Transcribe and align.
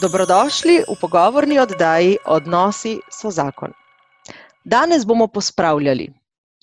Dobrodošli 0.00 0.88
v 0.88 0.94
pogovorni 0.96 1.58
oddaji 1.60 2.16
Odnosi 2.24 3.00
so 3.12 3.28
zakon. 3.30 3.72
Danes 4.64 5.04
bomo 5.04 5.26
pospravljali. 5.28 6.08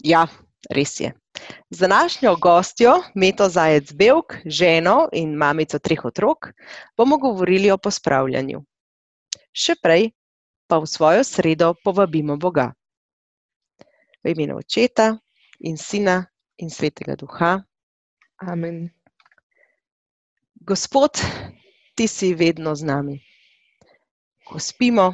Ja, 0.01 0.25
res 0.73 0.99
je. 0.99 1.12
Z 1.69 1.79
današnjo 1.79 2.35
gostjo, 2.35 2.96
Meto 3.15 3.49
Zajec 3.49 3.94
Belk, 3.94 4.33
ženo 4.46 5.10
in 5.13 5.35
mamico 5.37 5.79
treh 5.79 6.05
otrok, 6.05 6.49
bomo 6.97 7.17
govorili 7.17 7.69
o 7.71 7.78
pospravljanju. 7.78 8.63
Še 9.54 9.78
prej 9.83 10.10
pa 10.67 10.81
v 10.81 10.90
svojo 10.90 11.24
sredo 11.24 11.76
povabimo 11.83 12.38
Boga. 12.42 12.72
V 14.26 14.33
imenu 14.33 14.58
Očeta 14.58 15.13
in 15.60 15.78
Sina 15.78 16.26
in 16.58 16.73
Svetega 16.73 17.13
Duha. 17.16 17.62
Amen. 18.41 18.89
Gospod, 20.55 21.21
ti 21.93 22.07
si 22.07 22.33
vedno 22.33 22.75
z 22.75 22.83
nami. 22.83 23.27
Ko 24.47 24.59
spimo, 24.59 25.13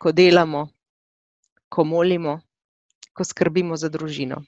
ko 0.00 0.12
delamo, 0.16 0.62
ko 1.68 1.84
molimo, 1.84 2.38
ko 3.12 3.24
skrbimo 3.24 3.76
za 3.76 3.90
družino. 3.92 4.38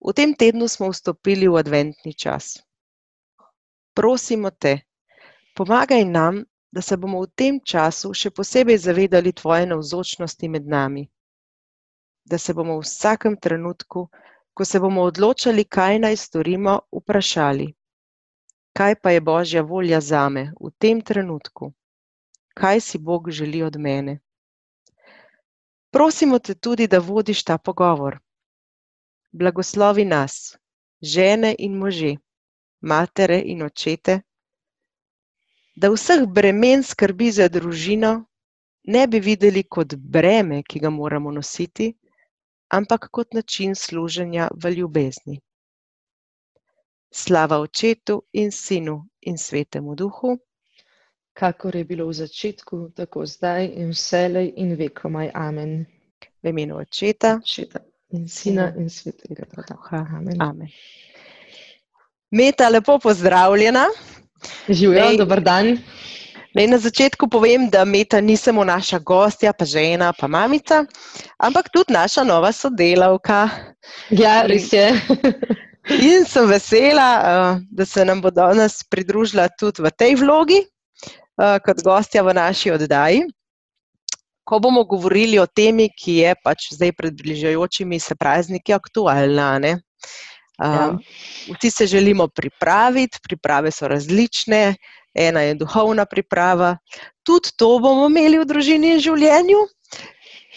V 0.00 0.14
tem 0.16 0.32
tednu 0.32 0.68
smo 0.68 0.88
vstopili 0.88 1.48
v 1.48 1.58
adventni 1.60 2.14
čas. 2.16 2.56
Prosimo 3.92 4.50
te, 4.50 4.72
pomagaj 5.52 6.04
nam, 6.08 6.38
da 6.72 6.80
se 6.80 6.96
bomo 6.96 7.20
v 7.20 7.28
tem 7.36 7.58
času 7.60 8.14
še 8.14 8.30
posebej 8.32 8.78
zavedali 8.86 9.32
tvoje 9.36 9.66
navzočnosti 9.66 10.48
med 10.48 10.64
nami. 10.64 11.04
Da 12.24 12.38
se 12.38 12.54
bomo 12.54 12.78
v 12.78 12.86
vsakem 12.86 13.36
trenutku, 13.36 14.06
ko 14.56 14.64
se 14.64 14.80
bomo 14.80 15.04
odločali, 15.10 15.66
kaj 15.68 15.98
naj 16.06 16.16
storimo, 16.16 16.78
vprašali: 16.88 17.68
kaj 18.72 18.96
pa 19.02 19.12
je 19.12 19.20
Božja 19.20 19.62
volja 19.62 20.00
zame 20.00 20.46
v 20.56 20.72
tem 20.78 21.04
trenutku? 21.04 21.74
Kaj 22.54 22.80
si 22.80 22.98
Bog 22.98 23.30
želi 23.30 23.62
od 23.62 23.76
mene? 23.76 24.18
Prosimo 25.90 26.38
te 26.38 26.54
tudi, 26.54 26.86
da 26.86 26.98
vodiš 26.98 27.44
ta 27.44 27.58
pogovor. 27.58 28.18
Blagoslovi 29.32 30.04
nas, 30.04 30.56
žene 31.02 31.54
in 31.58 31.76
može, 31.78 32.16
matere 32.80 33.42
in 33.44 33.62
očete, 33.62 34.20
da 35.76 35.90
vseh 35.90 36.26
bremen 36.26 36.82
skrbi 36.82 37.30
za 37.32 37.48
družino 37.48 38.24
ne 38.84 39.06
bi 39.06 39.20
videli 39.20 39.62
kot 39.62 39.94
breme, 39.94 40.62
ki 40.62 40.80
ga 40.80 40.90
moramo 40.90 41.30
nositi, 41.30 41.94
ampak 42.68 43.08
kot 43.10 43.34
način 43.34 43.74
služenja 43.74 44.48
v 44.62 44.70
ljubezni. 44.70 45.40
Slava 47.10 47.58
Očetu 47.58 48.22
in 48.32 48.50
Sinu 48.50 49.08
in 49.20 49.38
Svetemu 49.38 49.94
Duhu, 49.94 50.38
kakor 51.32 51.76
je 51.76 51.84
bilo 51.84 52.06
v 52.06 52.12
začetku, 52.12 52.90
tako 52.96 53.26
zdaj 53.26 53.66
in 53.76 53.90
vselej 53.90 54.52
in 54.56 54.76
vekomaj. 54.76 55.30
Amen. 55.34 55.86
v 56.42 56.48
imenu 56.48 56.76
Očeta 56.80 57.36
Očeta 57.42 57.80
in 58.12 58.28
Sina 58.28 58.72
in 58.76 58.88
Svetega 58.88 59.44
Duha. 59.44 60.06
Amen. 60.16 60.40
Amen. 60.40 60.68
Meta, 62.30 62.68
lepo 62.68 62.98
pozdravljena. 62.98 63.86
Živijo, 64.68 65.16
dober 65.18 65.40
dan. 65.40 65.78
Naj 66.54 66.66
na 66.66 66.78
začetku 66.78 67.28
povem, 67.28 67.68
da 67.70 67.84
Meta 67.84 68.20
ni 68.20 68.36
samo 68.36 68.64
naša 68.64 68.98
gostja, 68.98 69.52
pa 69.52 69.64
žena, 69.64 70.12
pa 70.12 70.26
mamica, 70.26 70.84
ampak 71.38 71.68
tudi 71.70 71.92
naša 71.92 72.24
nova 72.24 72.52
sodelavka. 72.52 73.48
Ja, 74.10 74.42
res 74.42 74.72
je. 74.72 74.90
In 76.10 76.24
sem 76.26 76.48
vesela, 76.48 77.08
eh, 77.18 77.60
da 77.70 77.84
se 77.84 78.04
nam 78.04 78.20
bo 78.20 78.30
danes 78.30 78.82
pridružila 78.90 79.48
tudi 79.58 79.82
v 79.82 79.90
tej 79.90 80.14
vlogi, 80.20 80.60
kot 81.64 81.82
gostja 81.84 82.22
v 82.22 82.34
naši 82.36 82.74
oddaji. 82.76 83.22
Ko 84.44 84.58
bomo 84.58 84.84
govorili 84.84 85.38
o 85.38 85.46
temi, 85.46 85.88
ki 85.94 86.16
je 86.24 86.34
pač 86.44 86.72
zdaj 86.74 86.92
pred 86.98 87.14
bližajočimi 87.14 88.00
se 88.00 88.16
prazniki 88.18 88.74
aktualna. 88.74 89.58
Ne? 89.62 89.78
Ja. 90.60 90.90
Uh, 90.92 91.56
vsi 91.56 91.70
se 91.70 91.86
želimo 91.86 92.28
pripraviti, 92.28 93.18
priprave 93.22 93.70
so 93.70 93.88
različne, 93.88 94.74
ena 95.14 95.40
je 95.40 95.54
duhovna 95.54 96.04
priprava. 96.04 96.76
Tudi 97.22 97.54
to 97.56 97.78
bomo 97.78 98.08
imeli 98.10 98.38
v 98.38 98.44
družini 98.44 98.96
in 98.96 99.00
življenju. 99.00 99.62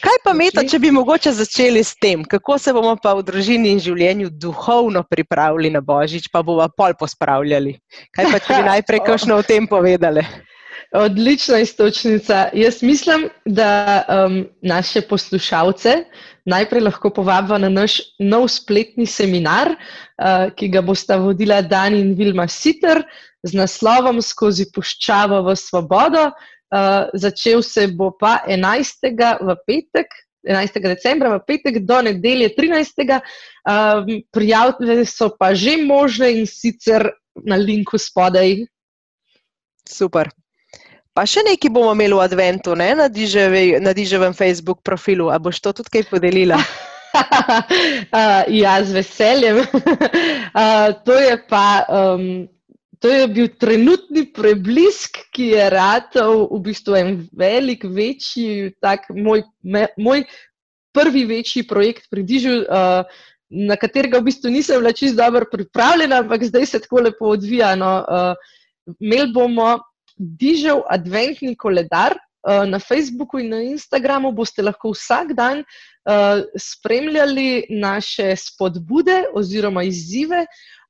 Kaj 0.04 0.18
pa, 0.24 0.34
Meta, 0.36 0.64
če 0.68 0.82
bi 0.84 0.90
mogoče 0.92 1.32
začeli 1.32 1.80
s 1.84 1.96
tem, 1.96 2.26
kako 2.28 2.58
se 2.60 2.74
bomo 2.76 2.98
pa 3.00 3.14
v 3.16 3.24
družini 3.24 3.72
in 3.72 3.80
življenju 3.80 4.34
duhovno 4.36 5.06
pripravili 5.08 5.72
na 5.72 5.80
Božič, 5.80 6.28
pa 6.34 6.42
bomo 6.44 6.66
pol 6.76 6.98
pospravljali? 7.00 7.78
Kaj 8.12 8.32
pa, 8.32 8.42
če 8.44 8.58
bi 8.58 8.66
najprej 8.74 9.04
kakšno 9.08 9.38
o 9.40 9.46
tem 9.48 9.70
povedali? 9.70 10.26
Odlična 10.94 11.60
istočnica. 11.60 12.50
Jaz 12.54 12.84
mislim, 12.84 13.30
da 13.46 14.04
um, 14.08 14.46
naše 14.62 15.02
poslušalce 15.02 15.94
najprej 16.46 16.82
lahko 16.82 17.10
povabimo 17.10 17.58
na 17.58 17.70
naš 17.70 17.98
nov 18.20 18.48
spletni 18.48 19.06
seminar, 19.06 19.72
uh, 19.74 20.52
ki 20.56 20.68
ga 20.70 20.82
bosta 20.82 21.18
vodila 21.18 21.62
Dan 21.62 21.96
in 21.98 22.14
Vilma 22.14 22.48
Siter 22.48 23.02
z 23.44 23.58
naslovom 23.58 24.22
Skozi 24.22 24.68
puščavo 24.76 25.42
v 25.48 25.56
svobodo. 25.58 26.28
Uh, 26.74 27.10
začel 27.14 27.64
se 27.66 27.88
bo 27.88 28.12
pa 28.20 28.44
11. 28.48 29.10
v 29.42 29.58
petek. 29.66 30.14
11. 30.46 30.80
decembra 30.84 31.38
v 31.38 31.42
petek 31.48 31.82
do 31.88 32.02
nedelje 32.06 32.52
13. 32.54 33.18
Um, 33.66 34.22
prijavitve 34.30 35.06
so 35.10 35.32
pa 35.40 35.56
že 35.58 35.74
možne 35.82 36.30
in 36.38 36.46
sicer 36.46 37.10
na 37.42 37.56
linku 37.56 37.98
spodaj. 37.98 38.62
Super. 39.90 40.30
Pa 41.14 41.28
še 41.30 41.44
nekaj 41.46 41.70
bomo 41.70 41.94
imeli 41.94 42.18
v 42.18 42.26
Adventu, 42.26 42.74
ne? 42.74 42.94
na 42.98 43.06
Diževi- 43.06 43.78
na 43.78 43.94
Diževem 43.94 44.34
Facebook 44.34 44.82
profilu. 44.82 45.30
A 45.30 45.38
boš 45.38 45.62
to 45.62 45.74
tudi 45.74 45.94
kaj 45.94 46.10
podelila? 46.10 46.58
uh, 48.18 48.42
ja, 48.50 48.82
z 48.82 48.90
veseljem. 48.98 49.62
uh, 50.58 50.90
to 51.06 51.14
je 51.14 51.38
pa. 51.50 51.86
Um, 51.90 52.50
To 53.04 53.12
je 53.12 53.28
bil 53.28 53.50
trenutni 53.60 54.22
preblisk, 54.32 55.18
ki 55.36 55.50
je 55.60 55.64
ratal 55.74 56.46
v 56.48 56.60
bistvu 56.64 56.96
en 56.96 57.10
velik, 57.36 57.84
večji, 57.84 58.72
tak 58.80 59.10
moj, 59.12 59.44
me, 59.60 59.90
moj 60.00 60.24
prvi 60.96 61.26
večji 61.28 61.66
projekt 61.68 62.08
pri 62.08 62.24
Dižu, 62.24 62.64
uh, 62.64 63.04
na 63.52 63.76
katerega 63.76 64.22
v 64.24 64.30
bistvu 64.32 64.54
nisem 64.56 64.80
bila 64.80 64.96
čisto 64.96 65.20
dobro 65.20 65.44
pripravljena, 65.52 66.22
ampak 66.24 66.48
zdaj 66.48 66.66
se 66.66 66.80
tako 66.80 67.04
lepo 67.04 67.34
odvija. 67.36 67.76
No, 67.76 67.92
uh, 68.08 68.96
imeli 69.04 69.34
bomo 69.36 69.84
Dižev 70.18 70.84
adventni 70.90 71.56
koledar. 71.56 72.18
Uh, 72.44 72.66
Na 72.68 72.76
Facebooku 72.76 73.40
in 73.40 73.54
na 73.56 73.62
Instagramu 73.64 74.34
boste 74.36 74.60
lahko 74.60 74.90
vsak 74.92 75.30
dan 75.32 75.62
uh, 75.64 76.42
spremljali 76.60 77.64
naše 77.70 78.34
spodbude 78.36 79.30
oziroma 79.32 79.86
izzive. 79.88 80.42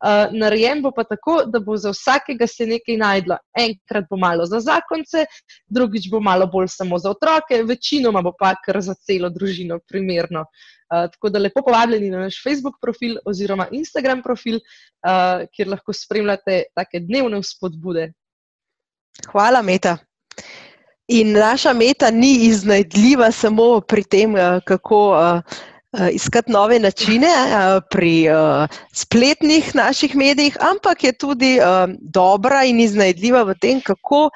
Uh, 0.01 0.33
narejen 0.33 0.81
bo 0.81 0.89
pa 0.91 1.03
tako, 1.05 1.43
da 1.45 1.59
bo 1.61 1.77
za 1.77 1.91
vsakega 1.93 2.47
se 2.49 2.65
nekaj 2.65 2.97
najdlo. 2.97 3.37
Enkrat 3.53 4.09
bo 4.09 4.17
malo 4.17 4.47
za 4.49 4.59
zakonce, 4.65 5.27
drugič 5.69 6.09
bo 6.09 6.19
malo 6.19 6.49
bolj 6.49 6.71
samo 6.73 6.97
za 6.97 7.13
otroke, 7.13 7.61
večinoma 7.69 8.25
bo 8.25 8.33
pa 8.39 8.55
kar 8.65 8.81
za 8.81 8.97
celo 9.05 9.29
družino 9.29 9.77
primerno. 9.87 10.47
Uh, 10.89 11.05
tako 11.13 11.29
da 11.29 11.39
lepo 11.39 11.61
povabljeni 11.61 12.09
na 12.09 12.25
naš 12.25 12.41
Facebook 12.43 12.81
profil 12.81 13.21
oziroma 13.25 13.69
Instagram 13.71 14.25
profil, 14.25 14.59
kjer 15.53 15.69
lahko 15.69 15.93
spremljate 15.93 16.63
take 16.73 16.99
dnevne 17.05 17.43
spodbude. 17.45 18.09
Hvala, 19.31 19.61
Meta. 19.61 19.97
In 21.07 21.31
naša 21.31 21.73
Meta 21.73 22.11
ni 22.11 22.47
iznajdljiva 22.47 23.31
samo 23.31 23.81
pri 23.81 24.03
tem, 24.03 24.35
eh, 24.37 24.59
kako 24.65 24.99
eh, 25.19 25.41
eh, 25.93 26.09
iskati 26.11 26.51
nove 26.51 26.79
načine 26.79 27.27
pri 27.91 28.25
spletnih 28.93 29.75
naših 29.75 30.15
medijih, 30.15 30.57
ampak 30.59 31.03
je 31.03 31.11
tudi 31.13 31.57
dobra 32.01 32.63
in 32.63 32.79
iznajdljiva 32.79 33.43
v 33.43 33.55
tem, 33.61 33.81
kako 33.81 34.29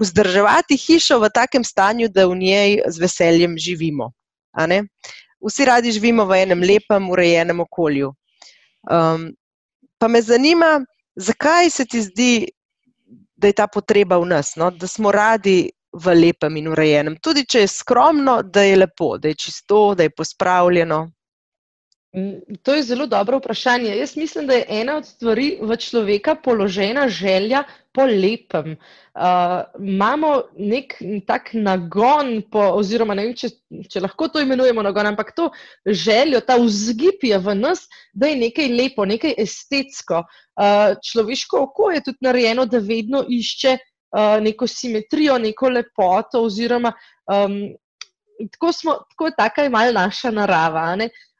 vzdrževati 0.00 0.76
hišo 0.76 1.18
v 1.18 1.30
takem 1.34 1.64
stanju, 1.64 2.08
da 2.08 2.26
v 2.26 2.36
njej 2.36 2.80
z 2.88 2.98
veseljem 2.98 3.58
živimo. 3.58 4.12
Vsi 5.46 5.64
radi 5.64 5.92
živimo 5.92 6.24
v 6.24 6.42
enem 6.42 6.60
lepem, 6.60 7.10
urejenem 7.10 7.60
okolju. 7.60 8.12
Um, 8.90 9.32
pa 9.98 10.08
me 10.08 10.22
zanima, 10.22 10.80
zakaj 11.16 11.70
se 11.70 11.84
ti 11.84 12.02
zdi, 12.02 12.48
da 13.36 13.46
je 13.46 13.56
ta 13.56 13.66
potreba 13.66 14.18
v 14.18 14.26
nas, 14.26 14.56
no? 14.56 14.70
da 14.70 14.86
smo 14.86 15.12
radi 15.12 15.70
v 15.92 16.14
lepem 16.14 16.56
in 16.56 16.68
urejenem. 16.68 17.16
Tudi 17.22 17.44
če 17.48 17.64
je 17.64 17.72
skromno, 17.72 18.40
da 18.42 18.62
je 18.62 18.76
lepo, 18.76 19.16
da 19.18 19.28
je 19.28 19.38
čisto, 19.46 19.94
da 19.94 20.06
je 20.06 20.14
pospravljeno. 20.16 21.00
Mm, 22.14 22.56
To 22.62 22.74
je 22.74 22.82
zelo 22.82 23.06
dobro 23.06 23.38
vprašanje. 23.38 23.96
Jaz 23.96 24.16
mislim, 24.16 24.46
da 24.46 24.54
je 24.54 24.66
ena 24.68 24.96
od 24.96 25.06
stvari 25.06 25.58
v 25.62 25.76
človeka 25.76 26.34
položena 26.34 27.08
želja 27.08 27.64
po 27.92 28.04
lepem. 28.04 28.76
Uh, 29.16 29.86
imamo 29.88 30.42
nek 30.58 30.94
tak 31.26 31.50
nagon, 31.52 32.42
po, 32.52 32.60
oziroma 32.60 33.14
ne 33.14 33.24
vem, 33.26 33.34
če, 33.34 33.48
če 33.88 34.00
lahko 34.04 34.28
to 34.28 34.40
imenujemo 34.40 34.82
nagon, 34.84 35.06
ampak 35.06 35.32
to 35.36 35.48
željo, 35.86 36.40
ta 36.40 36.58
vzgib 36.60 37.24
je 37.24 37.38
v 37.38 37.54
nas, 37.56 37.86
da 38.12 38.28
je 38.28 38.36
nekaj 38.36 38.68
lepo, 38.68 39.04
nekaj 39.08 39.34
estetsko. 39.38 40.22
Uh, 40.56 40.92
človeško 41.04 41.62
oko 41.68 41.90
je 41.90 42.04
tudi 42.04 42.28
narejeno, 42.28 42.66
da 42.68 42.78
vedno 42.78 43.24
išče 43.28 43.76
uh, 43.76 44.36
neko 44.44 44.68
simetrijo, 44.68 45.38
neko 45.38 45.72
lepoto. 45.72 46.44
Oziroma, 46.44 46.92
um, 47.32 47.62
tako, 48.52 48.72
smo, 48.72 49.00
tako 49.10 49.32
je 49.32 49.36
taka 49.36 49.62
je 49.62 49.72
mal 49.72 49.92
naša 49.96 50.30
narava. 50.30 50.94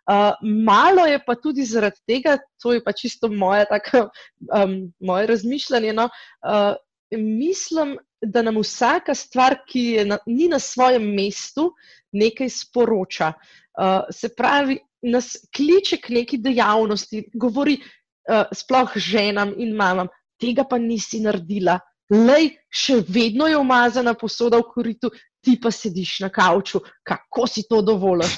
Uh, 0.07 0.33
malo 0.67 1.07
je 1.07 1.19
pa 1.27 1.35
tudi 1.35 1.65
zaradi 1.67 1.99
tega, 2.07 2.37
to 2.63 2.73
je 2.77 2.83
pa 2.85 2.93
čisto 2.93 3.29
moje, 3.29 3.65
tako, 3.67 4.07
um, 4.55 4.77
moje 5.01 5.27
razmišljanje. 5.27 5.93
No, 5.93 6.05
uh, 6.07 6.75
mislim, 7.11 7.97
da 8.23 8.43
nam 8.43 8.61
vsaka 8.63 9.15
stvar, 9.15 9.59
ki 9.67 10.05
na, 10.07 10.19
ni 10.27 10.49
na 10.49 10.59
svojem 10.59 11.03
mestu, 11.15 11.73
nekaj 12.13 12.51
sporoča. 12.51 13.33
Uh, 13.79 14.07
se 14.11 14.31
pravi, 14.37 14.79
nas 15.03 15.37
kliče 15.57 15.99
k 16.03 16.15
neki 16.15 16.39
dejavnosti, 16.39 17.27
govori 17.35 17.77
uh, 17.81 18.47
sploh 18.55 18.95
ženam 18.97 19.53
in 19.59 19.75
mamam, 19.77 20.09
tega 20.41 20.65
pa 20.65 20.79
nisi 20.79 21.21
naredila. 21.21 21.79
Lej, 22.11 22.53
še 22.71 23.01
vedno 23.09 23.49
je 23.51 23.59
umazana 23.59 24.15
posoda 24.15 24.61
v 24.63 24.71
koritu, 24.71 25.11
ti 25.47 25.55
pa 25.63 25.71
sediš 25.71 26.19
na 26.25 26.31
kavču, 26.35 26.81
kako 27.07 27.47
si 27.47 27.63
to 27.71 27.79
dovoliš. 27.87 28.35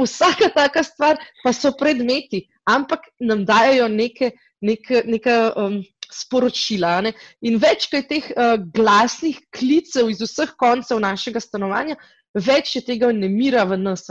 Vsaka 0.00 0.48
taka 0.54 0.82
stvar 0.82 1.20
pa 1.44 1.52
so 1.52 1.74
predmeti, 1.76 2.46
ampak 2.64 3.10
nam 3.20 3.44
dajo 3.44 3.88
neke, 3.92 4.32
neke, 4.64 5.02
neke 5.04 5.34
um, 5.52 5.82
sporočila. 6.08 6.94
Ne? 7.04 7.12
In 7.44 7.60
več 7.60 7.90
je 7.92 8.00
teh 8.08 8.30
uh, 8.32 8.56
glasnih 8.74 9.42
klicev 9.52 10.08
iz 10.08 10.24
vseh 10.24 10.56
koncev 10.56 11.02
našega 11.04 11.42
stanovanja, 11.44 11.98
več 12.32 12.78
je 12.78 12.84
tega 12.86 13.12
nemira 13.12 13.66
v 13.68 13.76
nas. 13.82 14.08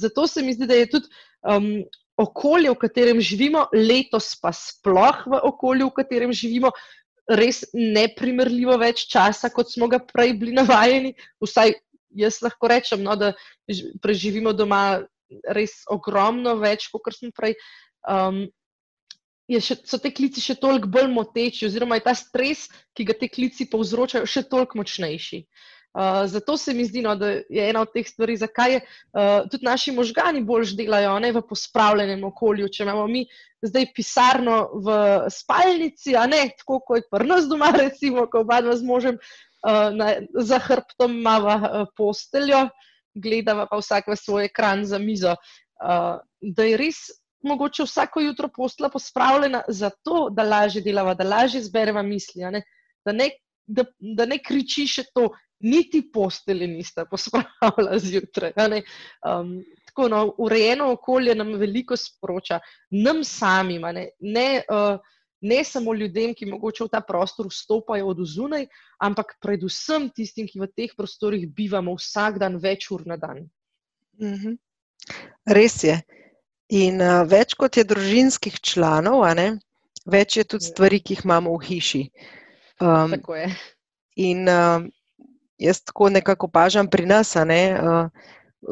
Zato 0.00 0.26
se 0.30 0.42
mi 0.42 0.56
zdi, 0.56 0.70
da 0.70 0.80
je 0.80 0.88
tudi 0.96 1.12
um, 1.44 1.68
okolje, 2.16 2.70
v 2.70 2.80
katerem 2.80 3.20
živimo, 3.20 3.66
letos 3.74 4.32
pa 4.40 4.54
sploh 4.56 5.24
v 5.28 5.40
okolju, 5.52 5.90
v 5.90 5.98
katerem 6.00 6.32
živimo, 6.32 6.72
res 7.28 7.62
neprimerljivo 7.72 8.76
več 8.80 9.06
časa, 9.10 9.50
kot 9.50 9.72
smo 9.72 9.88
ga 9.88 10.00
prej 10.04 10.34
bili 10.40 10.54
navajeni. 10.56 11.14
Vsaj 11.42 11.74
jaz 12.14 12.40
lahko 12.44 12.70
rečem, 12.70 13.02
no, 13.02 13.16
da 13.16 13.32
preživimo 14.02 14.52
doma 14.52 15.00
res 15.56 15.82
ogromno 15.90 16.56
več, 16.60 16.90
kot 16.92 17.16
smo 17.16 17.32
prej. 17.36 17.56
Um, 18.08 18.46
Še, 19.44 19.74
so 19.84 19.98
te 20.00 20.08
klici 20.08 20.40
še 20.40 20.54
toliko 20.56 20.88
bolj 20.88 21.10
moteči, 21.12 21.66
oziroma 21.66 21.98
je 21.98 22.04
ta 22.06 22.14
stres, 22.16 22.62
ki 22.96 23.04
ga 23.04 23.12
te 23.20 23.28
klici 23.28 23.66
povzročajo, 23.68 24.24
še 24.24 24.46
toliko 24.48 24.80
močnejši. 24.80 25.42
Uh, 25.94 26.26
zato 26.26 26.56
se 26.56 26.74
mi 26.74 26.84
zdi, 26.84 27.02
no, 27.02 27.14
da 27.14 27.28
je 27.30 27.68
ena 27.70 27.84
od 27.84 27.92
teh 27.94 28.06
stvari, 28.08 28.34
zakaj 28.36 28.72
je, 28.72 28.80
uh, 28.82 29.44
tudi 29.50 29.62
naši 29.64 29.92
možgani 29.94 30.42
bolj 30.42 30.72
delajo 30.74 31.12
ne, 31.22 31.30
v 31.32 31.42
pospravljenem 31.46 32.24
okolju. 32.26 32.68
Če 32.68 32.82
imamo 32.82 33.06
mi 33.06 33.22
zdaj 33.62 33.86
pisarno 33.94 34.56
v 34.82 34.96
spalnici, 35.30 36.16
a 36.18 36.26
ne 36.26 36.48
tako 36.58 36.80
kot 36.82 37.06
pri 37.12 37.28
nas 37.30 37.46
doma, 37.46 37.70
recimo, 37.84 38.26
ko 38.26 38.42
oba 38.42 38.58
dva 38.66 38.74
z 38.74 38.82
možem 38.82 39.20
uh, 39.20 39.94
na, 39.94 40.16
za 40.34 40.58
hrbtom 40.66 41.14
imamo 41.20 41.54
uh, 41.54 41.86
posteljo, 41.96 42.66
gledamo 43.14 43.68
pa 43.70 43.78
vsak 43.78 44.10
v 44.10 44.18
svoj 44.18 44.50
ekran 44.50 44.82
za 44.84 44.98
mizo. 44.98 45.38
Uh, 45.78 46.18
da 46.42 46.66
je 46.66 46.80
res 46.80 47.06
mogoče 47.44 47.86
vsako 47.86 48.20
jutro 48.20 48.48
postla 48.48 48.88
pospravljena 48.88 49.62
zato, 49.68 50.28
da 50.30 50.42
lažje 50.42 50.82
delava, 50.82 51.14
da 51.14 51.24
lažje 51.24 51.62
zbereva 51.62 52.02
misli, 52.02 52.42
ne, 52.50 52.62
da, 53.04 53.12
ne, 53.12 53.30
da, 53.66 53.84
da 53.98 54.26
ne 54.26 54.38
kriči 54.42 54.86
še 54.88 55.04
to 55.14 55.28
niti 55.64 56.02
postelje 56.12 56.68
nista 56.68 57.06
pospravila 57.10 57.98
zjutraj. 57.98 58.52
Um, 59.24 59.56
tako 59.86 60.08
no, 60.08 60.34
urejeno 60.38 60.92
okolje 60.92 61.34
nam 61.34 61.54
veliko 61.58 61.96
sporoča, 61.96 62.60
nam 62.90 63.24
samim, 63.24 63.82
ne, 63.94 64.08
ne, 64.20 64.62
uh, 64.68 64.98
ne 65.40 65.64
samo 65.64 65.94
ljudem, 65.94 66.34
ki 66.34 66.48
mogoče 66.50 66.84
v 66.84 66.92
ta 66.92 67.00
prostor 67.00 67.48
vstopajo 67.50 68.08
od 68.12 68.24
zunaj, 68.26 68.66
ampak 68.98 69.36
predvsem 69.42 70.08
tistim, 70.16 70.48
ki 70.48 70.60
v 70.60 70.70
teh 70.72 70.96
prostorih 70.96 71.46
bivamo 71.48 71.94
vsak 71.98 72.40
dan 72.42 72.58
več 72.60 72.90
ur 72.90 73.06
na 73.06 73.16
dan. 73.16 73.46
Mm 74.20 74.34
-hmm. 74.34 74.58
Res 75.46 75.84
je. 75.84 76.00
In 76.68 77.00
uh, 77.00 77.22
več 77.28 77.54
kot 77.54 77.76
je 77.76 77.84
družinskih 77.84 78.60
članov, 78.60 79.24
ne, 79.36 79.58
več 80.06 80.36
je 80.36 80.44
tudi 80.44 80.64
ja. 80.64 80.70
stvari, 80.70 81.00
ki 81.00 81.14
jih 81.14 81.24
imamo 81.24 81.56
v 81.58 81.64
hiši. 81.66 82.02
Um, 82.80 83.10
tako 83.10 83.36
je. 83.36 83.50
In 84.16 84.48
uh, 84.48 84.86
jaz 85.58 85.82
tako 85.84 86.08
nekako 86.08 86.46
opažam 86.46 86.88
pri 86.90 87.06
nas. 87.06 87.34
Ne, 87.34 87.76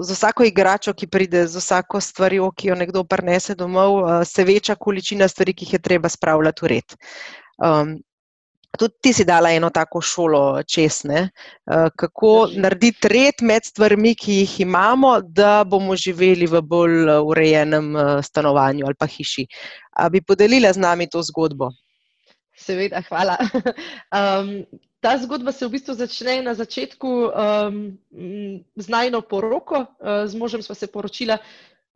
z 0.01 0.13
vsako 0.13 0.45
igračo, 0.45 0.93
ki 0.93 1.07
pride, 1.07 1.47
z 1.47 1.61
vsako 1.61 2.01
stvarjo, 2.01 2.51
ki 2.57 2.69
jo 2.69 2.75
nekdo 2.75 3.05
prinese 3.05 3.55
domov, 3.55 4.25
se 4.25 4.45
veča 4.45 4.75
količina 4.75 5.29
stvari, 5.29 5.55
ki 5.55 5.67
jih 5.67 5.73
je 5.73 5.83
treba 5.83 6.09
spravljati 6.09 6.65
v 6.65 6.69
red. 6.69 6.97
Um, 7.63 7.99
tudi 8.79 8.95
ti 9.03 9.13
si 9.13 9.25
dala 9.25 9.51
eno 9.53 9.71
tako 9.71 10.01
šolo 10.01 10.63
česne, 10.63 11.29
kako 11.97 12.47
Drži. 12.47 12.61
narediti 12.61 13.09
red 13.09 13.43
med 13.43 13.65
stvarmi, 13.65 14.15
ki 14.15 14.39
jih 14.41 14.61
imamo, 14.61 15.19
da 15.21 15.65
bomo 15.65 15.97
živeli 15.97 16.47
v 16.47 16.63
bolj 16.63 17.11
urejenem 17.25 17.93
stanovanju 18.23 18.87
ali 18.87 18.95
pa 18.95 19.07
hiši. 19.07 19.47
A 19.93 20.09
bi 20.09 20.23
podelila 20.23 20.73
z 20.73 20.81
nami 20.81 21.09
to 21.11 21.23
zgodbo? 21.23 21.71
Seveda, 22.57 23.03
hvala. 23.09 23.37
Um, 24.13 24.65
ta 25.03 25.19
zgodba 25.19 25.53
se 25.53 25.67
v 25.67 25.75
bistvu 25.75 25.95
začne 25.99 26.43
na 26.47 26.55
začetku 26.55 27.11
um, 27.11 27.99
z 28.79 28.87
najno 28.89 29.21
poroko. 29.27 29.91
Uh, 29.99 30.31
z 30.31 30.35
možem 30.39 30.63
smo 30.63 30.79
se 30.79 30.87
poročila 30.87 31.39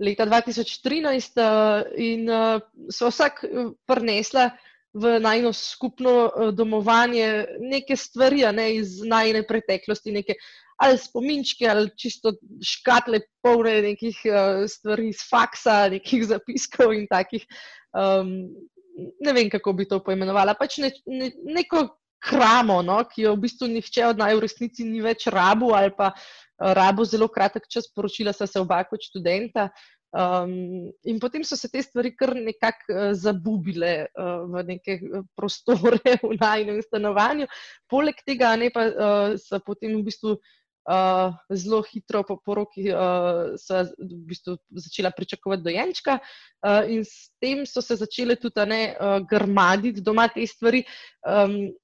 leta 0.02 0.26
2013 0.26 1.38
uh, 1.38 1.86
in 1.94 2.26
uh, 2.26 2.58
so 2.90 3.06
vsak 3.06 3.46
prinesla 3.86 4.50
v 4.90 5.20
najno 5.22 5.52
skupno 5.54 6.14
uh, 6.26 6.50
domovanje 6.50 7.46
neke 7.62 7.96
stvari 7.96 8.42
ne, 8.52 8.74
iz 8.82 8.98
najne 9.06 9.46
preteklosti, 9.46 10.12
neke 10.12 10.34
ali 10.76 10.98
spominčke, 10.98 11.68
ali 11.68 11.94
čisto 11.96 12.34
škatle, 12.60 13.20
polne 13.38 13.82
nekih 13.86 14.18
uh, 14.26 14.66
stvari 14.66 15.14
iz 15.14 15.22
faksa, 15.30 15.86
nekih 15.94 16.26
zapiskov 16.26 16.90
in 16.92 17.06
takih. 17.06 17.46
Um, 17.94 18.50
ne 18.96 19.32
vem, 19.32 19.46
kako 19.52 19.72
bi 19.72 19.86
to 19.88 20.02
poimenovala, 20.02 20.56
pač 20.58 20.80
ne, 20.82 20.90
ne, 21.06 21.30
neko 21.54 21.86
kramo, 22.26 22.80
no, 22.82 22.98
ki 23.10 23.26
jo 23.26 23.34
v 23.36 23.44
bistvu 23.46 23.70
nihče 23.70 24.10
od 24.10 24.22
naj 24.22 24.34
v 24.36 24.44
resnici 24.46 24.86
ni 24.86 25.02
več 25.04 25.28
rabu 25.32 25.72
ali 25.78 25.92
pa 25.94 26.12
uh, 26.12 26.72
rabu 26.78 27.06
zelo 27.06 27.28
kratek 27.32 27.68
čas, 27.70 27.88
poročila 27.92 28.34
sta 28.34 28.48
se 28.50 28.60
oba 28.60 28.82
kot 28.88 29.06
študenta. 29.06 29.70
Um, 30.16 30.88
in 31.04 31.18
potem 31.20 31.42
so 31.44 31.58
se 31.58 31.68
te 31.68 31.82
stvari 31.82 32.14
kar 32.16 32.30
nekako 32.32 32.94
uh, 32.94 33.08
zabubile 33.12 34.06
uh, 34.16 34.46
v 34.48 34.62
neke 34.70 35.00
prostore 35.36 35.98
v 36.30 36.38
najnem 36.40 36.78
stanovanju. 36.82 37.48
Poleg 37.90 38.22
tega 38.24 38.54
ne 38.56 38.70
pa 38.72 38.86
uh, 38.86 39.34
so 39.36 39.60
potem 39.66 39.92
v 39.98 40.06
bistvu 40.06 40.38
uh, 40.38 41.34
zelo 41.52 41.82
hitro 41.90 42.22
po 42.24 42.38
poroki 42.38 42.88
uh, 42.94 43.52
v 43.58 44.20
bistvu 44.30 44.56
začela 44.70 45.10
pričakovati 45.10 45.66
dojenčka, 45.66 46.18
uh, 46.22 46.86
in 46.88 47.04
s 47.04 47.34
tem 47.42 47.66
so 47.66 47.82
se 47.82 47.98
začele 47.98 48.38
tudi 48.40 48.64
ne, 48.66 48.82
uh, 48.96 49.18
grmaditi 49.26 50.00
doma 50.00 50.30
te 50.32 50.46
stvari. 50.46 50.86
Um, 51.26 51.74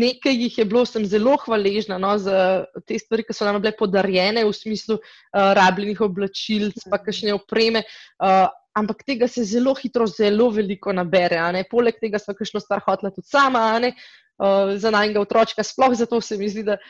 Nekaj 0.00 0.34
jih 0.34 0.58
je 0.58 0.64
bilo, 0.64 0.84
sem 0.88 1.04
zelo 1.06 1.36
hvaležna 1.44 1.98
no, 2.02 2.12
za 2.18 2.64
te 2.86 2.98
stvari, 2.98 3.24
ki 3.26 3.36
so 3.36 3.46
nam 3.46 3.60
bile 3.62 3.74
podarjene 3.78 4.44
v 4.46 4.52
smislu 4.54 4.98
uh, 4.98 5.50
rabljenih 5.58 6.00
oblačil, 6.06 6.70
pa 6.90 7.00
kakšne 7.02 7.34
opreme. 7.36 7.84
Uh, 8.18 8.46
ampak 8.76 9.04
tega 9.08 9.28
se 9.28 9.44
zelo 9.44 9.74
hitro, 9.78 10.06
zelo 10.10 10.50
veliko 10.52 10.92
nabere. 10.92 11.40
Poleg 11.70 12.00
tega 12.00 12.20
smo 12.22 12.36
kakšno 12.36 12.60
stvar 12.64 12.84
hotela 12.86 13.12
tudi 13.14 13.28
sama, 13.30 13.66
uh, 13.80 14.76
za 14.76 14.92
najnega 14.94 15.22
otročka. 15.22 15.64
Sploh 15.64 15.96
zato 15.96 16.20
se 16.20 16.38
mi 16.40 16.48
zdi, 16.52 16.66
da 16.66 16.80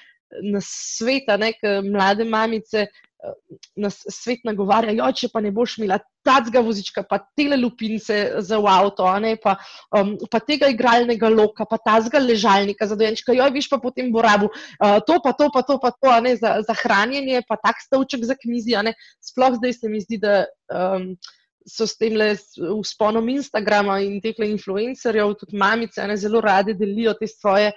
nas 0.42 0.66
sveta, 0.98 1.36
ne, 1.36 1.52
mlade 1.84 2.24
mamice, 2.24 2.86
eh, 2.86 2.88
nas 3.76 3.98
svet 4.12 4.44
nagovarja, 4.44 4.92
jo, 4.96 5.06
če 5.16 5.30
pa 5.32 5.40
ne 5.44 5.50
boš 5.54 5.78
imela 5.78 5.98
tacga 6.26 6.60
vozička, 6.64 7.04
pa 7.08 7.18
tele 7.38 7.58
lupince 7.58 8.16
za 8.44 8.58
v 8.60 8.68
avto, 8.70 9.06
ne, 9.22 9.34
pa, 9.40 9.56
um, 9.96 10.14
pa 10.30 10.40
tega 10.44 10.68
igralnega 10.72 11.30
loka, 11.32 11.66
pa 11.68 11.78
tazga 11.82 12.20
ležalnika 12.22 12.88
za 12.88 12.98
dojenčka, 12.98 13.34
jo, 13.36 13.46
viš 13.54 13.70
pa 13.72 13.80
potem 13.82 14.10
bo 14.12 14.24
rabu, 14.24 14.50
uh, 14.50 14.98
to 15.06 15.18
pa 15.24 15.32
to, 15.38 15.48
pa 15.54 15.64
to, 15.66 15.78
pa 15.82 15.92
to, 15.94 16.12
ne, 16.24 16.36
za, 16.40 16.58
za 16.66 16.76
hranjenje, 16.82 17.42
pa 17.48 17.58
tak 17.60 17.80
stavček 17.84 18.26
za 18.28 18.38
kmizi, 18.38 18.76
ne, 18.86 18.96
sploh 19.24 19.58
zdaj 19.60 19.78
se 19.80 19.92
mi 19.92 20.02
zdi, 20.04 20.20
da 20.22 20.44
um, 20.72 21.12
so 21.66 21.86
s 21.86 21.98
tem 21.98 22.14
le 22.14 22.34
vzponom 22.36 23.26
Instagrama 23.28 23.98
in 24.04 24.20
teh 24.22 24.38
influencerjev, 24.46 25.34
tudi 25.40 25.58
mamice, 25.58 26.04
ne, 26.06 26.16
zelo 26.16 26.40
rade 26.40 26.76
delijo 26.78 27.16
te 27.18 27.26
svoje 27.30 27.72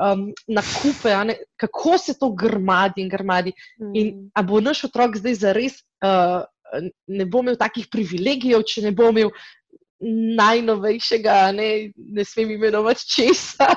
um, 0.00 0.30
nakupe, 0.48 1.12
kako 1.60 1.98
se 1.98 2.16
to 2.18 2.32
grmadi 2.32 3.04
in 3.04 3.08
grmadi. 3.08 3.52
Mm. 3.80 3.92
In 3.94 4.30
ali 4.34 4.46
bo 4.46 4.60
naš 4.60 4.84
otrok 4.88 5.16
zdaj 5.20 5.34
zares 5.34 5.80
uh, 6.04 6.42
ne 7.06 7.26
bo 7.26 7.42
imel 7.44 7.58
takih 7.58 7.88
privilegijev, 7.90 8.62
če 8.66 8.86
ne 8.88 8.92
bo 8.96 9.10
imel 9.10 9.32
najnovejšega, 10.36 11.34
ne, 11.52 11.68
ne 11.92 12.24
smem 12.24 12.54
imenovati 12.54 13.04
česa, 13.04 13.74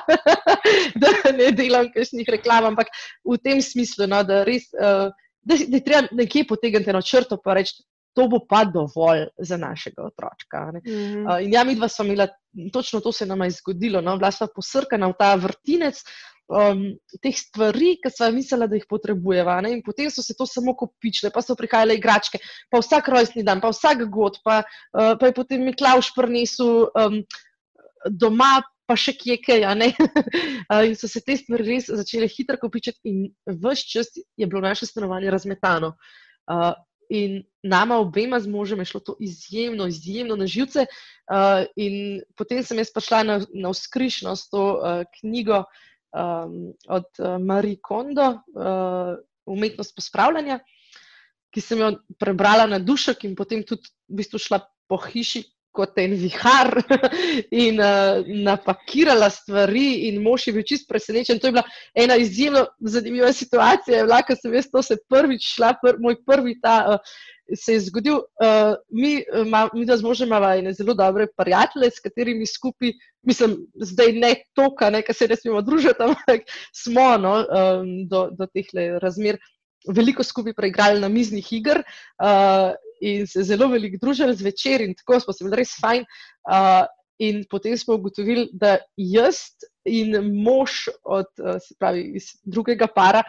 da 1.02 1.12
ne 1.36 1.50
delam 1.52 1.90
kakšnih 1.92 2.30
reklam, 2.38 2.70
ampak 2.72 2.94
v 3.28 3.36
tem 3.44 3.60
smislu, 3.62 4.08
no, 4.08 4.24
da 4.28 4.44
res. 4.48 4.72
Uh, 4.78 5.12
Da, 5.44 5.58
da 5.60 5.76
je 5.76 5.84
treba 5.84 6.08
nekje 6.16 6.46
potegniti 6.48 6.88
eno 6.88 7.02
črto 7.04 7.36
in 7.36 7.52
reči, 7.58 7.74
to 8.14 8.28
bo 8.30 8.40
pa 8.50 8.64
dovolj 8.66 9.28
za 9.38 9.58
našega 9.58 10.04
otroka. 10.06 10.72
Mm 10.72 10.82
-hmm. 10.86 11.36
uh, 11.36 11.44
in 11.44 11.54
ja, 11.54 11.64
mi 11.64 11.76
dva 11.76 11.88
smo 11.88 12.06
imela, 12.06 12.28
točno 12.74 13.00
to 13.00 13.12
se 13.12 13.26
nam 13.26 13.42
je 13.42 13.52
zgodilo. 13.52 14.02
No? 14.02 14.18
Bila 14.18 14.32
sva 14.32 14.48
posrkana 14.56 15.08
v 15.08 15.14
ta 15.20 15.36
vrtinec, 15.36 16.04
um, 16.48 16.84
teh 17.22 17.38
stvari, 17.38 17.98
ki 18.04 18.10
smo 18.12 18.32
mislili, 18.32 18.68
da 18.68 18.76
jih 18.76 18.86
potrebujemo. 18.90 19.68
In 19.68 19.82
potem 19.86 20.12
so 20.12 20.22
se 20.22 20.36
to 20.38 20.46
samo 20.46 20.76
kopičile, 20.76 21.32
pa 21.32 21.42
so 21.42 21.56
prihajale 21.56 21.96
igračke, 21.96 22.40
pa 22.72 22.80
vsak 22.80 23.08
rojstni 23.08 23.44
dan, 23.44 23.62
pa 23.62 23.70
vsak 23.70 24.06
god, 24.10 24.38
pa, 24.44 24.64
uh, 24.94 25.18
pa 25.20 25.26
je 25.26 25.34
potem 25.34 25.64
Miklaš 25.64 26.14
prinesel 26.16 26.88
um, 26.94 27.24
doma. 28.10 28.62
Pa 28.84 28.98
še 29.00 29.14
kje 29.16 29.38
kaj, 29.40 29.62
in 30.88 30.96
so 31.00 31.08
se 31.08 31.22
te 31.24 31.38
stvari 31.40 31.64
res 31.64 31.86
začele 31.88 32.28
hitro 32.28 32.58
kopičiti, 32.60 33.00
in 33.08 33.30
vse 33.48 33.86
čas 33.88 34.08
je 34.36 34.46
bilo 34.46 34.60
naše 34.60 34.86
stanovanje 34.86 35.32
razmetano. 35.32 35.94
Uh, 36.52 36.74
in 37.14 37.44
nama 37.62 38.00
obema 38.02 38.40
z 38.42 38.50
možem 38.50 38.82
je 38.82 38.90
šlo 38.90 39.00
to 39.00 39.16
izjemno, 39.22 39.86
izjemno 39.88 40.36
na 40.36 40.48
živce. 40.50 40.86
Uh, 41.30 41.66
in 41.78 42.24
potem 42.36 42.64
sem 42.66 42.82
jaz 42.82 42.90
prišla 42.94 43.24
na, 43.24 43.36
na 43.54 43.70
vzkrižno 43.70 44.34
s 44.36 44.50
to 44.50 44.64
uh, 44.74 45.06
knjigo, 45.20 45.64
um, 46.14 46.74
od 46.88 47.06
uh, 47.20 47.38
Marie 47.38 47.78
Kondo, 47.82 48.30
uh, 48.32 49.14
umetnost 49.46 49.96
pospravljanja, 49.96 50.60
ki 51.54 51.62
sem 51.62 51.80
jo 51.80 51.92
prebrala 52.20 52.66
na 52.68 52.80
dušek 52.80 53.26
in 53.30 53.36
potem 53.38 53.62
tudi 53.62 53.94
v 54.10 54.22
bistvu 54.22 54.42
šla 54.42 54.64
po 54.90 54.98
hiši. 54.98 55.44
Kot 55.74 55.98
en 55.98 56.12
vihar, 56.22 56.70
in 57.66 57.80
uh, 57.82 58.22
napakirala 58.46 59.32
stvari, 59.34 60.08
in 60.10 60.20
mož 60.22 60.48
je 60.48 60.54
bil 60.54 60.66
čist 60.70 60.86
presenečen. 60.86 61.40
To 61.42 61.50
je 61.50 61.56
bila 61.56 61.64
ena 61.98 62.18
izjemno 62.22 62.68
zanimiva 62.80 63.32
situacija. 63.34 64.04
Bila, 64.06 64.22
ko 64.22 64.38
sem 64.38 64.54
jaz 64.54 64.70
to 64.70 64.84
se 64.86 65.00
prvič 65.10 65.48
šla, 65.56 65.74
pr, 65.82 65.98
moj 66.04 66.20
prvi 66.30 66.60
ta 66.62 66.76
uh, 66.94 67.16
se 67.56 67.74
je 67.74 67.80
zgodil, 67.88 68.16
uh, 68.16 68.76
mi, 68.90 69.24
ma, 69.50 69.70
mi 69.74 69.86
da 69.86 69.98
zmožemo 69.98 70.38
imati 70.38 70.74
zelo 70.74 70.94
dobre 70.94 71.28
prijatelje, 71.38 71.90
s 71.92 72.00
katerimi 72.00 72.46
skupaj, 72.48 72.94
mislim, 73.28 73.58
zdaj 73.76 74.14
ne 74.14 74.36
toka, 74.56 74.90
ne, 74.90 75.02
kar 75.02 75.16
se 75.16 75.28
ne 75.28 75.36
smemo 75.36 75.62
družiti, 75.62 76.00
ampak 76.00 76.48
smo 76.84 77.18
no, 77.18 77.36
um, 77.44 77.92
do, 78.08 78.30
do 78.32 78.48
teh 78.48 78.70
razmer 79.02 79.38
veliko 79.88 80.24
skupaj 80.24 80.54
preigrali 80.56 81.02
na 81.04 81.10
miznih 81.12 81.54
iger 81.54 81.82
uh, 81.84 82.72
in 83.04 83.28
se 83.28 83.44
zelo 83.44 83.68
veliko 83.72 84.00
družili 84.02 84.36
zvečer 84.40 84.84
in 84.86 84.96
tako 84.98 85.20
smo 85.20 85.36
se 85.36 85.46
bili 85.46 85.62
res 85.64 85.76
fajn. 85.82 86.06
Uh, 86.48 86.84
in 87.22 87.44
potem 87.50 87.78
smo 87.78 87.96
ugotovili, 88.00 88.48
da 88.54 88.78
jaz 88.98 89.44
in 89.86 90.16
mož 90.44 90.88
od, 91.04 91.30
se 91.62 91.76
pravi, 91.80 92.08
iz 92.18 92.32
drugega 92.44 92.88
para, 92.88 93.24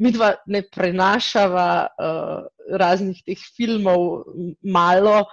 mi 0.00 0.12
dva 0.12 0.34
ne 0.46 0.62
prenašava 0.62 1.70
uh, 1.86 2.42
raznih 2.78 3.20
teh 3.26 3.40
filmov, 3.56 4.24
malo 4.62 5.24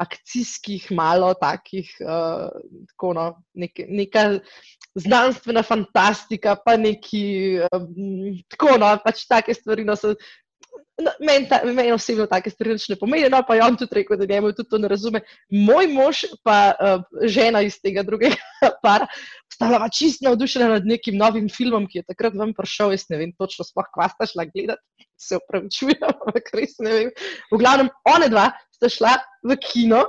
akcijskih, 0.00 0.90
malo 0.96 1.32
takih, 1.36 1.88
uh, 2.00 2.48
tako 2.92 3.12
no, 3.16 3.24
nek, 3.54 3.82
neka 3.88 4.24
znanstvena 4.96 5.62
fantastika, 5.62 6.56
pa 6.64 6.76
neki, 6.80 7.24
um, 7.68 8.36
tako 8.48 8.78
no, 8.80 8.94
pač 9.04 9.26
take 9.28 9.56
stvari. 9.56 9.84
No, 9.84 9.96
so, 9.96 10.14
No, 11.00 11.12
meni, 11.24 11.48
ta, 11.48 11.60
meni 11.64 11.92
osebno 11.92 12.26
take 12.28 12.50
stvari 12.52 12.76
ne 12.88 12.96
pomenijo, 13.00 13.30
no, 13.32 13.40
pa 13.48 13.56
je 13.56 13.64
on 13.64 13.76
tudi 13.80 13.96
rekel, 14.00 14.18
da 14.20 14.26
njemu 14.28 14.52
tudi 14.52 14.68
to 14.68 14.78
ne 14.78 14.88
razume. 14.88 15.22
Moj 15.50 15.88
mož, 15.92 16.22
pa 16.44 16.56
uh, 16.74 17.02
žena 17.24 17.62
iz 17.64 17.78
tega 17.80 18.04
drugega 18.06 18.36
para, 18.84 19.08
stala 19.52 19.88
čist 19.88 20.22
navdušena 20.26 20.68
nad 20.74 20.86
nekim 20.86 21.16
novim 21.16 21.48
filmom, 21.48 21.88
ki 21.88 22.02
je 22.02 22.08
takrat 22.12 22.36
vam 22.36 22.52
prišel. 22.56 22.94
Jaz 22.96 23.08
ne 23.12 23.20
vem 23.22 23.34
točno, 23.38 23.64
spoh 23.64 23.88
kva 23.94 24.10
sta 24.12 24.28
šla 24.28 24.46
gledati, 24.52 25.08
se 25.20 25.40
upravičujem, 25.40 26.06
ampak 26.12 26.54
res 26.56 26.78
ne 26.84 26.96
vem. 26.96 27.12
V 27.52 27.60
glavnem, 27.60 27.92
one 28.08 28.30
dva 28.32 28.50
sta 28.76 28.92
šla 28.92 29.18
v 29.46 29.60
kino. 29.64 30.06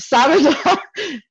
Same 0.00 0.40
dva, 0.42 0.72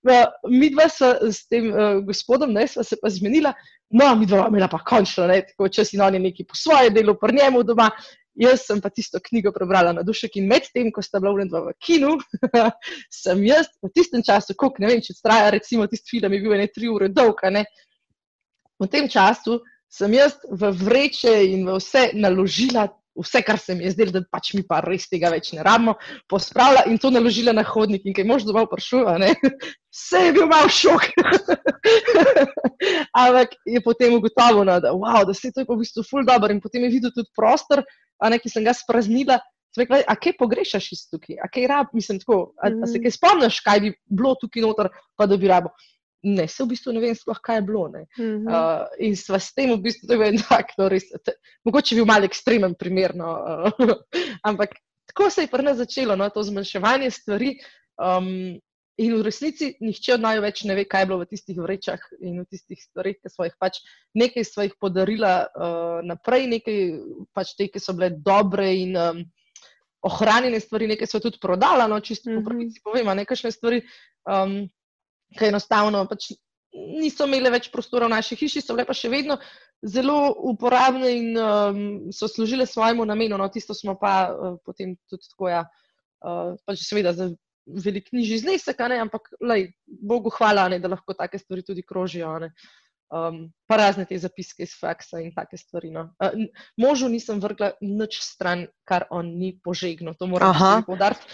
mi 0.59 0.69
dva 0.71 0.85
smo 0.87 1.09
s 1.27 1.49
tem 1.51 1.65
uh, 1.73 1.97
gospodom, 2.07 2.53
ne, 2.55 2.63
sva 2.71 2.85
se 2.87 2.95
pa 3.01 3.09
zmenila, 3.11 3.51
no, 3.91 4.13
mi 4.15 4.27
dva 4.29 4.45
imela 4.47 4.69
pa 4.71 4.79
končno, 4.87 5.25
ne, 5.27 5.41
tako 5.49 5.67
če 5.67 5.83
si 5.83 5.99
no 5.99 6.07
neki 6.07 6.45
po 6.47 6.55
svoje 6.55 6.93
delo, 6.95 7.17
pri 7.19 7.35
njemu 7.41 7.65
doma, 7.67 7.89
Jaz 8.33 8.63
sem 8.65 8.79
pa 8.81 8.89
tisto 8.89 9.19
knjigo 9.21 9.51
prebrala 9.53 9.91
na 9.93 10.01
dušek 10.01 10.39
in 10.41 10.47
medtem, 10.49 10.89
ko 10.91 11.03
sta 11.05 11.19
bila 11.21 11.35
vlendva 11.35 11.59
v 11.67 11.73
kinu, 11.77 12.15
sem 13.23 13.43
jaz 13.45 13.69
v 13.83 13.91
tistem 13.93 14.23
času, 14.25 14.55
koliko 14.57 14.81
ne 14.81 14.89
vem, 14.89 15.03
če 15.05 15.13
traja, 15.21 15.51
recimo, 15.53 15.85
tisti 15.87 16.15
film 16.15 16.33
je 16.33 16.41
bil 16.41 16.57
ne 16.57 16.67
tri 16.73 16.89
ure 16.89 17.11
dolg. 17.13 17.43
V 18.81 18.89
tem 18.89 19.05
času 19.07 19.59
sem 19.93 20.17
jaz 20.17 20.39
v 20.49 20.71
vreče 20.73 21.35
in 21.53 21.67
v 21.69 21.77
vse 21.77 22.09
naložila 22.17 22.87
vse, 23.21 23.41
kar 23.45 23.59
se 23.59 23.75
mi 23.75 23.85
je 23.85 23.93
zdelo, 23.93 24.11
da 24.15 24.21
pač 24.31 24.53
mi 24.57 24.63
pa 24.67 24.79
res 24.83 25.05
tega 25.09 25.29
več 25.33 25.51
ne 25.53 25.63
rabimo, 25.65 25.95
pospravila 26.29 26.85
in 26.89 26.99
to 27.01 27.11
naložila 27.13 27.53
na 27.53 27.63
hodnik. 27.67 28.05
In 28.05 28.15
kaj 28.17 28.27
mož 28.29 28.47
domov 28.47 28.69
prišel, 28.71 29.05
vse 29.93 30.23
je 30.27 30.33
bil 30.35 30.49
mal 30.49 30.69
šok. 30.69 31.09
Ampak 33.23 33.57
je 33.69 33.81
potem 33.85 34.17
ugotovil, 34.17 34.65
no, 34.67 34.79
da, 34.83 34.93
wow, 34.97 35.23
da 35.27 35.35
se 35.37 35.49
je 35.51 35.59
to 35.59 35.67
v 35.69 35.81
bistvu 35.83 36.05
ful 36.07 36.25
dobro 36.27 36.53
in 36.53 36.61
potem 36.63 36.87
je 36.87 36.93
videl 36.97 37.13
tudi 37.15 37.29
prostor, 37.37 37.83
ne, 38.23 38.39
ki 38.39 38.49
sem 38.49 38.65
ga 38.65 38.75
spraznila. 38.77 39.39
Rekla, 39.73 40.03
a 40.05 40.13
kaj 40.13 40.35
pogrešaš 40.37 40.91
iz 40.93 40.99
tukaj? 41.09 41.39
A 41.41 41.47
kaj 41.49 41.63
rab, 41.65 41.95
mislim, 41.97 42.19
tako, 42.21 42.53
a, 42.61 42.69
a 42.69 42.89
se 42.89 42.99
kaj 43.01 43.15
spomniš, 43.15 43.57
kaj 43.65 43.79
bi 43.81 43.89
bilo 44.05 44.35
tukaj 44.37 44.61
noter, 44.61 44.91
pa 45.17 45.25
da 45.25 45.37
bi 45.41 45.49
rabo 45.49 45.71
ne, 46.23 46.47
se 46.47 46.63
v 46.63 46.71
bistvu 46.71 46.93
ne 46.95 47.01
vem, 47.03 47.15
sploh, 47.15 47.39
kaj 47.43 47.57
je 47.57 47.61
bilo. 47.67 47.87
Mm 47.89 48.03
-hmm. 48.17 48.47
uh, 48.47 48.87
in 48.99 49.15
sva 49.15 49.39
s 49.39 49.53
tem 49.53 49.71
v 49.73 49.81
bistvu, 49.81 50.07
da 50.07 50.13
je 50.13 50.31
bil 50.31 50.41
tak, 50.49 50.73
no, 50.77 50.89
res, 50.89 51.09
te, 51.23 51.35
mogoče 51.65 51.95
bil 51.95 52.05
malo 52.05 52.25
ekstremen 52.25 52.75
primer. 52.75 53.15
No, 53.15 53.31
uh, 53.79 53.95
ampak 54.49 54.69
tako 55.05 55.29
se 55.29 55.41
je 55.41 55.47
pri 55.47 55.63
nas 55.63 55.77
začelo, 55.77 56.15
no, 56.15 56.29
to 56.29 56.43
zmanjševanje 56.43 57.11
stvari. 57.11 57.57
Um, 57.97 58.59
in 58.97 59.15
v 59.17 59.21
resnici 59.25 59.73
nihče 59.81 60.13
od 60.13 60.21
naju 60.21 60.41
več 60.41 60.63
ne 60.63 60.75
ve, 60.75 60.85
kaj 60.85 61.01
je 61.01 61.05
bilo 61.05 61.19
v 61.19 61.25
tistih 61.25 61.57
vrečah 61.57 61.99
in 62.21 62.41
v 62.41 62.45
tistih 62.45 62.77
stvarih, 62.81 63.17
ki 63.17 63.29
smo 63.29 63.45
jih 63.45 63.55
pač 63.59 63.79
nekaj 64.13 64.43
svojih 64.45 64.73
podarila 64.79 65.47
uh, 65.49 66.01
naprej, 66.05 66.47
nekaj 66.47 66.77
pač 67.33 67.55
te, 67.57 67.67
ki 67.67 67.79
so 67.79 67.93
bile 67.93 68.11
dobre 68.13 68.69
in 68.75 68.93
um, 68.97 69.23
ohranjene 70.03 70.59
stvari, 70.59 70.87
nekaj 70.87 71.09
so 71.09 71.19
tudi 71.19 71.41
prodala, 71.41 71.87
no, 71.87 71.99
čisto 71.99 72.29
mm 72.29 72.33
-hmm. 72.33 72.35
po 72.35 72.41
mhm. 72.41 72.47
pravici 72.49 72.81
povem, 72.83 73.17
nekaj 73.17 73.51
stvari. 73.51 73.81
Um, 74.29 74.69
ki 75.37 75.51
enostavno 75.51 76.05
pač 76.09 76.31
niso 76.73 77.27
imele 77.29 77.51
več 77.53 77.69
prostora 77.73 78.07
v 78.07 78.15
naši 78.15 78.37
hiši, 78.39 78.63
so 78.63 78.73
bile 78.73 78.85
pa 78.89 78.95
še 78.97 79.11
vedno 79.13 79.37
zelo 79.85 80.33
uporabne 80.49 81.11
in 81.13 81.37
um, 81.37 81.79
so 82.15 82.29
služile 82.31 82.65
svojemu 82.69 83.05
namenu. 83.05 83.37
No, 83.37 83.49
tisto 83.53 83.75
smo 83.77 83.97
pa 83.99 84.13
uh, 84.31 84.55
potem 84.65 84.95
tudi 85.11 85.29
tako, 85.29 85.51
ja, 85.51 85.63
uh, 86.25 86.55
pač 86.65 86.85
seveda 86.87 87.13
za 87.17 87.29
velik 87.65 88.09
nižji 88.11 88.41
znesek, 88.43 88.79
ampak 88.79 89.29
lej, 89.41 89.69
Bogu 89.85 90.31
hvala, 90.35 90.67
ne, 90.71 90.79
da 90.83 90.91
lahko 90.91 91.15
take 91.15 91.39
stvari 91.39 91.63
tudi 91.63 91.85
krožijo. 91.85 92.33
Ne. 92.43 92.51
Um, 93.13 93.51
pa 93.69 93.77
razne 93.77 94.07
te 94.09 94.17
zapiske 94.17 94.65
iz 94.65 94.71
faksa 94.73 95.19
in 95.21 95.29
take 95.35 95.57
stvari. 95.57 95.91
No. 95.93 96.07
Uh, 96.17 96.47
možu 96.81 97.05
nisem 97.13 97.37
vrgla 97.43 97.69
nič 97.81 98.17
stran, 98.25 98.63
kar 98.89 99.05
on 99.13 99.27
ni 99.37 99.51
požegnil. 99.63 100.15
To 100.17 100.25
moram 100.27 100.55
posebej 100.57 100.85
poudariti. 100.87 101.27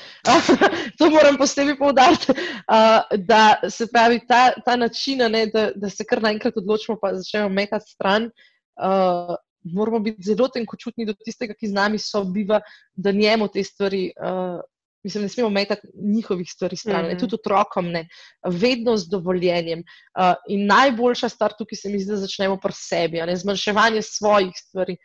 to 1.00 1.10
moram 1.14 1.38
posebej 1.40 1.78
poudariti, 1.80 2.36
uh, 2.36 3.16
da 3.16 3.70
se 3.72 3.88
pravi 3.88 4.20
ta, 4.28 4.50
ta 4.66 4.76
način, 4.76 5.24
ne, 5.32 5.46
da, 5.54 5.70
da 5.76 5.90
se 5.90 6.04
kar 6.04 6.20
naenkrat 6.26 6.60
odločimo, 6.60 6.98
pa 7.00 7.14
začnemo 7.16 7.48
metati 7.50 7.96
stran. 7.96 8.28
Uh, 8.76 9.38
moramo 9.64 10.04
biti 10.04 10.28
zelo 10.34 10.50
tenkočutni 10.52 11.08
do 11.08 11.16
tistega, 11.16 11.56
ki 11.56 11.72
z 11.72 11.80
nami 11.80 12.00
sobiva, 12.00 12.60
da 12.96 13.16
njemu 13.16 13.48
te 13.48 13.64
stvari 13.64 14.10
uh, 14.20 14.60
Mislim, 15.04 15.24
ne 15.24 15.30
smemo 15.30 15.50
metati 15.50 15.88
njihovih 15.96 16.48
stvari 16.52 16.76
stran, 16.76 17.06
mm 17.06 17.10
-hmm. 17.10 17.20
tudi 17.20 17.36
otrokom, 17.36 17.92
ne, 17.92 18.08
vedno 18.46 18.98
z 18.98 19.10
dovoljenjem. 19.10 19.80
Uh, 19.80 20.34
in 20.50 20.66
najboljša 20.68 21.30
stvar 21.30 21.54
tukaj 21.58 21.76
se 21.76 21.90
mi 21.90 22.00
zdi, 22.00 22.12
da 22.12 22.18
začnemo 22.18 22.58
pri 22.60 22.74
sebi, 22.76 23.22
ne, 23.22 23.36
zmanjševanje 23.36 24.02
svojih 24.02 24.54
stvari. 24.56 24.98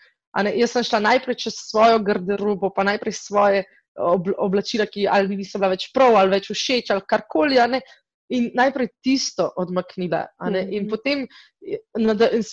Ne, 0.43 0.53
jaz 0.59 0.71
sem 0.71 0.83
šla 0.83 1.01
najprej 1.01 1.37
čez 1.37 1.55
svojo 1.57 1.99
garderobo, 1.99 2.73
pa 2.75 2.85
najprej 2.85 3.13
svoje 3.13 3.65
ob, 3.99 4.29
oblačila, 4.39 4.87
ki 4.87 5.07
ali 5.11 5.29
mi 5.29 5.37
niso 5.37 5.59
bila 5.59 5.75
več 5.75 5.91
prav, 5.95 6.17
ali 6.17 6.35
več 6.35 6.51
všeč, 6.51 6.91
ali 6.91 7.07
karkoli. 7.09 7.61
In 8.35 8.51
najprej 8.57 8.89
tisto 9.05 9.51
odmaknila. 9.61 10.25
In 10.73 10.89
potem, 10.89 11.27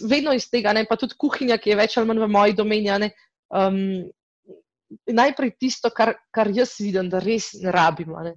vedno 0.10 0.34
iz 0.36 0.50
tega, 0.52 0.74
ne, 0.74 0.84
pa 0.86 0.98
tudi 1.00 1.16
kuhinja, 1.18 1.58
ki 1.58 1.72
je 1.72 1.78
več 1.80 1.98
ali 1.98 2.08
manj 2.08 2.20
v 2.20 2.28
moji 2.28 2.54
domeni, 2.54 3.10
um, 3.56 3.78
najprej 5.08 5.56
tisto, 5.60 5.92
kar, 5.96 6.16
kar 6.34 6.52
jaz 6.54 6.76
vidim, 6.80 7.10
da 7.10 7.20
res 7.24 7.54
ne 7.62 7.72
rabimo. 7.72 8.20
Ne? 8.26 8.36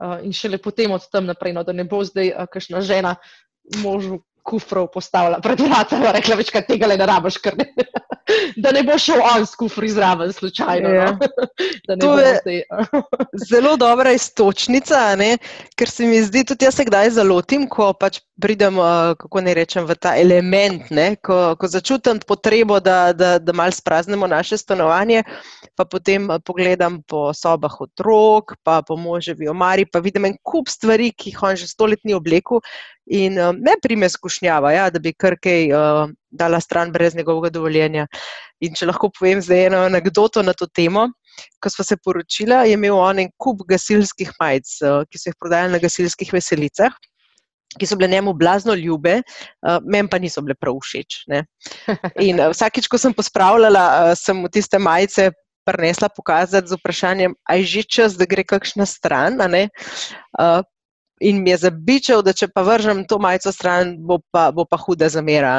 Uh, 0.00 0.18
in 0.24 0.32
šele 0.32 0.58
potem 0.62 0.92
od 0.96 1.04
tam 1.12 1.26
naprej, 1.28 1.52
no, 1.52 1.64
da 1.64 1.74
ne 1.76 1.84
bo 1.84 2.00
zdaj 2.04 2.32
uh, 2.32 2.48
kakšna 2.48 2.80
žena 2.80 3.16
možu 3.82 4.22
kufrov 4.42 4.88
postavila 4.92 5.40
pred 5.44 5.60
vrata 5.60 5.98
in 5.98 6.06
rekla, 6.08 6.38
več 6.40 6.52
kaj 6.54 6.64
tega 6.70 6.88
le 6.88 6.96
ne 6.96 7.06
rabiš, 7.06 7.38
ker 7.44 7.58
ne. 7.60 7.68
da 8.62 8.72
ne 8.72 8.82
bo 8.82 8.98
šel 8.98 9.20
on 9.34 9.46
s 9.46 9.54
kufri 9.54 9.88
zraven, 9.88 10.32
slučajno. 10.32 10.88
No? 10.88 10.94
Ja. 10.94 11.18
To 12.00 12.18
je 12.18 12.40
zelo 13.50 13.76
dobra 13.76 14.12
istočnica, 14.12 15.16
ne? 15.16 15.36
ker 15.76 15.90
se 15.90 16.06
mi 16.06 16.20
zdi, 16.22 16.44
tudi 16.44 16.64
jaz 16.64 16.76
se 16.76 16.84
kdaj 16.84 17.10
zalotim, 17.16 17.66
ko 17.68 17.90
pač 17.92 18.20
pridem, 18.40 18.78
kako 19.20 19.40
ne 19.44 19.54
rečem, 19.54 19.84
v 19.88 19.96
ta 20.00 20.14
element, 20.16 20.88
ko, 21.24 21.56
ko 21.60 21.68
začutim 21.68 22.20
potrebo, 22.26 22.80
da, 22.80 23.12
da, 23.12 23.38
da 23.38 23.52
mal 23.52 23.72
spraznemo 23.74 24.26
naše 24.30 24.56
stanovanje, 24.60 25.22
pa 25.76 25.84
potem 25.84 26.28
pogledam 26.44 27.00
po 27.08 27.30
sobah 27.36 27.74
otrok, 27.80 28.54
pa 28.64 28.80
po 28.86 28.96
moževi 28.96 29.48
omari, 29.48 29.84
pa 29.84 30.00
vidim 30.00 30.30
en 30.30 30.38
kup 30.42 30.68
stvari, 30.68 31.12
ki 31.12 31.34
jih 31.34 31.42
on 31.42 31.56
že 31.60 31.68
stoletni 31.68 32.14
obleku 32.16 32.60
in 33.10 33.34
me 33.34 33.76
prime 33.82 34.08
skušnjava, 34.08 34.72
ja, 34.72 34.88
da 34.90 35.02
bi 35.02 35.12
kar 35.12 35.36
kaj 35.40 35.72
uh, 35.74 36.08
dala 36.30 36.60
stran 36.60 36.92
brez 36.92 37.14
njegovega 37.14 37.50
dovoljenja. 37.54 38.06
In 38.60 38.74
če 38.76 38.88
lahko 38.90 39.10
povem 39.10 39.42
zdaj 39.42 39.66
eno 39.66 39.84
anegdoto 39.88 40.42
na 40.46 40.54
to 40.54 40.66
temo, 40.66 41.08
ko 41.62 41.70
smo 41.72 41.84
se 41.84 41.96
poročila, 41.96 42.64
je 42.68 42.76
imel 42.76 42.96
on 42.98 43.22
en 43.22 43.30
kup 43.40 43.62
gasilskih 43.68 44.32
majic, 44.40 44.72
ki 45.10 45.20
so 45.20 45.30
jih 45.30 45.38
prodajali 45.40 45.76
na 45.76 45.82
gasilskih 45.82 46.32
veselicah. 46.34 46.96
Ki 47.78 47.86
so 47.86 47.94
bile 47.94 48.08
njemu 48.10 48.32
blazno 48.34 48.74
ljube, 48.74 49.20
uh, 49.22 49.76
meni 49.86 50.10
pa 50.10 50.18
niso 50.18 50.42
bile 50.42 50.56
prav 50.58 50.74
všeč. 50.82 51.20
Ne. 51.30 51.44
In 52.26 52.40
uh, 52.42 52.50
vsakič, 52.50 52.88
ko 52.90 52.98
sem 52.98 53.14
pospravljala, 53.14 54.16
sem 54.18 54.42
v 54.42 54.50
tiste 54.50 54.80
majice 54.82 55.28
prinesla 55.68 56.08
pokazati 56.10 56.66
z 56.66 56.78
vprašanjem, 56.80 57.36
ali 57.46 57.62
je 57.62 57.70
že 57.70 57.82
čas, 57.86 58.16
da 58.18 58.26
gre 58.26 58.42
kakšna 58.42 58.88
stran. 58.90 59.38
Uh, 59.38 60.66
in 61.20 61.42
mi 61.42 61.50
je 61.50 61.56
zabičal, 61.66 62.22
da 62.22 62.32
če 62.32 62.48
pa 62.48 62.64
vržem 62.64 63.04
to 63.08 63.18
majico 63.18 63.52
stran, 63.52 63.96
bo 64.00 64.18
pa, 64.32 64.50
bo 64.52 64.64
pa 64.64 64.78
huda 64.80 65.08
zamera. 65.08 65.52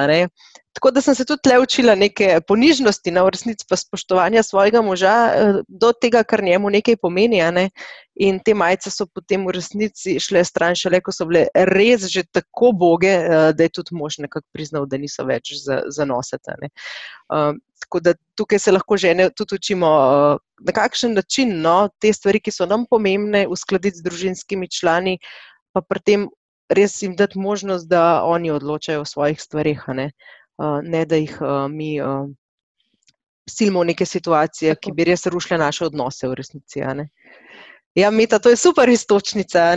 Tako 0.74 0.92
da 0.92 1.02
sem 1.02 1.16
se 1.16 1.26
tudi 1.26 1.44
tle 1.44 1.58
učila 1.60 1.96
neke 1.96 2.40
ponižnosti, 2.48 3.12
na 3.12 3.26
resnici 3.30 3.66
pa 3.70 3.76
spoštovanja 3.76 4.44
svojega 4.44 4.82
moža 4.82 5.16
eh, 5.28 5.60
do 5.68 5.92
tega, 5.92 6.24
kar 6.24 6.44
njemu 6.44 6.70
nekaj 6.70 6.96
pomeni. 6.96 7.42
Ne? 7.52 7.70
In 8.16 8.40
te 8.40 8.54
majice 8.54 8.92
so 8.92 9.06
potem 9.06 9.44
v 9.48 9.56
resnici 9.58 10.16
šle 10.20 10.44
stran, 10.48 10.76
šele 10.76 11.02
ko 11.04 11.12
so 11.12 11.28
bile 11.28 11.46
res 11.68 12.08
že 12.12 12.24
tako 12.24 12.72
boge, 12.72 13.12
eh, 13.12 13.52
da 13.54 13.68
je 13.68 13.76
tudi 13.76 13.96
mož 13.96 14.22
nekako 14.24 14.48
priznal, 14.54 14.88
da 14.88 14.98
niso 14.98 15.28
več 15.28 15.58
za, 15.60 15.82
za 15.92 16.08
nosete. 16.08 16.56
Uh, 17.32 17.56
tako 17.80 18.00
da 18.00 18.14
tukaj 18.36 18.60
se 18.60 18.72
lahko 18.72 18.98
žene 18.98 19.30
tudi 19.36 19.56
učimo, 19.56 19.88
uh, 19.88 20.40
na 20.66 20.72
kakšen 20.76 21.14
način 21.14 21.54
no, 21.62 21.90
te 22.00 22.14
stvari, 22.14 22.40
ki 22.40 22.52
so 22.52 22.68
nam 22.68 22.86
pomembne, 22.90 23.46
uskladiti 23.48 23.98
z 23.98 24.06
družinskimi 24.08 24.70
člani, 24.72 25.18
pa 25.74 25.82
pri 25.82 26.00
tem 26.00 26.30
res 26.70 27.02
jim 27.02 27.16
dati 27.16 27.40
možnost, 27.40 27.88
da 27.88 28.24
oni 28.24 28.52
odločajo 28.52 29.02
o 29.02 29.06
svojih 29.06 29.42
stvarih. 29.42 29.84
Ne? 29.88 30.12
Uh, 30.58 30.80
ne 30.84 31.06
da 31.06 31.18
jih 31.20 31.38
mi 31.70 31.96
silimo 33.50 33.82
v 33.82 33.92
neke 33.92 34.06
situacije, 34.06 34.76
ki 34.82 34.94
bi 34.96 35.08
res 35.10 35.26
rušile 35.26 35.60
naše 35.60 35.86
odnose 35.90 36.30
v 36.30 36.38
resnici. 36.40 36.84
Ja, 37.96 38.12
Mita, 38.12 38.40
to 38.40 38.50
je 38.50 38.56
super 38.56 38.90
istočnica. 38.90 39.74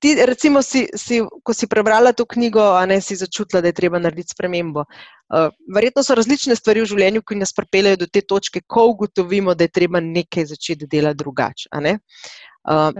Ti, 0.00 0.10
recimo, 0.26 0.60
si, 0.62 0.84
si, 0.96 1.22
ko 1.42 1.54
si 1.56 1.66
prebrala 1.70 2.12
to 2.12 2.26
knjigo, 2.28 2.60
a 2.76 2.84
ne 2.86 3.00
si 3.00 3.16
začutila, 3.16 3.62
da 3.64 3.70
je 3.70 3.78
treba 3.78 3.98
narediti 3.98 4.34
spremembo. 4.34 4.84
Uh, 5.32 5.48
verjetno 5.74 6.02
so 6.04 6.16
različne 6.18 6.56
stvari 6.58 6.82
v 6.82 6.90
življenju, 6.90 7.22
ki 7.24 7.38
nas 7.40 7.54
pripeljejo 7.56 8.02
do 8.02 8.08
te 8.12 8.20
točke, 8.20 8.60
ko 8.68 8.90
ugotovimo, 8.92 9.54
da 9.54 9.64
je 9.64 9.72
treba 9.80 10.02
nekaj 10.04 10.50
začeti 10.52 10.90
delati 10.90 11.22
drugače. 11.22 11.70
Uh, 11.72 12.92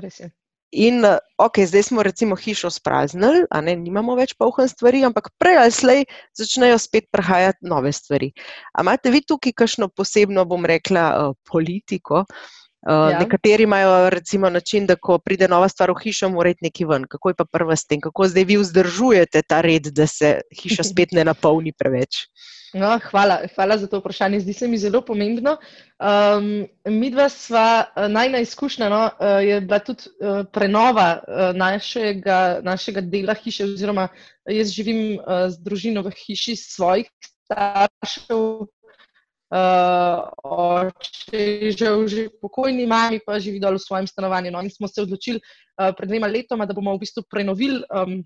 In, 0.75 1.05
ok, 1.39 1.61
zdaj 1.71 1.83
smo 1.87 2.03
recimo 2.03 2.37
hišo 2.37 2.71
spraznili, 2.71 3.45
a 3.51 3.61
ne 3.63 3.77
imamo 3.79 4.17
več 4.19 4.33
polhen 4.35 4.67
stvari, 4.69 5.05
ampak 5.07 5.31
prej 5.39 5.61
ali 5.61 5.75
slej 5.75 6.03
začnejo 6.35 6.81
spet 6.83 7.07
prihajati 7.15 7.69
nove 7.71 7.93
stvari. 7.95 8.33
A 8.75 8.83
imate 8.83 9.13
vi 9.15 9.23
tukaj 9.23 9.55
kakšno 9.55 9.89
posebno, 9.95 10.43
bom 10.51 10.67
rekla, 10.67 11.31
politiko? 11.47 12.25
Ja. 12.85 13.21
Nekateri 13.21 13.65
imajo 13.65 14.11
recimo 14.11 14.51
način, 14.51 14.87
da 14.87 14.97
ko 14.97 15.17
pride 15.19 15.49
nova 15.49 15.71
stvar 15.71 15.95
v 15.95 16.03
hišo, 16.03 16.29
mora 16.29 16.51
iti 16.53 16.67
neki 16.67 16.85
ven. 16.85 17.07
Kako 17.09 17.31
je 17.31 17.39
pa 17.39 17.47
prva 17.47 17.77
s 17.77 17.87
tem? 17.87 18.03
Kako 18.03 18.29
zdaj 18.29 18.45
vi 18.45 18.59
vzdržujete 18.61 19.43
ta 19.49 19.63
red, 19.65 19.89
da 19.95 20.07
se 20.11 20.41
hiša 20.61 20.85
spet 20.91 21.15
ne 21.17 21.25
napolni 21.25 21.73
preveč? 21.73 22.27
No, 22.75 22.99
hvala, 23.11 23.39
hvala 23.55 23.77
za 23.79 23.87
to 23.87 24.01
vprašanje. 24.01 24.41
Zdi 24.41 24.53
se 24.53 24.69
mi 24.69 24.79
zelo 24.79 25.01
pomembno. 25.07 25.57
Um, 26.03 26.67
mi 26.91 27.11
dva 27.11 27.29
sva 27.31 27.85
eh, 27.87 28.09
najna 28.09 28.41
izkušnja, 28.43 28.89
no, 28.91 29.03
eh, 29.15 29.45
je 29.47 29.61
bila 29.61 29.79
tudi 29.79 30.11
uh, 30.19 30.43
prenova 30.53 31.21
uh, 31.23 31.57
našega, 31.57 32.59
našega 32.67 33.01
dela 33.01 33.35
hiše, 33.35 33.65
oziroma 33.65 34.09
jaz 34.51 34.75
živim 34.75 35.21
uh, 35.21 35.47
z 35.55 35.63
družino 35.63 36.03
v 36.03 36.17
hiši 36.19 36.57
svojih 36.59 37.07
staršev. 37.47 38.67
Uh, 39.55 40.35
oče 40.43 41.71
že, 41.79 41.89
že 42.11 42.29
pokojni, 42.43 42.89
mami 42.91 43.21
pa 43.23 43.39
živi 43.39 43.63
dol 43.63 43.79
v 43.79 43.87
svojem 43.87 44.11
stanovanju. 44.11 44.51
No, 44.51 44.67
in 44.67 44.71
smo 44.71 44.91
se 44.91 45.07
odločili 45.07 45.39
uh, 45.39 45.95
pred 45.95 46.11
dvema 46.11 46.27
letoma, 46.27 46.67
da 46.67 46.75
bomo 46.75 46.99
v 46.99 47.07
bistvu 47.07 47.23
prenovili 47.31 47.85
um, 47.87 48.19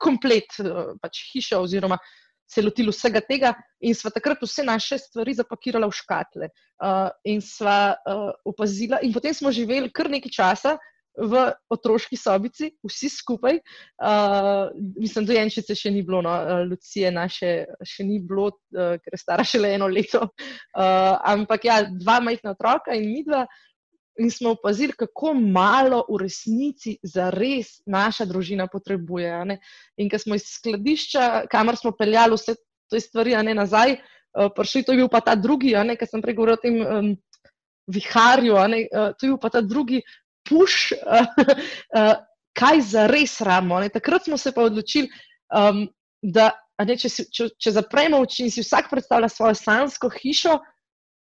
komplet 0.00 0.56
uh, 0.64 0.96
pač 1.04 1.26
hišo 1.34 1.60
oziroma 1.60 2.00
uh, 2.00 2.23
se 2.46 2.62
lotili 2.62 2.92
vsega 2.92 3.22
tega, 3.24 3.52
in 3.80 3.94
sva 3.96 4.12
takrat 4.14 4.42
vse 4.44 4.64
naše 4.66 4.98
stvari 5.00 5.34
zapakirala 5.34 5.88
v 5.90 5.98
škatle. 5.98 6.50
Uh, 6.82 7.08
in 7.24 7.40
sva 7.44 7.94
uh, 7.94 8.32
opazila, 8.44 9.00
in 9.02 9.14
potem 9.14 9.34
smo 9.34 9.52
živeli 9.54 9.92
kar 9.92 10.10
nekaj 10.12 10.34
časa 10.34 10.76
v 11.14 11.44
otroški 11.70 12.18
sobici, 12.18 12.72
vsi 12.82 13.08
skupaj. 13.12 13.60
Uh, 14.02 14.72
mislim, 14.98 15.28
dojenčice 15.28 15.76
še 15.78 15.92
ni 15.94 16.02
bilo, 16.02 16.22
no, 16.26 16.32
Lucije 16.66 17.12
naše 17.14 17.52
še 17.86 18.06
ni 18.06 18.18
bilo, 18.18 18.50
uh, 18.74 18.96
ker 18.98 19.14
je 19.14 19.20
stara 19.22 19.46
šele 19.46 19.74
eno 19.76 19.86
leto. 19.90 20.24
Uh, 20.74 21.14
ampak 21.30 21.68
ja, 21.70 21.82
dva 21.86 22.18
majhna 22.24 22.56
otroka 22.56 22.98
in 22.98 23.12
mi 23.12 23.22
dva 23.26 23.44
in 24.18 24.30
smo 24.30 24.50
opazili, 24.50 24.92
kako 24.92 25.34
malo 25.34 26.04
v 26.08 26.20
resnici 26.22 26.96
za 27.02 27.30
res 27.30 27.80
naša 27.86 28.24
družina 28.24 28.66
potrebuje. 28.70 29.58
In 29.96 30.10
ko 30.10 30.18
smo 30.18 30.38
iz 30.38 30.46
skladišča, 30.58 31.46
kamor 31.50 31.76
smo 31.76 31.92
peljali 31.98 32.38
vse 32.38 32.54
te 32.90 33.00
stvari, 33.00 33.34
ne 33.42 33.54
nazaj, 33.54 33.96
uh, 33.96 34.50
prišli, 34.54 34.84
to 34.84 34.92
je 34.92 35.02
bil 35.02 35.08
pa 35.10 35.20
ta 35.20 35.34
drugi, 35.34 35.74
ki 35.74 36.06
sem 36.06 36.22
prej 36.22 36.34
govoril 36.34 36.58
o 36.58 36.62
tem 36.62 36.76
um, 36.80 37.10
viharju, 37.90 38.54
uh, 38.54 39.10
to 39.18 39.26
je 39.26 39.32
bil 39.32 39.40
pa 39.40 39.50
ta 39.50 39.60
drugi 39.60 40.02
puš, 40.48 40.92
uh, 40.92 41.26
uh, 41.98 42.14
kaj 42.54 42.80
za 42.80 43.06
res 43.10 43.40
ramo. 43.40 43.80
Ne? 43.80 43.88
Takrat 43.88 44.30
smo 44.30 44.38
se 44.38 44.52
pa 44.54 44.62
odločili, 44.62 45.10
um, 45.50 45.88
da 46.22 46.52
ne, 46.84 46.96
če, 46.96 47.08
si, 47.10 47.26
če, 47.30 47.50
če 47.58 47.74
zapremo 47.74 48.22
oči 48.22 48.46
in 48.46 48.54
si 48.54 48.62
vsak 48.62 48.90
predstavlja 48.90 49.28
svojo 49.28 49.58
slansko 49.58 50.10
hišo, 50.10 50.58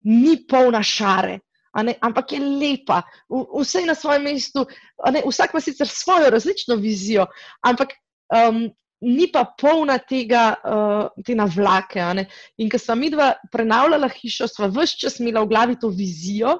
ni 0.06 0.38
polna 0.48 0.84
šare 0.84 1.40
ne, 1.84 1.96
ampak 2.02 2.32
je 2.32 2.40
lepa, 2.40 3.02
vse 3.30 3.84
je 3.84 3.90
na 3.90 3.96
svojem 3.96 4.24
mestu, 4.24 4.66
ne, 5.12 5.24
vsak 5.26 5.54
ima 5.54 5.62
sicer 5.62 5.88
svojo 5.88 6.30
različno 6.30 6.76
vizijo, 6.76 7.26
ampak 7.62 7.96
um, 8.32 8.70
ni 9.02 9.28
pa 9.32 9.44
polna 9.60 9.98
tega, 10.00 10.56
uh, 10.64 11.24
te 11.26 11.36
navlake. 11.36 12.02
In 12.58 12.70
ko 12.72 12.80
sem 12.80 13.00
midva 13.00 13.34
prenavljala 13.52 14.10
hišo, 14.10 14.48
sva 14.48 14.72
vse 14.72 15.00
čas 15.02 15.20
imela 15.20 15.44
v 15.44 15.52
glavi 15.52 15.80
to 15.82 15.92
vizijo, 15.92 16.60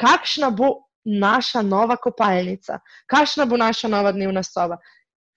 kakšna 0.00 0.50
bo 0.50 0.74
naša 1.04 1.62
nova 1.62 1.96
kopalnica, 2.00 2.80
kakšna 3.06 3.44
bo 3.46 3.60
naša 3.60 3.88
nova 3.92 4.12
dnevna 4.12 4.42
soba. 4.42 4.78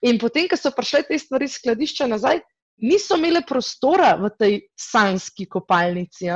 In 0.07 0.19
potem, 0.21 0.47
ko 0.47 0.57
so 0.57 0.71
prišle 0.71 1.03
te 1.09 1.17
stvari 1.19 1.49
iz 1.49 1.57
skladišča 1.57 2.07
nazaj, 2.07 2.39
niso 2.85 3.17
imele 3.17 3.41
prostora 3.41 4.13
v 4.21 4.29
tej 4.37 4.59
sanski 4.79 5.47
kopalnici. 5.49 6.29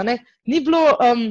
Ni 0.50 0.60
bilo. 0.60 0.98
Um, 1.00 1.30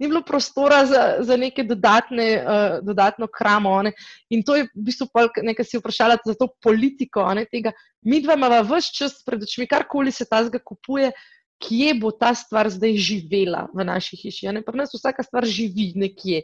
ni 0.00 0.08
bilo 0.08 0.22
prostora 0.26 0.84
za, 0.86 1.02
za 1.20 1.36
neke 1.36 1.62
dodatne, 1.64 2.28
uh, 2.40 2.78
dodatno 2.86 3.28
kramo. 3.28 3.82
Ne? 3.82 3.92
In 4.32 4.42
to 4.42 4.56
je 4.56 4.64
v 4.64 4.84
bistvu 4.88 5.06
nekaj, 5.42 5.64
si 5.64 5.78
vprašala 5.78 6.16
za 6.24 6.34
to 6.34 6.48
politiko. 6.62 7.26
Ne, 7.34 7.46
Mi 8.02 8.22
dva 8.24 8.34
imamo 8.34 8.62
vse 8.64 8.94
čas 8.96 9.20
pred 9.24 9.42
očmi, 9.42 9.68
karkoli 9.68 10.12
se 10.12 10.24
ta 10.24 10.44
zga 10.44 10.58
kupuje. 10.64 11.12
Kje 11.60 11.92
bo 12.00 12.08
ta 12.16 12.30
stvar 12.32 12.70
zdaj 12.72 12.94
živela 12.96 13.66
v 13.76 13.84
naši 13.84 14.16
hiši? 14.16 14.48
Pri 14.64 14.78
nas 14.80 14.94
vsaka 14.96 15.20
stvar 15.22 15.44
živi 15.44 15.90
nekje, 15.92 16.40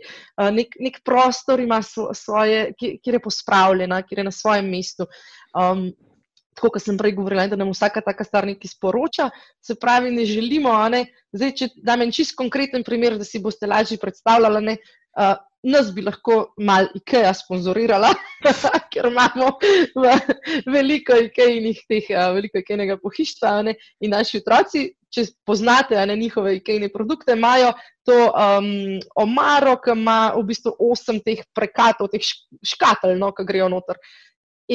nek, 0.53 0.77
nek 0.77 0.99
prostor 1.01 1.61
ima 1.65 1.79
svoje, 1.81 2.75
kjer 2.77 3.17
je 3.17 3.23
pospravljena, 3.25 4.03
kjer 4.05 4.21
je 4.21 4.27
na 4.29 4.35
svojem 4.37 4.69
mestu. 4.69 5.09
Um, 5.57 5.89
tako 6.57 6.73
kot 6.75 6.83
sem 6.83 6.97
prej 6.99 7.15
govorila, 7.19 7.47
da 7.53 7.59
nam 7.61 7.73
vsaka 7.75 8.03
taka 8.05 8.25
stvar 8.25 8.49
nekaj 8.49 8.73
sporoča. 8.73 9.29
Se 9.65 9.77
pravi, 9.81 10.11
ne 10.15 10.25
želimo, 10.29 10.73
ne, 10.93 11.05
zdaj, 11.37 11.53
če 11.61 11.69
da 11.85 11.99
meni 12.01 12.17
čist 12.17 12.37
konkreten 12.39 12.85
primer, 12.87 13.19
da 13.21 13.27
si 13.29 13.43
boste 13.43 13.69
lažje 13.69 14.01
predstavljali, 14.03 14.65
ne, 14.71 14.77
uh, 15.21 15.37
nas 15.67 15.91
bi 15.95 16.05
lahko 16.07 16.53
mal 16.63 16.87
IKEA 16.95 17.33
sponzorirala, 17.35 18.13
ker 18.93 19.09
imamo 19.11 19.51
veliko 20.75 21.17
IKEA-nih 21.27 21.83
teh, 21.91 22.13
uh, 22.15 22.31
veliko 22.37 22.63
IKEA-nega 22.63 22.99
pohištva 23.03 23.59
ne, 23.67 23.77
in 24.01 24.15
naši 24.17 24.41
otroci. 24.45 24.89
Če 25.17 25.23
poznate 25.49 25.97
ne, 26.09 26.17
njihove 26.19 26.57
IKEA-ne 26.59 26.91
produkte, 26.93 27.37
imajo 27.39 27.73
to 28.07 28.17
um, 28.29 28.99
omaro, 29.19 29.77
ki 29.83 29.95
ima 29.97 30.19
v 30.37 30.43
bistvu 30.51 30.75
osem 30.91 31.23
teh 31.25 31.41
prekatov, 31.57 32.11
teh 32.13 32.23
škatelj, 32.23 33.17
no, 33.19 33.33
ki 33.35 33.47
grejo 33.49 33.71
noter. 33.73 33.99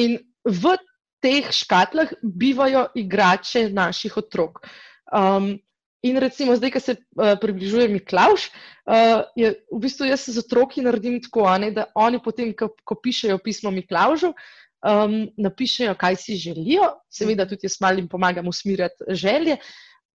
In 0.02 0.18
v 0.48 0.74
teh 1.22 1.50
škatlah 1.54 2.14
bivajo 2.22 2.86
igrače 2.98 3.68
naših 3.70 4.16
otrok. 4.16 4.64
Um, 5.12 5.54
in 6.02 6.18
recimo, 6.18 6.56
zdaj, 6.58 6.72
ko 6.74 6.80
se 6.82 6.96
uh, 6.96 7.34
približuje 7.40 7.88
Miklaš, 7.88 8.48
uh, 8.48 9.22
je 9.38 9.54
v 9.70 9.80
bistvu 9.84 10.08
jaz 10.10 10.26
z 10.26 10.42
otroki 10.42 10.82
naredim 10.82 11.20
tako, 11.22 11.46
ne, 11.62 11.70
da 11.70 11.86
oni 11.94 12.18
potem, 12.22 12.50
ko, 12.58 12.72
ko 12.84 12.98
pišejo 12.98 13.38
pismo 13.44 13.70
Miklažu, 13.70 14.32
um, 14.82 15.16
napišejo, 15.38 15.94
kaj 15.98 16.18
si 16.24 16.36
želijo, 16.42 16.90
seveda 17.10 17.46
tudi 17.46 17.68
jaz 17.70 17.78
malim 17.80 18.08
pomagam 18.08 18.48
usmirjati 18.50 19.14
želje. 19.14 19.60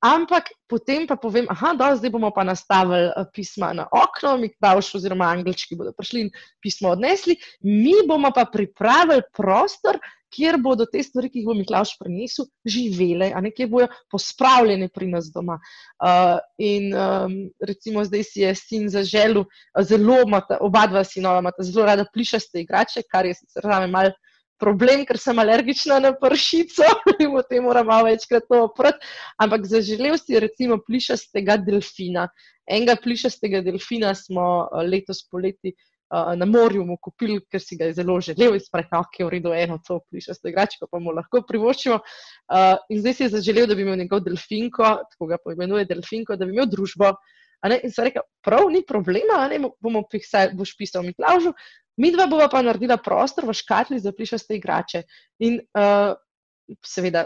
Ampak 0.07 0.51
potem 0.69 1.07
pa 1.07 1.17
povem, 1.19 1.47
da 1.79 1.95
zdaj 1.95 2.11
bomo 2.13 2.29
pa 2.31 2.43
nastavili 2.47 3.09
uh, 3.09 3.25
pisma 3.33 3.73
na 3.75 3.87
okno, 3.91 4.37
mi 4.37 4.47
kdavš, 4.53 4.93
oziroma 4.99 5.27
anglički 5.35 5.75
bodo 5.75 5.91
prišli 5.97 6.21
in 6.21 6.29
pismo 6.63 6.93
odnesli, 6.95 7.35
mi 7.61 7.95
bomo 8.07 8.31
pa 8.35 8.45
pripravili 8.51 9.25
prostor, 9.35 9.99
kjer 10.33 10.57
bodo 10.63 10.85
te 10.85 11.01
stvari, 11.03 11.29
ki 11.31 11.41
jih 11.41 11.47
bo 11.47 11.55
Miklaš 11.57 11.93
prinesel, 11.99 12.47
živele, 12.67 13.31
a 13.35 13.41
ne 13.43 13.51
kjer 13.55 13.69
bojo 13.71 13.87
pospravljene 14.11 14.89
pri 14.93 15.09
nas 15.11 15.31
doma. 15.33 15.59
Uh, 16.03 16.37
in 16.59 16.91
um, 16.93 17.37
recimo 17.63 18.03
zdaj 18.07 18.23
si 18.27 18.43
je 18.43 18.53
sin 18.59 18.89
zaželil, 18.91 19.45
zelo 19.87 20.21
imata, 20.25 20.59
oba 20.61 20.85
dva 20.91 21.03
sinova 21.07 21.43
imata 21.43 21.67
zelo 21.67 21.87
rada 21.87 22.07
plišaste 22.13 22.63
igrače, 22.63 23.05
kar 23.11 23.27
je 23.27 23.37
sicer 23.39 23.67
zame 23.71 23.91
mal 23.91 24.11
problem, 24.59 25.05
ker 25.05 25.19
sem 25.21 25.39
alergična 25.39 25.99
na 26.03 26.13
pršico 26.17 26.87
in 27.23 27.33
potem 27.33 27.63
moram 27.67 27.87
malo 27.87 28.09
večkrat 28.09 28.47
to 28.49 28.63
oprati, 28.65 29.03
ampak 29.41 29.65
zaželel 29.65 30.17
si 30.21 30.39
recimo 30.39 30.79
plišastega 30.83 31.57
delfina. 31.63 32.27
Enega 32.67 32.97
plišastega 32.99 33.61
delfina 33.63 34.15
smo 34.15 34.67
letos 34.85 35.23
poleti 35.31 35.75
na 36.11 36.45
morju 36.45 36.85
mu 36.85 36.97
kupili, 37.01 37.39
ker 37.51 37.61
si 37.61 37.75
ga 37.77 37.89
je 37.89 37.97
zelo 37.99 38.19
želel 38.21 38.55
in 38.55 38.63
spravi, 38.63 38.87
ok, 38.95 39.19
v 39.25 39.29
redu, 39.29 39.53
eno 39.53 39.77
to 39.87 39.99
plišasto 40.09 40.47
igračko 40.47 40.87
pa 40.91 40.99
mu 40.99 41.11
lahko 41.11 41.41
privoščimo. 41.47 41.97
Uh, 42.47 42.77
in 42.89 43.01
zdaj 43.01 43.13
si 43.13 43.23
je 43.25 43.33
zaželel, 43.35 43.67
da 43.67 43.75
bi 43.75 43.83
imel 43.83 43.99
njegov 43.99 44.23
delfinko, 44.23 44.93
tako 45.11 45.27
ga 45.27 45.39
poimenuje 45.43 45.85
delfinko, 45.85 46.37
da 46.39 46.45
bi 46.45 46.55
imel 46.55 46.69
družbo. 46.71 47.11
In 47.67 47.91
sem 47.91 48.05
rekel, 48.05 48.23
prav 48.45 48.69
ni 48.71 48.83
problema, 48.87 49.41
ne 49.51 49.59
bomo 49.83 50.03
pisali, 50.07 50.55
boš 50.55 50.75
pisal 50.77 51.03
mi 51.03 51.15
klaužu, 51.17 51.51
mi 51.97 52.11
dva 52.13 52.27
bova 52.27 52.47
pa 52.49 52.61
naredila 52.61 52.97
prostor 52.97 53.47
v 53.47 53.55
škatli 53.57 53.99
za 53.99 54.13
plišaste 54.13 54.55
igrače. 54.57 55.03
In 55.45 55.59
uh, 55.73 56.13
seveda 56.85 57.25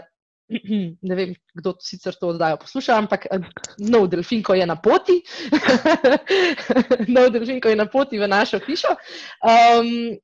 ne 1.08 1.14
vem, 1.14 1.34
kdo 1.54 1.74
sicer 1.80 2.16
to 2.20 2.32
oddajo 2.32 2.58
posluša, 2.60 2.96
ampak 2.98 3.26
eh, 3.30 3.46
nov 3.88 4.08
delfinko 4.12 4.54
je 4.54 4.66
na 4.66 4.76
poti, 4.76 5.20
nov 7.14 7.30
delfinko 7.32 7.72
je 7.72 7.78
na 7.78 7.86
poti 7.86 8.20
v 8.20 8.28
našo 8.28 8.60
hišo. 8.60 8.92
Um, 9.40 10.16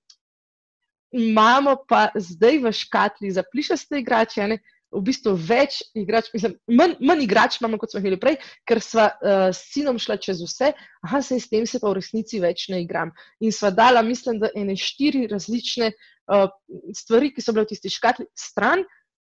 imamo 1.12 1.78
pa 1.88 2.08
zdaj 2.14 2.60
v 2.64 2.72
škatli 2.72 3.32
za 3.32 3.44
plišaste 3.52 4.02
igrače, 4.02 4.48
ne? 4.48 4.58
V 4.94 5.02
bistvu 5.04 5.34
več 5.36 5.80
igrač, 5.98 6.30
mislim, 6.32 6.54
manj, 6.78 6.94
manj 7.04 7.24
igrač 7.26 7.58
imamo, 7.60 7.78
kot 7.80 7.92
smo 7.92 8.00
imeli 8.00 8.18
prej, 8.20 8.38
ker 8.68 8.80
sva 8.84 9.08
uh, 9.12 9.48
s 9.52 9.68
sinom 9.74 9.98
šla 10.00 10.16
čez 10.22 10.40
vse, 10.44 10.72
aha, 11.04 11.20
se 11.24 11.40
s 11.40 11.50
tem 11.50 11.66
se 11.68 11.80
pa 11.82 11.90
v 11.90 11.98
resnici 11.98 12.40
več 12.40 12.68
ne 12.72 12.80
igram. 12.84 13.12
In 13.44 13.52
sva 13.52 13.70
dala, 13.74 14.02
mislim, 14.06 14.40
da 14.40 14.52
ene 14.56 14.78
štiri 14.78 15.26
različne 15.30 15.92
uh, 15.92 16.48
stvari, 16.96 17.34
ki 17.34 17.44
so 17.44 17.52
bile 17.52 17.66
v 17.66 17.74
tisti 17.74 17.92
škatli, 17.92 18.28
stran 18.38 18.86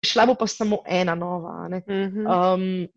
šla 0.05 0.27
bo 0.29 0.35
pa 0.37 0.47
samo 0.47 0.83
ena 0.85 1.15
nova. 1.15 1.65
Um, 1.65 2.87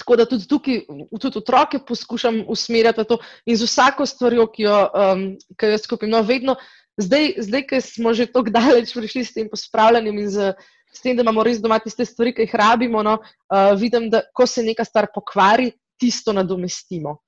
tako 0.00 0.16
da 0.16 0.26
tudi 0.26 0.48
tukaj, 0.48 0.80
tudi 1.20 1.38
otroke 1.38 1.78
poskušam 1.86 2.44
usmerjati 2.48 3.00
v 3.00 3.04
to 3.04 3.18
in 3.46 3.56
z 3.56 3.68
vsako 3.68 4.06
stvarjo, 4.06 4.46
ki 4.50 4.62
jo, 4.62 4.78
um, 4.94 5.24
ki 5.60 5.74
jo 5.74 5.78
skupim. 5.78 6.10
No, 6.10 6.22
vedno, 6.26 6.56
zdaj, 7.00 7.34
zdaj, 7.46 7.66
ki 7.68 7.80
smo 7.84 8.14
že 8.14 8.26
tako 8.32 8.50
daleč 8.50 8.94
prišli 8.96 9.24
s 9.24 9.36
tem 9.36 9.50
pospravljanjem 9.52 10.18
in 10.24 10.30
z, 10.30 10.52
s 10.92 11.02
tem, 11.02 11.16
da 11.16 11.22
imamo 11.22 11.44
res 11.46 11.60
doma 11.62 11.78
tiste 11.82 12.04
stvari, 12.04 12.34
ki 12.34 12.46
jih 12.46 12.54
rabimo, 12.58 13.02
no, 13.06 13.18
uh, 13.22 13.72
vidim, 13.78 14.08
da 14.10 14.24
ko 14.34 14.46
se 14.46 14.64
neka 14.66 14.84
stvar 14.84 15.10
pokvari, 15.14 15.70
tisto 16.00 16.32
nadomestimo. 16.32 17.18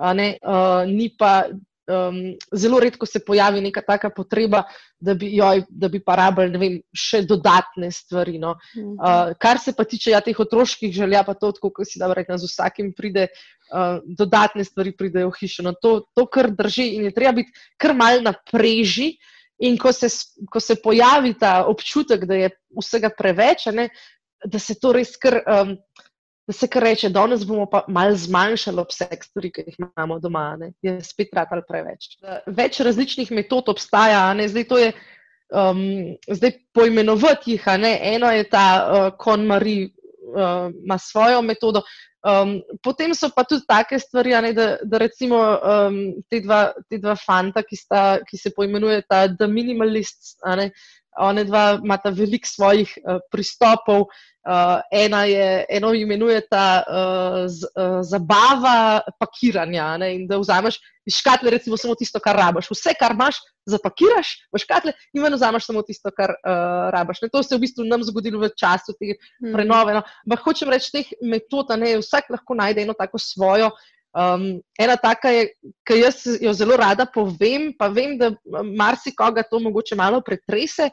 Uh, 0.00 0.14
ni 0.88 1.10
pa 1.18 1.50
um, 1.90 2.36
zelo 2.56 2.80
redko 2.80 3.06
se 3.06 3.20
pojavi 3.26 3.60
neka 3.60 3.82
taka 3.82 4.10
potreba, 4.10 4.62
da 5.00 5.14
bi, 5.14 5.30
joj, 5.36 5.64
da 5.68 5.88
bi 5.88 6.00
pa 6.04 6.16
rabili 6.20 6.60
vem, 6.60 6.76
še 6.94 7.22
dodatne 7.28 7.90
stvari. 7.94 8.38
No. 8.42 8.54
Uh, 8.76 9.32
kar 9.40 9.60
se 9.62 9.74
pa 9.76 9.84
tiče 9.88 10.14
ja, 10.14 10.22
teh 10.24 10.38
otroških 10.38 10.92
želja, 10.94 11.24
pa 11.26 11.34
to, 11.38 11.52
kot 11.60 11.86
si 11.88 12.00
da 12.00 12.10
rekel, 12.14 12.38
z 12.38 12.50
vsakim 12.50 12.94
pride. 12.96 13.28
Uh, 13.70 14.00
dodatne 14.18 14.64
stvari 14.66 14.90
pridejo 14.98 15.28
v 15.30 15.36
hišo. 15.38 15.62
No, 15.62 15.70
to, 15.78 16.00
to, 16.18 16.24
kar 16.26 16.48
drži, 16.50 16.88
in 16.96 17.04
je 17.06 17.12
treba 17.14 17.36
biti 17.36 17.54
kar 17.78 17.94
mal 17.94 18.18
na 18.24 18.32
preži. 18.34 19.12
In 19.60 19.76
ko 19.78 19.92
se, 19.92 20.08
ko 20.50 20.60
se 20.60 20.78
pojavi 20.80 21.34
ta 21.38 21.66
občutek, 21.68 22.24
da 22.24 22.38
je 22.38 22.50
vsega 22.80 23.10
preveč, 23.12 23.66
ne, 23.76 23.90
da 24.44 24.58
se 24.58 24.78
to 24.80 24.94
res 24.96 25.18
kar 25.20 25.42
um, 25.44 25.74
da 26.50 26.54
se 26.56 26.66
kar 26.66 26.82
reče, 26.82 27.08
danes 27.14 27.44
bomo 27.46 27.68
pa 27.70 27.84
malo 27.88 28.16
zmanjšali 28.18 28.82
obseg 28.82 29.22
stvari, 29.22 29.52
ki 29.54 29.62
jih 29.68 29.76
imamo 29.78 30.18
doma, 30.18 30.56
ne? 30.58 30.72
je 30.82 30.96
spet 31.06 31.30
ratal 31.36 31.62
preveč. 31.68 32.16
Več 32.50 32.80
različnih 32.82 33.30
metod 33.36 33.70
obstaja, 33.70 34.24
ne? 34.34 34.48
zdaj 34.50 34.66
to 34.72 34.80
je. 34.80 34.90
Um, 35.50 35.80
zdaj, 36.26 36.52
poimenovati 36.74 37.54
jih, 37.56 37.64
eno 37.74 38.32
je 38.34 38.48
ta 38.50 38.64
uh, 38.80 39.06
Konmari, 39.18 39.92
uh, 40.30 40.70
ima 40.74 40.98
svojo 40.98 41.42
metodo. 41.42 41.82
Um, 42.20 42.60
potem 42.84 43.14
so 43.16 43.30
pa 43.32 43.46
tudi 43.48 43.64
take 43.64 43.96
stvari, 43.98 44.34
ne, 44.44 44.52
da, 44.52 44.76
da 44.84 44.98
recimo 45.00 45.40
um, 45.40 46.20
te, 46.28 46.42
dva, 46.44 46.74
te 46.88 46.98
dva 47.00 47.14
fanta, 47.16 47.62
ki, 47.64 47.76
sta, 47.76 48.02
ki 48.28 48.36
se 48.36 48.52
poimenujeta 48.52 49.24
The 49.38 49.48
Minimalists, 49.48 50.36
one 51.16 51.44
dva 51.48 51.80
imata 51.80 52.12
veliko 52.12 52.46
svojih 52.46 52.92
uh, 53.00 53.22
pristopov, 53.32 54.10
uh, 54.48 54.80
ena 54.92 55.24
je, 55.24 55.64
eno 55.68 55.92
imenuje 55.94 56.40
ta 56.50 56.82
uh, 56.82 57.44
z, 57.46 57.68
uh, 57.74 58.00
zabava 58.06 59.00
pakiranja. 59.18 59.96
Ne, 60.00 60.10
da 60.28 60.38
vzameš 60.40 60.80
iz 61.06 61.18
škatle, 61.20 61.50
recimo, 61.50 61.76
samo 61.76 61.94
tisto, 61.94 62.20
kar 62.22 62.36
rabaš. 62.36 62.70
Vse, 62.70 62.94
kar 62.98 63.14
imaš, 63.16 63.40
zapakiraš 63.68 64.32
v 64.52 64.62
škatle 64.62 64.94
in 65.14 65.22
ven 65.22 65.36
vzameš 65.36 65.68
samo 65.68 65.82
tisto, 65.86 66.12
kar 66.16 66.34
uh, 66.34 66.88
rabaš. 66.94 67.22
Ne, 67.22 67.30
to 67.32 67.42
se 67.42 67.54
je 67.54 67.58
v 67.58 67.66
bistvu 67.66 67.86
nam 67.88 68.04
zgodilo 68.06 68.40
v 68.42 68.52
času 68.56 68.96
te 68.96 69.14
mhm. 69.14 69.54
prenove. 69.54 69.96
No. 70.00 70.04
Ampak 70.26 70.44
hočem 70.46 70.72
reči, 70.72 70.92
teh 70.94 71.14
metod, 71.22 71.72
ne, 71.80 71.98
vsak 72.00 72.32
lahko 72.32 72.58
najde 72.58 72.86
eno 72.86 72.96
tako 72.98 73.20
svojo. 73.20 73.72
Um, 74.10 74.58
ena 74.74 74.96
taka 74.98 75.30
je, 75.30 75.42
ki 75.86 76.00
jaz 76.00 76.24
jo 76.42 76.50
zelo 76.52 76.74
rada 76.74 77.06
povem, 77.06 77.70
pa 77.78 77.86
vem, 77.86 78.16
da 78.18 78.32
marsikoga 78.74 79.44
to 79.46 79.60
mogoče 79.62 79.94
malo 79.94 80.18
pretrese. 80.20 80.90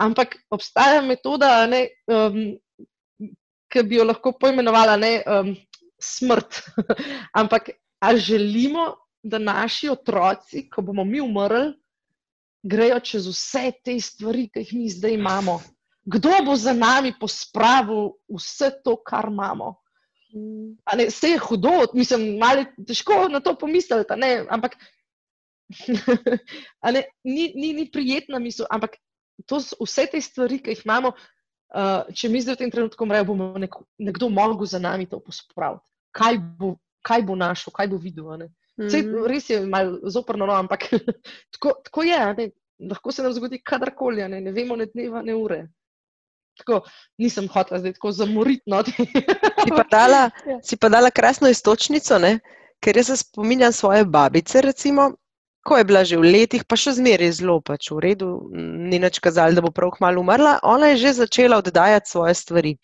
Ampak 0.00 0.36
obstaja 0.52 1.00
metoda, 1.06 1.64
ne, 1.70 1.86
um, 2.10 2.58
ki 3.74 3.82
bi 3.88 3.98
jo 3.98 4.06
lahko 4.06 4.32
poimenovala 4.38 4.94
ne, 4.96 5.14
um, 5.26 5.54
smrt. 5.98 6.62
Ampak 7.40 7.74
ali 7.98 8.20
želimo, 8.20 8.92
da 9.24 9.38
naši 9.38 9.88
otroci, 9.88 10.68
ko 10.70 10.82
bomo 10.82 11.04
mi 11.04 11.20
umrli, 11.20 11.72
grejo 12.62 13.00
čez 13.00 13.28
vse 13.28 13.70
te 13.84 13.94
stvari, 14.00 14.48
ki 14.52 14.60
jih 14.60 14.74
mi 14.76 14.90
zdaj 14.92 15.16
imamo? 15.16 15.60
Kdo 16.04 16.32
bo 16.44 16.56
za 16.56 16.74
nami 16.76 17.14
pospravil 17.20 18.12
vse 18.28 18.70
to, 18.84 18.98
kar 19.00 19.30
imamo? 19.32 19.74
Ne, 20.96 21.06
vse 21.08 21.30
je 21.34 21.38
hudo, 21.38 21.72
mislim, 21.94 22.34
malo 22.38 22.66
težko 22.86 23.28
na 23.32 23.40
to 23.40 23.54
pomisliti, 23.58 24.28
ampak 24.50 24.76
ne, 26.94 27.04
ni, 27.24 27.52
ni, 27.54 27.72
ni 27.72 27.88
prijetna 27.90 28.38
misel. 28.38 28.66
Ampak 28.70 28.98
to, 29.48 29.62
vse 29.80 30.06
te 30.12 30.20
stvari, 30.20 30.60
ki 30.60 30.76
jih 30.76 30.84
imamo, 30.84 31.14
uh, 31.74 32.14
če 32.14 32.30
mi 32.30 32.40
zdaj 32.42 32.56
v 32.56 32.62
tem 32.62 32.72
trenutku 32.72 33.04
umrejo, 33.04 33.28
bomo 33.28 33.52
nek, 33.60 33.76
nekdo 33.98 34.30
mogel 34.32 34.66
za 34.70 34.78
nami 34.78 35.06
to 35.10 35.20
pospraviti. 35.20 35.84
Kaj 36.14 36.38
bo, 36.58 36.74
kaj 37.04 37.24
bo 37.26 37.36
našel, 37.36 37.74
kaj 37.74 37.90
bo 37.90 37.98
videl. 37.98 38.24
Mm 38.24 38.48
-hmm. 38.78 38.90
Sej, 38.90 39.02
res 39.28 39.50
je 39.50 39.60
malo 39.66 39.98
zoprno, 40.10 40.46
no, 40.46 40.52
ampak 40.52 40.88
tako, 41.52 41.74
tako 41.84 42.02
je. 42.02 42.50
Lahko 42.90 43.12
se 43.12 43.22
nam 43.22 43.32
zgodi 43.32 43.62
kadarkoli, 43.62 44.28
ne, 44.28 44.40
ne 44.40 44.52
vemo, 44.52 44.76
ne 44.76 44.86
dneva, 44.86 45.22
ne 45.22 45.34
ure. 45.34 45.68
Tako, 46.58 46.80
nisem 47.18 47.48
hotel 47.48 47.78
zdaj 47.78 47.92
tako 47.92 48.12
zamoriti. 48.12 48.62
No, 48.66 48.82
si, 48.84 49.70
pa 49.70 49.84
dala, 49.90 50.30
ja. 50.50 50.58
si 50.62 50.76
pa 50.76 50.88
dala 50.88 51.10
krasno 51.10 51.48
istočnico, 51.48 52.18
ne? 52.18 52.40
ker 52.84 52.96
jaz 52.96 53.06
se 53.06 53.16
spominjam 53.16 53.72
svoje 53.72 54.04
babice, 54.04 54.60
recimo, 54.60 55.14
ko 55.64 55.80
je 55.80 55.84
bila 55.88 56.04
že 56.04 56.20
v 56.20 56.28
letih, 56.28 56.62
pa 56.68 56.76
še 56.76 56.92
zmeraj 57.00 57.40
zelo 57.40 57.58
pač 57.64 57.88
v 57.88 57.98
redu, 58.04 58.52
ni 58.52 59.00
nič 59.00 59.18
kazalo, 59.24 59.56
da 59.56 59.64
bo 59.64 59.72
prav 59.72 59.96
kmalo 59.96 60.20
umrla, 60.20 60.60
ona 60.62 60.92
je 60.92 61.08
že 61.08 61.24
začela 61.24 61.58
oddajati 61.58 62.10
svoje 62.10 62.34
stvari. 62.36 62.74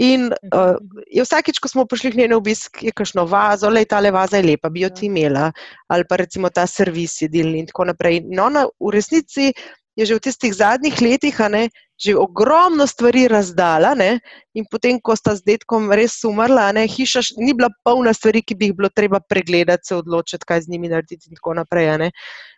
In 0.00 0.32
uh, 0.32 0.80
je 1.12 1.20
vsakič, 1.20 1.60
ko 1.60 1.68
smo 1.68 1.84
prišli 1.84 2.16
k 2.16 2.18
njej 2.24 2.30
na 2.32 2.40
obisk, 2.40 2.80
je 2.80 2.92
kašno 2.96 3.28
vazo, 3.28 3.68
le 3.68 3.84
ta 3.84 4.00
le 4.00 4.08
vaza 4.08 4.40
je 4.40 4.48
lepa, 4.48 4.72
bi 4.72 4.86
jo 4.86 4.88
ti 4.88 5.06
imela, 5.12 5.52
ali 5.92 6.08
pa 6.08 6.16
recimo 6.16 6.48
ta 6.48 6.64
servis 6.64 7.20
jedilni 7.20 7.60
in 7.60 7.68
tako 7.68 7.92
naprej. 7.92 8.24
In 8.24 8.40
ona 8.40 8.64
v 8.80 8.88
resnici 8.88 9.52
je 9.92 10.04
že 10.08 10.16
v 10.16 10.24
tistih 10.24 10.54
zadnjih 10.56 10.96
letih 10.96 11.36
ne, 11.52 11.68
že 12.02 12.16
ogromno 12.18 12.86
stvari 12.86 13.28
razdala. 13.28 13.94
Ne, 13.94 14.20
in 14.54 14.66
potem, 14.70 14.98
ko 15.00 15.14
sta 15.16 15.36
z 15.38 15.46
detkom 15.46 15.92
res 15.94 16.18
umrla, 16.26 16.72
ne, 16.74 16.86
hiša 16.90 17.38
ni 17.38 17.54
bila 17.54 17.70
polna 17.86 18.12
stvari, 18.16 18.42
ki 18.42 18.58
bi 18.58 18.70
jih 18.70 18.76
bilo 18.76 18.90
treba 18.90 19.20
pregledati, 19.22 19.86
se 19.86 19.96
odločiti, 19.96 20.46
kaj 20.46 20.66
z 20.66 20.74
njimi 20.74 20.90
narediti 20.90 21.30
in 21.30 21.38
tako 21.38 21.54
naprej. 21.62 22.10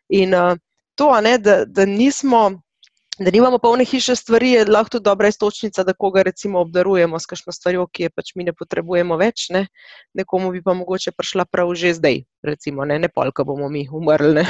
In 0.08 0.34
uh, 0.34 0.56
to, 0.96 1.12
ne, 1.20 1.38
da, 1.38 1.64
da 1.64 1.84
nismo. 1.84 2.60
Da 3.14 3.30
nimamo 3.30 3.60
polne 3.62 3.84
hiše 3.86 4.16
stvari, 4.18 4.48
je 4.50 4.64
lahko 4.66 4.96
tudi 4.96 5.04
dobra 5.06 5.28
istočnica, 5.30 5.84
da 5.86 5.92
koga 5.94 6.24
recimo 6.26 6.58
obdarujemo 6.66 7.18
s 7.18 7.30
kakšno 7.30 7.52
stvarjo, 7.54 7.84
ki 7.86 8.08
je 8.08 8.10
pač 8.10 8.32
mi 8.34 8.42
ne 8.42 8.50
potrebujemo 8.50 9.14
več. 9.14 9.52
Ne? 9.54 9.68
Nekomu 10.18 10.50
bi 10.50 10.58
pa 10.62 10.74
mogoče 10.74 11.12
prišla 11.14 11.44
prav 11.46 11.70
že 11.78 11.94
zdaj, 11.94 12.24
recimo, 12.42 12.82
ne, 12.82 12.98
ne 12.98 13.08
polka 13.08 13.46
bomo 13.46 13.70
mi 13.70 13.86
umrli. 13.86 14.42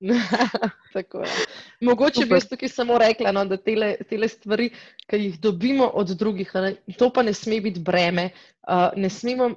Mogoče 1.80 2.14
Super. 2.14 2.28
bi 2.28 2.34
jaz 2.34 2.48
tukaj 2.48 2.68
samo 2.68 2.98
rekla, 2.98 3.32
no, 3.32 3.44
da 3.44 3.56
te 3.56 3.74
tele 4.10 4.28
stvari, 4.28 4.70
ki 5.08 5.16
jih 5.16 5.40
dobimo 5.40 5.86
od 5.86 6.12
drugih, 6.18 6.50
ne, 6.54 6.74
to 6.98 7.10
pa 7.12 7.22
ne 7.22 7.32
sme 7.34 7.60
biti 7.60 7.80
breme. 7.80 8.30
Uh, 8.66 8.90
ne 8.96 9.10
smemo, 9.10 9.50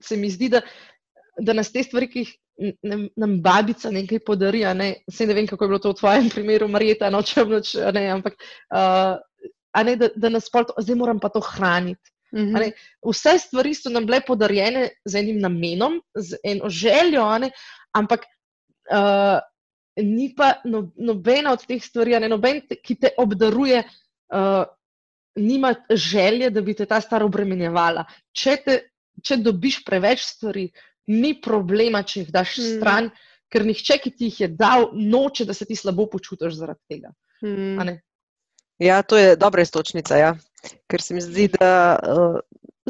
se 0.00 0.16
mi 0.16 0.30
zdi, 0.30 0.48
da 0.48 0.60
da 1.38 1.52
nas 1.52 1.72
te 1.72 1.82
stvari, 1.82 2.08
ki 2.10 2.24
jih 2.24 2.34
ne, 2.82 2.98
nam 3.16 3.38
babica 3.42 3.90
nekaj 3.94 4.20
podari, 4.26 4.64
ne, 4.74 4.90
ne 5.06 5.34
vem, 5.34 5.46
kako 5.46 5.64
je 5.64 5.72
bilo 5.72 5.80
to 5.82 5.94
v 5.94 6.00
tvojem 6.00 6.30
primeru, 6.34 6.68
Marjeta, 6.68 7.10
nočem 7.14 7.50
noč, 7.52 7.74
ne, 7.94 8.06
ampak 8.12 8.38
uh, 8.74 9.16
ne, 9.84 9.96
da, 9.96 10.10
da 10.16 10.32
nas 10.34 10.50
pol, 10.50 10.66
zdaj 10.78 10.98
moram 10.98 11.20
pa 11.22 11.30
to 11.32 11.40
hraniti. 11.44 12.12
Mm 12.28 12.40
-hmm. 12.40 12.60
ne, 12.60 12.72
vse 13.08 13.38
stvari 13.38 13.74
so 13.74 13.90
nam 13.90 14.06
bile 14.06 14.20
podarjene 14.20 14.88
z 15.04 15.14
enim 15.14 15.38
namenom, 15.40 16.00
z 16.14 16.36
eno 16.44 16.68
željo, 16.68 17.38
ne, 17.38 17.50
ampak 17.92 18.26
uh, 18.92 19.38
ni 20.02 20.32
pa 20.36 20.54
no, 20.64 20.88
nobena 20.96 21.52
od 21.52 21.64
teh 21.66 21.82
stvari, 21.84 22.16
ne, 22.20 22.28
noben, 22.30 22.60
ki 22.84 22.96
te 23.00 23.12
obdaruje, 23.18 23.82
uh, 24.34 24.64
nima 25.38 25.74
želje, 25.90 26.50
da 26.50 26.62
bi 26.62 26.74
te 26.74 26.86
ta 26.86 27.00
stvar 27.00 27.22
obremenjevala. 27.26 28.04
Če, 28.34 28.56
te, 28.64 28.76
če 29.24 29.38
dobiš 29.42 29.82
preveč 29.86 30.24
stvari, 30.26 30.68
ni 31.14 31.34
problema, 31.40 32.02
če 32.02 32.24
jih 32.24 32.32
daš 32.34 32.58
mm. 32.58 32.74
stran, 32.76 33.10
ker 33.48 33.64
nihče, 33.64 33.98
ki 34.02 34.12
ti 34.12 34.28
jih 34.28 34.40
je 34.44 34.50
dal, 34.58 34.90
noče, 34.92 35.46
da 35.48 35.56
se 35.56 35.66
ti 35.68 35.78
slabo 35.78 36.08
počutiš 36.10 36.58
zaradi 36.58 36.96
tega. 36.96 37.14
Mm. 37.44 37.96
Ja, 38.82 39.00
to 39.02 39.18
je 39.18 39.36
dobra 39.36 39.62
istočnica. 39.64 40.18
Ja. 40.18 40.34
Ker 40.90 41.02
se 41.02 41.14
mi 41.14 41.22
zdi, 41.22 41.48
da 41.54 41.70
uh, 42.02 42.38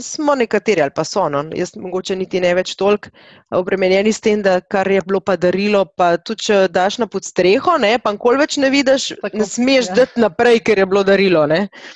smo 0.01 0.35
nekateri 0.35 0.83
ali 0.83 0.95
pa 0.95 1.05
so, 1.05 1.29
no, 1.29 1.45
jaz 1.57 1.75
mogoče 1.77 2.17
niti 2.17 2.41
ne 2.41 2.55
več 2.55 2.75
toliko 2.79 3.11
obremenjeni 3.55 4.13
s 4.13 4.21
tem, 4.21 4.43
da 4.43 4.61
kar 4.61 4.91
je 4.91 5.03
bilo 5.07 5.21
pa 5.21 5.37
darilo, 5.37 5.85
pa 5.97 6.17
tudi 6.17 6.49
če 6.49 6.59
daš 6.73 6.99
na 7.03 7.07
podstreho, 7.07 7.79
ne, 7.83 7.97
pa 7.99 8.13
nikoli 8.17 8.43
več 8.43 8.59
ne 8.63 8.71
vidiš, 8.75 9.13
Tako, 9.23 9.39
ne 9.39 9.47
smeš 9.47 9.93
ja. 9.93 10.01
dati 10.03 10.25
naprej, 10.25 10.63
ker 10.67 10.83
je 10.83 10.87
bilo 10.87 11.05
darilo. 11.07 11.47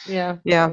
Ja. 0.09 0.37
Ja. 0.45 0.71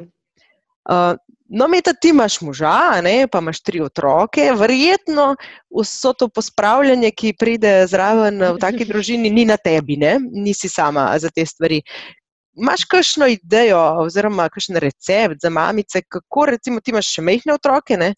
Uh, 0.90 1.16
No, 1.50 1.68
Meta, 1.68 1.94
ti 1.94 2.12
imaš 2.14 2.42
moža, 2.42 3.02
ne, 3.02 3.28
pa 3.28 3.40
imaš 3.42 3.64
tri 3.66 3.82
otroke, 3.82 4.52
verjetno 4.58 5.32
vso 5.74 6.12
to 6.14 6.28
pospravljanje, 6.30 7.10
ki 7.12 7.34
pride 7.40 7.72
zraven 7.90 8.38
v 8.44 8.58
taki 8.62 8.86
družini, 8.92 9.32
ni 9.34 9.48
na 9.50 9.58
tebi, 9.58 9.98
ne? 9.98 10.20
nisi 10.32 10.70
sama 10.70 11.10
za 11.18 11.32
te 11.34 11.46
stvari. 11.46 11.82
Imáš 12.60 12.84
kakšno 12.92 13.28
idejo, 13.32 13.80
oziroma 14.04 14.50
kakšen 14.52 14.80
recept 14.84 15.42
za 15.42 15.50
mamice, 15.50 16.02
kako 16.02 16.46
recimo 16.46 16.82
ti 16.84 16.92
imaš 16.92 17.14
še 17.16 17.26
mehne 17.26 17.56
otroke, 17.56 17.98
ne? 17.98 18.14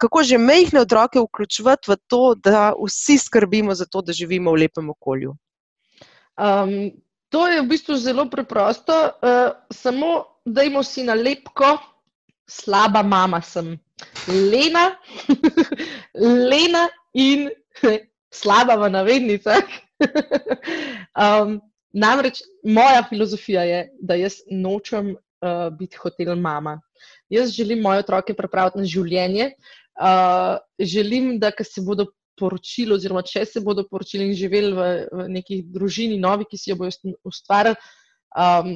kako 0.00 0.22
že 0.22 0.38
mehne 0.38 0.80
otroke 0.80 1.20
vključiti 1.20 1.90
v 1.90 1.96
to, 2.08 2.34
da 2.34 2.72
vsi 2.74 3.18
skrbimo 3.18 3.74
za 3.74 3.86
to, 3.86 4.02
da 4.02 4.12
živimo 4.12 4.50
v 4.50 4.64
lepem 4.64 4.90
okolju? 4.90 5.34
Um, 6.40 6.90
to 7.28 7.46
je 7.48 7.60
v 7.62 7.68
bistvu 7.68 7.96
zelo 7.96 8.26
preprosto, 8.30 8.94
uh, 8.94 9.52
samo 9.70 10.40
dajmo 10.44 10.82
si 10.82 11.04
na 11.04 11.14
lepko 11.14 11.76
slaba 12.48 13.02
mama 13.02 13.40
sem. 13.42 13.78
Lena, 14.28 14.96
Lena 16.50 16.88
in 17.14 17.50
slaba 18.34 18.76
v 18.76 18.90
navednicah. 18.90 19.64
um, 21.24 21.60
namreč 21.94 22.42
moja 22.62 23.04
filozofija 23.08 23.62
je, 23.62 23.80
da 24.02 24.18
jaz 24.18 24.40
nočem 24.50 25.14
uh, 25.14 25.70
biti 25.78 25.96
hotel 26.02 26.34
mama. 26.36 26.80
Jaz 27.30 27.54
želim 27.54 27.80
moje 27.80 28.02
otroke 28.02 28.34
pripraviti 28.34 28.82
na 28.82 28.84
življenje. 28.84 29.50
Uh, 29.94 30.58
želim, 30.78 31.38
da 31.38 31.52
se 31.62 31.82
bodo 31.86 32.08
poročili, 32.38 32.94
oziroma 32.96 33.22
če 33.22 33.44
se 33.46 33.62
bodo 33.62 33.84
poročili 33.86 34.26
in 34.26 34.34
živeli 34.34 34.72
v, 34.74 34.88
v 35.12 35.28
neki 35.36 35.60
družini, 35.70 36.18
novi, 36.18 36.48
ki 36.50 36.58
si 36.58 36.72
jo 36.72 36.78
bodo 36.80 37.14
ustvarjali, 37.30 37.78
um, 38.34 38.74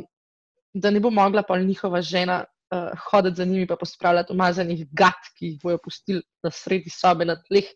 da 0.75 0.93
ne 0.95 1.03
bo 1.03 1.11
mogla 1.11 1.43
pa 1.43 1.59
njihova 1.59 2.03
žena 2.03 2.45
uh, 2.45 2.93
hoditi 3.09 3.43
za 3.43 3.45
njimi, 3.45 3.67
pa 3.67 3.77
pospravljati 3.77 4.33
umazanih 4.33 4.87
gat, 4.95 5.33
ki 5.35 5.53
jih 5.53 5.61
bojo 5.63 5.81
pustili 5.83 6.23
na 6.47 6.53
sredi 6.55 6.93
sobe, 6.95 7.27
na 7.27 7.35
tleh, 7.43 7.67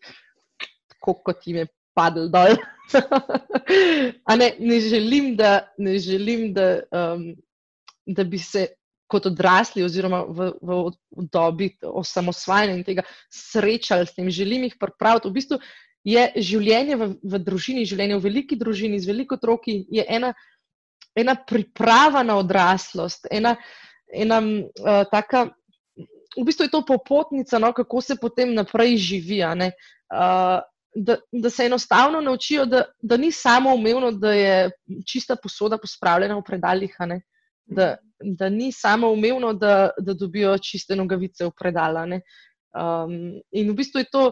tako 0.95 1.19
kot 1.25 1.47
jim 1.47 1.65
je 1.65 1.67
padel 1.95 2.29
dol. 2.33 2.57
ne, 4.41 4.53
ne 4.59 4.79
želim, 4.79 5.35
da, 5.39 5.67
ne 5.77 5.97
želim 5.99 6.53
da, 6.53 6.67
um, 6.91 7.33
da 8.05 8.23
bi 8.23 8.39
se 8.39 8.67
kot 9.13 9.27
odrasli, 9.29 9.83
oziroma 9.85 10.23
v, 10.25 10.49
v, 10.61 10.79
v 11.17 11.25
dobi 11.31 11.69
osamosvajanja 11.85 12.75
in 12.75 12.83
tega 12.85 13.05
srečali 13.29 14.07
s 14.07 14.15
tem. 14.15 14.29
Želim 14.33 14.65
jih 14.67 14.77
pripraviti. 14.79 15.29
V 15.29 15.37
bistvu 15.37 15.59
je 16.07 16.23
življenje 16.43 16.97
v, 16.99 17.09
v 17.21 17.41
družini, 17.45 17.85
življenje 17.87 18.17
v 18.17 18.25
veliki 18.25 18.57
družini 18.59 18.99
z 18.99 19.11
veliko 19.11 19.37
otroki, 19.39 19.83
je 19.91 20.05
ena, 20.09 20.33
ena 21.15 21.37
priprava 21.37 22.23
na 22.25 22.39
odraslost. 22.41 23.29
Ena, 23.31 23.55
ena 24.09 24.41
uh, 24.41 25.03
taka, 25.11 25.45
v 26.33 26.45
bistvu 26.47 26.67
je 26.67 26.73
to 26.73 26.83
popotnica, 26.87 27.61
no, 27.61 27.69
kako 27.75 28.01
se 28.01 28.17
potem 28.19 28.55
naprej 28.57 28.97
živi. 28.97 29.43
Uh, 29.45 30.59
da, 30.95 31.17
da 31.31 31.49
se 31.49 31.65
enostavno 31.65 32.21
naučijo, 32.21 32.65
da, 32.65 32.83
da 33.01 33.17
ni 33.17 33.31
samo 33.31 33.75
umevno, 33.75 34.11
da 34.11 34.33
je 34.33 34.71
čista 35.11 35.35
posoda 35.35 35.77
pospravljena 35.77 36.37
v 36.37 36.43
predaljih, 36.45 36.95
da, 37.65 37.95
da 38.19 38.49
ni 38.49 38.71
samo 38.71 39.11
umevno, 39.11 39.53
da, 39.53 39.89
da 39.99 40.13
dobijo 40.13 40.57
čiste 40.57 40.95
nogavice 40.95 41.45
v 41.45 41.51
predalane. 41.59 42.21
Um, 42.73 43.41
in 43.51 43.69
v 43.71 43.75
bistvu 43.77 44.01
je 44.01 44.09
to 44.11 44.31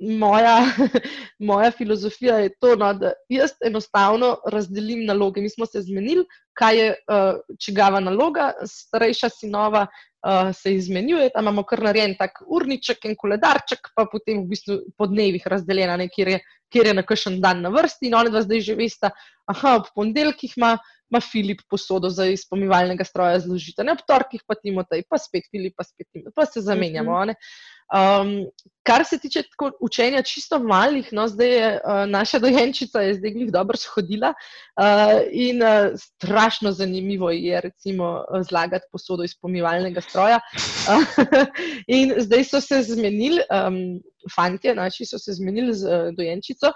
moja, 0.00 0.58
moja 1.38 1.70
filozofija 1.70 2.38
je 2.38 2.50
to, 2.60 2.76
no, 2.76 2.92
da 2.94 3.12
jaz 3.28 3.50
enostavno 3.66 4.36
razdelim 4.52 5.04
naloge. 5.04 5.40
Mi 5.40 5.50
smo 5.50 5.66
se 5.66 5.82
zmenili, 5.82 6.24
kaj 6.58 6.78
je 6.78 6.88
uh, 6.90 7.40
čigava 7.64 8.00
naloga, 8.00 8.52
starejša 8.64 9.28
sinova 9.28 9.86
uh, 9.86 10.54
se 10.56 10.74
izmenjuje, 10.74 11.30
tam 11.34 11.44
imamo 11.44 11.62
kar 11.62 11.82
narejen 11.82 12.16
tak 12.18 12.42
urniček 12.46 13.04
in 13.04 13.16
koledarček, 13.18 13.92
pa 13.96 14.06
potem 14.12 14.44
v 14.44 14.52
bistvu 14.54 14.78
po 14.98 15.06
dnevih 15.06 15.46
razdeljena, 15.46 15.96
ne, 16.00 16.08
kjer, 16.08 16.34
je, 16.36 16.42
kjer 16.72 16.92
je 16.92 16.98
na 17.00 17.06
kakšen 17.06 17.40
dan 17.40 17.62
na 17.62 17.72
vrsti. 17.74 18.08
In 18.08 18.20
oni 18.20 18.32
dva 18.32 18.44
zdaj 18.46 18.64
že 18.70 18.78
veste, 18.78 19.10
aha, 19.46 19.80
ob 19.82 19.90
ponedeljkih 19.94 20.58
ima. 20.58 20.76
Ma 21.06 21.20
Filip 21.22 21.60
posodo 21.70 22.08
za 22.10 22.24
izpomivalnega 22.26 23.04
stroja 23.06 23.38
zložiti, 23.38 23.84
ne 23.86 23.92
ob 23.94 24.00
torkih, 24.08 24.40
pa 24.42 24.56
Timotej, 24.58 25.04
pa 25.06 25.20
spet 25.22 25.44
Filip, 25.52 25.76
pa 25.78 25.84
spet 25.86 26.08
Timotej, 26.10 26.32
pa 26.34 26.46
se 26.50 26.60
zamenjamo. 26.66 27.12
Uh 27.12 27.20
-huh. 27.28 27.34
Um, 27.94 28.46
kar 28.86 29.04
se 29.04 29.18
tiče 29.18 29.42
učenja 29.80 30.22
čisto 30.22 30.58
malih, 30.58 31.08
no, 31.12 31.26
zdaj 31.28 31.50
je 31.50 31.68
uh, 31.74 32.02
naša 32.10 32.38
dojenčica 32.38 33.00
je 33.00 33.14
zdaj 33.14 33.30
jih 33.34 33.52
dobro 33.52 33.78
shodila 33.78 34.32
uh, 34.34 35.20
in 35.30 35.62
uh, 35.62 35.94
strašno 35.98 36.72
zanimivo 36.72 37.30
je 37.30 37.60
recimo 37.60 38.24
zlagati 38.48 38.86
posodo 38.92 39.24
iz 39.24 39.34
pomivalnega 39.42 40.00
stroja. 40.00 40.40
Uh, 40.88 41.24
in 41.98 42.14
zdaj 42.18 42.44
so 42.44 42.60
se 42.60 42.82
zmenili, 42.82 43.42
um, 43.50 43.78
fantje 44.34 44.74
naši 44.74 45.06
so 45.06 45.18
se 45.18 45.32
zmenili 45.32 45.74
z 45.74 45.86
uh, 45.86 46.14
dojenčico, 46.16 46.72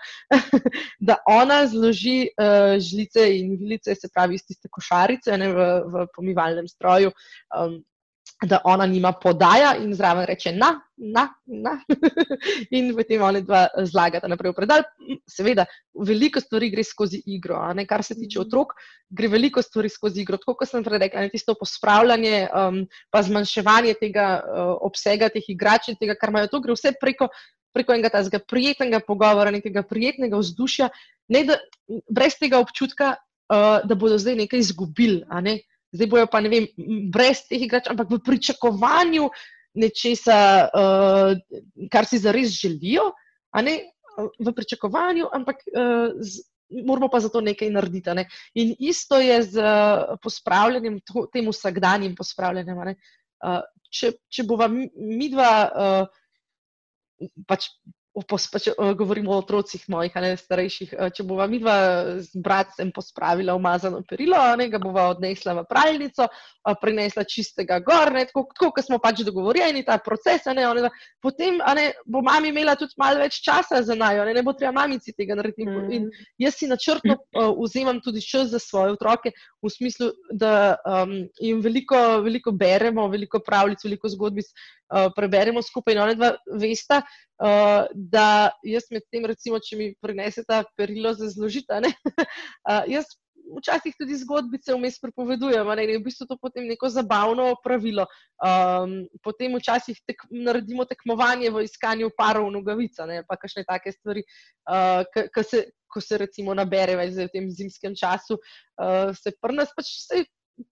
da 1.09 1.17
ona 1.27 1.67
zloži 1.67 2.29
uh, 2.29 2.79
žlice 2.79 3.27
in 3.39 3.57
vilice, 3.59 3.95
se 3.95 4.09
pravi 4.15 4.35
iz 4.35 4.47
tiste 4.47 4.69
košarice 4.71 5.39
ne, 5.39 5.53
v, 5.55 5.71
v 5.87 6.07
pomivalnem 6.17 6.69
stroju. 6.69 7.11
Um, 7.55 7.83
da 8.47 8.61
ona 8.65 8.87
nima 8.87 9.13
podaja 9.13 9.75
in 9.77 9.93
zraven 9.95 10.25
reče 10.25 10.53
na, 10.53 10.71
na, 10.97 11.27
na. 11.47 11.75
in 12.77 12.95
potem 12.97 13.23
oni 13.23 13.43
dva 13.45 13.67
zlagata 13.85 14.29
naprej 14.29 14.55
v 14.55 14.57
predal. 14.57 14.85
Seveda, 15.29 15.67
veliko 16.07 16.41
stvari 16.41 16.71
gre 16.73 16.85
skozi 16.85 17.21
igro, 17.27 17.61
kar 17.89 18.05
se 18.05 18.15
tiče 18.15 18.39
mhm. 18.41 18.47
otrok, 18.47 18.73
gre 19.11 19.29
veliko 19.29 19.63
stvari 19.63 19.89
skozi 19.89 20.23
igro. 20.25 20.41
Tako 20.41 20.57
kot 20.63 20.73
sem 20.73 20.85
prej 20.85 21.03
rekla, 21.05 21.29
tisto 21.29 21.55
pospravljanje, 21.55 22.49
um, 22.49 22.83
pa 23.13 23.23
zmanjševanje 23.23 23.95
tega 24.01 24.29
uh, 24.41 24.75
obsega 24.89 25.29
teh 25.29 25.45
igrač 25.53 25.91
in 25.93 26.01
tega, 26.01 26.17
kar 26.17 26.33
imajo, 26.33 26.53
to 26.55 26.65
gre 26.65 26.77
vse 26.79 26.97
preko. 27.01 27.29
Preko 27.71 27.95
enega 27.95 28.11
tega 28.11 28.41
prijetnega 28.43 28.99
pogovora, 29.07 29.53
nekega 29.55 29.85
prijetnega 29.87 30.41
vzdušja, 30.41 30.89
ne 31.31 31.45
da, 31.47 31.61
brez 32.11 32.35
tega 32.41 32.59
občutka, 32.59 33.13
uh, 33.53 33.85
da 33.87 33.95
bodo 33.95 34.17
zdaj 34.19 34.41
nekaj 34.41 34.65
izgubili. 34.65 35.21
Ne? 35.45 35.61
Zdaj 35.93 36.11
bojo 36.11 36.27
pa 36.31 36.41
ne 36.41 36.51
vem, 36.53 36.67
brez 37.13 37.45
teh 37.49 37.63
igrač, 37.67 37.89
ampak 37.91 38.11
v 38.11 38.21
pričakovanju 38.25 39.31
nečesa, 39.79 40.39
uh, 40.71 41.35
kar 41.93 42.07
si 42.07 42.19
zares 42.19 42.55
želijo, 42.59 43.11
a 43.55 43.63
ne 43.63 43.79
v 44.19 44.53
pričakovanju, 44.55 45.29
ampak 45.33 45.63
uh, 45.71 46.15
z, 46.19 46.43
moramo 46.87 47.09
pa 47.11 47.21
za 47.21 47.31
to 47.31 47.41
nekaj 47.41 47.71
narediti. 47.71 48.15
Ne? 48.15 48.27
In 48.55 48.75
isto 48.79 49.19
je 49.19 49.43
z 49.43 49.63
uh, 49.63 50.17
pospravljanjem, 50.23 51.01
to, 51.07 51.27
tem 51.33 51.49
vsakdanjim 51.51 52.15
pospravljanjem. 52.19 52.79
Uh, 53.41 53.63
če, 53.91 54.15
če 54.31 54.47
bova 54.47 54.71
mi 54.71 55.31
dva. 55.33 55.53
Uh, 55.71 56.17
Pač 57.45 57.67
pač, 58.29 58.69
govorimo 58.97 59.33
o 59.33 59.39
otrocih 59.41 59.85
mojih, 59.89 60.15
ne 60.23 60.33
starejših. 60.37 60.95
Če 61.15 61.25
bova 61.27 61.47
mi 61.51 61.61
dva 61.63 61.77
z 62.21 62.43
bratom 62.43 62.93
pospravila 62.95 63.55
umazano 63.59 64.03
perilo, 64.07 64.39
ne, 64.59 64.69
ga 64.73 64.81
bova 64.83 65.09
odnesla 65.15 65.55
v 65.61 65.65
pravilnico, 65.69 66.27
prinesla 66.81 67.25
čistega 67.25 67.81
gor, 67.85 68.13
ne, 68.15 68.27
tako, 68.29 68.47
tako 68.55 68.71
kot 68.77 68.87
smo 68.87 68.99
pač 69.03 69.23
dogovorjeni, 69.27 69.85
ta 69.87 69.99
proces. 70.03 70.49
Ne, 70.51 70.67
ne, 70.81 70.91
potem 71.23 71.61
ne, 71.77 71.87
bo 72.07 72.23
mami 72.27 72.53
imela 72.53 72.77
tudi 72.79 72.97
malo 73.01 73.21
več 73.23 73.41
časa 73.45 73.83
za 73.87 73.97
najo, 73.99 74.25
ne, 74.29 74.35
ne 74.37 74.45
bo 74.47 74.55
treba 74.57 74.75
mamici 74.83 75.15
tega 75.17 75.39
narediti. 75.39 75.69
Mm. 75.69 75.93
In 75.97 76.11
jaz 76.41 76.59
si 76.61 76.69
načrtno 76.71 77.17
uh, 77.17 77.53
vzemam 77.61 78.01
tudi 78.05 78.23
čas 78.25 78.51
za 78.53 78.59
svoje 78.63 78.97
otroke, 78.97 79.33
v 79.63 79.71
smislu, 79.71 80.11
da 80.33 80.77
um, 80.89 81.15
jim 81.41 81.61
veliko, 81.61 82.21
veliko 82.25 82.53
beremo, 82.53 83.09
veliko 83.13 83.41
pravljic, 83.45 83.85
veliko 83.85 84.09
zgodbic 84.09 84.53
uh, 84.91 85.09
preberemo 85.17 85.63
skupaj. 85.63 85.95
In 85.95 86.03
oni 86.05 86.19
dva 86.19 86.35
vesta, 86.61 87.01
uh, 87.03 87.89
da 87.95 88.51
jaz 88.67 88.91
med 88.91 89.07
tem, 89.11 89.27
recimo, 89.31 89.63
če 89.63 89.81
mi 89.81 89.91
prinesete 90.03 90.63
perilo 90.77 91.15
za 91.17 91.31
zložitev, 91.33 91.89
uh, 91.89 92.85
jaz 92.95 93.11
včasih 93.59 93.95
tudi 93.99 94.17
zgodbice 94.21 94.75
vmes 94.75 94.99
prepovedujem, 95.03 95.69
ne, 95.77 95.85
in 95.87 95.99
v 95.99 96.05
bistvu 96.07 96.27
to 96.29 96.37
potem 96.41 96.67
neko 96.69 96.89
zabavno 96.93 97.51
pravilo. 97.65 98.07
Um, 98.39 99.05
potem 99.25 99.57
včasih 99.59 99.99
tek, 100.07 100.23
naredimo 100.31 100.87
tekmovanje 100.89 101.51
v 101.51 101.65
iskanju 101.67 102.13
parov 102.19 102.51
nogavica, 102.53 103.07
ne, 103.11 103.23
pa 103.27 103.39
kakšne 103.41 103.67
take 103.69 103.93
stvari, 103.95 104.25
uh, 104.71 105.03
ko 105.35 105.45
se, 105.47 105.65
se 106.01 106.21
recimo 106.21 106.55
nabere 106.55 106.97
več 107.01 107.17
v 107.19 107.31
tem 107.33 107.51
zimskem 107.51 107.97
času, 107.99 108.39
uh, 108.39 109.11
se 109.17 109.35
pri 109.41 109.59
nas 109.59 109.75
pač. 109.77 109.97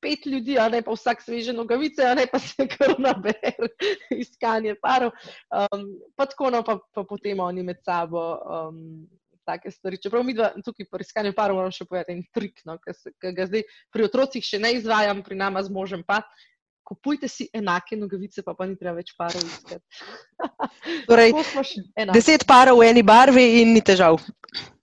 Pet 0.00 0.26
ljudi, 0.26 0.58
a 0.58 0.68
ne 0.68 0.82
pa 0.84 0.92
vsak 0.92 1.22
sveže 1.24 1.52
nogavice, 1.56 2.04
a 2.04 2.14
ne 2.14 2.26
pa 2.30 2.38
se 2.42 2.66
kar 2.68 2.94
nabere 2.98 3.54
iskanje 4.24 4.74
parov. 4.82 5.14
Um, 5.48 5.86
pa 6.16 6.26
tako, 6.28 6.50
no, 6.52 6.62
pa, 6.66 6.78
pa 6.94 7.06
potem 7.08 7.40
oni 7.40 7.64
med 7.64 7.80
sabo 7.86 8.24
um, 8.36 8.82
take 9.48 9.70
stvari. 9.70 10.00
Čeprav 10.02 10.24
mi 10.24 10.36
dva 10.36 10.52
tukaj 10.64 10.86
pri 10.90 11.06
iskanju 11.06 11.32
parov 11.36 11.58
moramo 11.58 11.74
še 11.74 11.88
povedati 11.88 12.16
en 12.16 12.22
trik, 12.34 12.60
no, 12.68 12.76
ki 12.84 13.32
ga 13.36 13.48
zdaj 13.48 13.64
pri 13.94 14.06
otrocih 14.08 14.44
še 14.44 14.60
ne 14.62 14.74
izvajam, 14.76 15.24
pri 15.24 15.40
nama 15.40 15.64
z 15.64 15.72
možem 15.74 16.04
pa. 16.06 16.22
Kupujte 16.88 17.28
si 17.28 17.44
enake 17.52 17.98
nogavice, 18.00 18.40
pa, 18.40 18.54
pa 18.56 18.64
ni 18.64 18.76
treba 18.80 18.96
več 18.96 19.12
parov 19.16 19.42
iskati. 19.44 19.84
torej, 21.10 21.34
deset 22.16 22.46
parov 22.48 22.80
v 22.80 22.88
eni 22.88 23.04
barvi 23.04 23.44
in 23.60 23.74
ni 23.76 23.82
težav. 23.84 24.16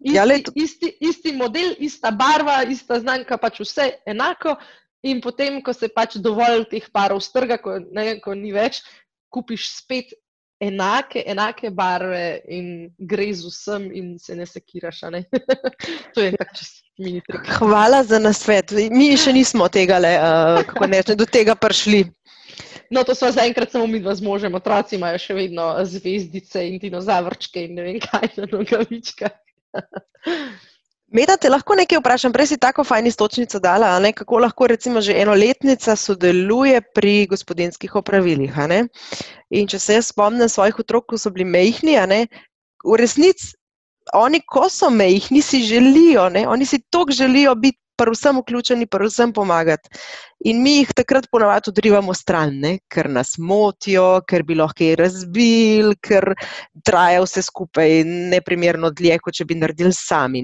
Ja, 0.06 0.22
isti, 0.30 0.54
ja, 0.54 0.66
isti, 0.68 0.92
isti 1.02 1.34
model, 1.34 1.74
ista 1.82 2.12
barva, 2.14 2.60
ista 2.70 3.00
znamka, 3.02 3.40
pač 3.42 3.64
vse 3.66 3.88
enako. 4.06 4.54
In 5.06 5.22
potem, 5.22 5.62
ko 5.62 5.74
se 5.74 5.90
pač 5.94 6.18
dovolj 6.18 6.66
teh 6.72 6.86
parov 6.94 7.22
strga, 7.22 7.60
ko, 7.62 7.78
ne, 7.94 8.18
ko 8.24 8.34
ni 8.34 8.54
več, 8.56 8.82
kupiš 9.30 9.70
spet 9.78 10.16
enake, 10.64 11.24
enake 11.28 11.70
barve 11.70 12.42
in 12.50 12.90
gre 12.98 13.28
z 13.34 13.52
vsem, 13.52 13.90
in 13.94 14.16
se 14.20 14.36
ne 14.36 14.48
sekiraš. 14.50 15.04
Ne? 15.14 15.26
to 16.16 16.24
je 16.24 16.32
tako 16.38 16.58
čist 16.58 16.84
mini 16.98 17.22
trik. 17.22 17.48
Hvala 17.60 18.04
za 18.08 18.20
nasvet. 18.20 18.74
Mi 18.92 19.14
še 19.20 19.36
nismo 19.36 19.68
tega, 19.70 20.00
le, 20.02 20.16
uh, 20.18 20.62
kako 20.70 20.90
rečem, 20.92 21.20
do 21.20 21.28
tega 21.30 21.58
prišli. 21.60 22.06
No, 22.94 23.04
to 23.04 23.16
smo 23.16 23.32
zaenkrat 23.34 23.72
samo 23.72 23.88
mi 23.88 24.00
dva 24.00 24.14
z 24.16 24.24
možem, 24.24 24.56
otroci 24.56 24.96
imajo 24.96 25.20
še 25.20 25.36
vedno 25.36 25.72
zvezdice 25.90 26.62
in 26.70 26.78
dinozavrčke 26.80 27.66
in 27.66 27.76
ne 27.80 27.88
vem 27.88 28.00
kaj 28.00 28.30
na 28.40 28.50
nogavičkah. 28.52 29.34
Meda, 31.14 31.36
te 31.38 31.50
lahko 31.50 31.76
nekaj 31.78 32.00
vprašam, 32.02 32.34
prej 32.34 32.48
si 32.50 32.58
tako 32.58 32.84
fajn 32.84 33.06
istočnico 33.08 33.60
dala, 33.62 33.92
ne? 34.02 34.10
kako 34.14 34.40
lahko 34.42 34.68
recimo 34.68 35.02
že 35.02 35.14
enoletnica 35.22 35.96
sodeluje 35.96 36.82
pri 36.96 37.28
gospodinskih 37.30 37.96
opravilih. 37.96 38.58
In 39.52 39.68
če 39.68 39.80
se 39.80 40.00
jaz 40.00 40.10
spomnim 40.10 40.50
svojih 40.50 40.80
otrok, 40.82 41.06
ko 41.14 41.18
so 41.18 41.30
bili 41.30 41.46
mehni, 41.46 41.96
v 42.86 42.98
resnici 42.98 43.54
oni, 44.14 44.42
ko 44.42 44.70
so 44.70 44.90
mehni, 44.90 45.42
si 45.42 45.64
želijo, 45.64 46.30
ne? 46.30 46.48
oni 46.48 46.66
si 46.66 46.82
toliko 46.90 47.12
želijo 47.12 47.56
biti 47.56 47.80
predvsem 47.98 48.38
vključeni, 48.38 48.86
predvsem 48.86 49.34
pomagati. 49.34 49.90
In 50.46 50.62
mi 50.62 50.76
jih 50.78 50.92
takrat 50.94 51.26
ponovadi 51.32 51.72
odrivamo 51.72 52.14
stran, 52.14 52.60
ne? 52.62 52.76
ker 52.92 53.08
nas 53.10 53.36
motijo, 53.42 54.22
ker 54.30 54.44
bi 54.46 54.58
lahko 54.60 54.76
kaj 54.76 54.96
razbil, 55.00 55.94
ker 56.04 56.34
traja 56.86 57.22
vse 57.24 57.42
skupaj 57.46 58.02
neprimerno 58.34 58.90
dlje, 58.94 59.16
kot 59.24 59.38
če 59.38 59.46
bi 59.48 59.56
naredili 59.58 59.94
sami. 59.96 60.44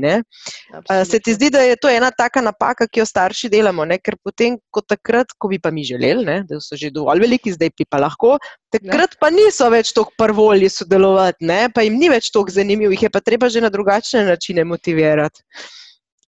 Se 1.10 1.20
ti 1.20 1.36
zdi, 1.36 1.50
da 1.54 1.66
je 1.66 1.76
to 1.82 1.92
ena 1.92 2.10
taka 2.16 2.42
napaka, 2.42 2.88
ki 2.88 3.02
jo 3.02 3.06
starši 3.10 3.50
delamo, 3.52 3.86
ne? 3.86 4.00
ker 4.00 4.16
potem, 4.24 4.56
ko 4.72 4.82
takrat, 4.82 5.36
ko 5.38 5.52
bi 5.52 5.60
pa 5.60 5.74
mi 5.76 5.84
želeli, 5.86 6.26
ne? 6.26 6.38
da 6.50 6.62
so 6.64 6.80
že 6.80 6.90
dovolj 6.96 7.26
veliki, 7.26 7.54
zdaj 7.54 7.74
bi 7.78 7.86
pa 7.90 8.00
lahko, 8.02 8.38
takrat 8.74 9.18
pa 9.20 9.30
niso 9.34 9.68
več 9.70 9.92
tako 9.98 10.16
prvolji 10.18 10.72
sodelovati, 10.72 11.46
ne? 11.46 11.60
pa 11.76 11.84
jim 11.86 12.00
ni 12.00 12.10
več 12.10 12.32
tako 12.32 12.56
zanimivo, 12.56 12.96
jih 12.96 13.06
je 13.10 13.14
pa 13.14 13.22
treba 13.22 13.52
že 13.52 13.62
na 13.62 13.70
drugačne 13.70 14.24
načine 14.26 14.66
motivirati. 14.66 15.46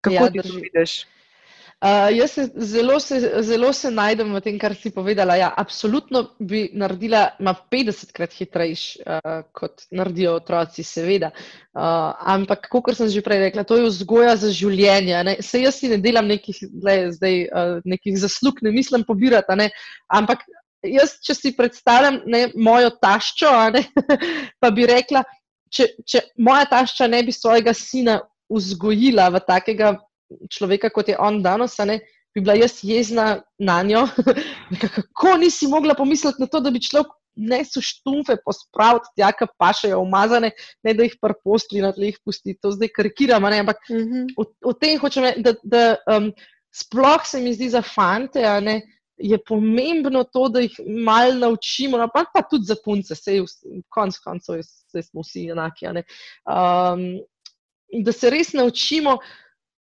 Kako 0.04 0.14
ja, 0.14 0.30
ti 0.30 0.44
to 0.44 0.60
vidiš? 0.60 0.98
Uh, 1.84 2.08
jaz 2.16 2.30
se 2.32 2.44
zelo, 2.56 3.00
se 3.00 3.18
zelo 3.42 3.72
se 3.72 3.90
najdem 3.90 4.30
v 4.32 4.40
tem, 4.40 4.58
kar 4.58 4.72
si 4.72 4.88
povedala. 4.88 5.34
Ja, 5.36 5.50
absolutno 5.52 6.22
bi 6.40 6.70
naredila 6.72 7.34
50krat 7.44 8.32
hitrejš, 8.38 8.84
uh, 9.04 9.42
kot 9.52 9.84
naredijo 9.92 10.32
otroci, 10.38 10.80
seveda. 10.80 11.28
Uh, 11.76 12.16
ampak, 12.24 12.70
kot 12.72 12.88
sem 12.96 13.10
že 13.12 13.20
prej 13.20 13.42
rekla, 13.50 13.66
to 13.68 13.76
je 13.76 13.90
vzgoja 13.90 14.32
za 14.40 14.48
življenje. 14.48 15.18
Ne? 15.28 15.34
Se 15.44 15.60
jaz 15.60 15.76
si 15.76 15.92
ne 15.92 15.98
delam 16.00 16.24
nekih, 16.32 16.62
le, 16.80 16.96
zdaj, 17.18 17.36
uh, 17.52 17.76
nekih 17.84 18.16
zaslug, 18.22 18.64
ne 18.64 18.72
mislim 18.72 19.04
pobirati. 19.04 19.52
Ne? 19.60 19.68
Ampak 20.08 20.48
jaz, 20.88 21.18
če 21.20 21.36
si 21.36 21.52
predstavljam 21.52 22.22
ne, 22.24 22.46
mojo 22.56 22.94
taščo, 22.96 23.52
ne, 23.76 23.84
pa 24.60 24.72
bi 24.72 24.88
rekla, 24.88 25.20
če, 25.68 25.90
če 26.00 26.24
moja 26.40 26.64
tašča 26.72 27.12
ne 27.12 27.20
bi 27.28 27.36
svojega 27.36 27.76
sina 27.76 28.22
vzgojila 28.48 29.28
v 29.36 29.44
takega 29.44 29.94
človeka, 30.50 30.90
kot 30.90 31.08
je 31.08 31.18
on 31.18 31.42
danes, 31.42 31.78
ne, 31.86 32.00
bi 32.34 32.42
bila 32.42 32.56
jaz 32.58 32.80
jezna 32.82 33.42
na 33.58 33.82
njo. 33.82 34.06
Kako 34.82 35.36
nisi 35.38 35.68
mogla 35.70 35.94
pomisliti 35.94 36.42
na 36.42 36.46
to, 36.46 36.60
da 36.60 36.70
bi 36.70 36.82
človek 36.82 37.12
ne 37.36 37.60
so 37.66 37.82
štumfe 37.82 38.36
pospraviti, 38.44 39.10
tja, 39.18 39.30
ki 39.34 39.48
pa 39.58 39.72
še 39.74 39.90
jo 39.92 40.00
umazane, 40.04 40.52
ne 40.86 40.94
da 40.94 41.06
jih 41.06 41.16
prpostri 41.22 41.82
na 41.82 41.92
tleh 41.94 42.18
pusti. 42.24 42.56
To 42.62 42.72
zdaj 42.74 42.92
karikiramo, 42.94 43.50
ampak 43.50 43.82
uh 43.90 43.96
-huh. 43.96 44.26
v, 44.38 44.46
v 44.70 44.74
tem 44.80 44.98
hočem, 44.98 45.30
da, 45.42 45.54
da 45.62 45.96
um, 46.16 46.32
sploh 46.74 47.26
se 47.26 47.40
mi 47.40 47.54
zdi 47.54 47.70
za 47.70 47.82
fante. 47.82 48.42
Ne, 48.60 48.82
Je 49.16 49.38
pomembno 49.38 50.24
to, 50.24 50.48
da 50.48 50.60
jih 50.60 50.74
malo 51.04 51.34
naučimo, 51.34 51.98
no, 51.98 52.08
pa, 52.10 52.24
pa 52.34 52.42
tudi 52.50 52.64
za 52.66 52.74
punce, 52.84 53.14
vse 53.14 53.36
v 53.40 53.82
koncu 53.88 54.20
koncev 54.24 54.58
smo 55.02 55.22
vsi 55.22 55.50
enaki. 55.54 55.86
Um, 55.86 57.22
da 58.02 58.12
se 58.12 58.30
res 58.30 58.52
naučimo, 58.52 59.18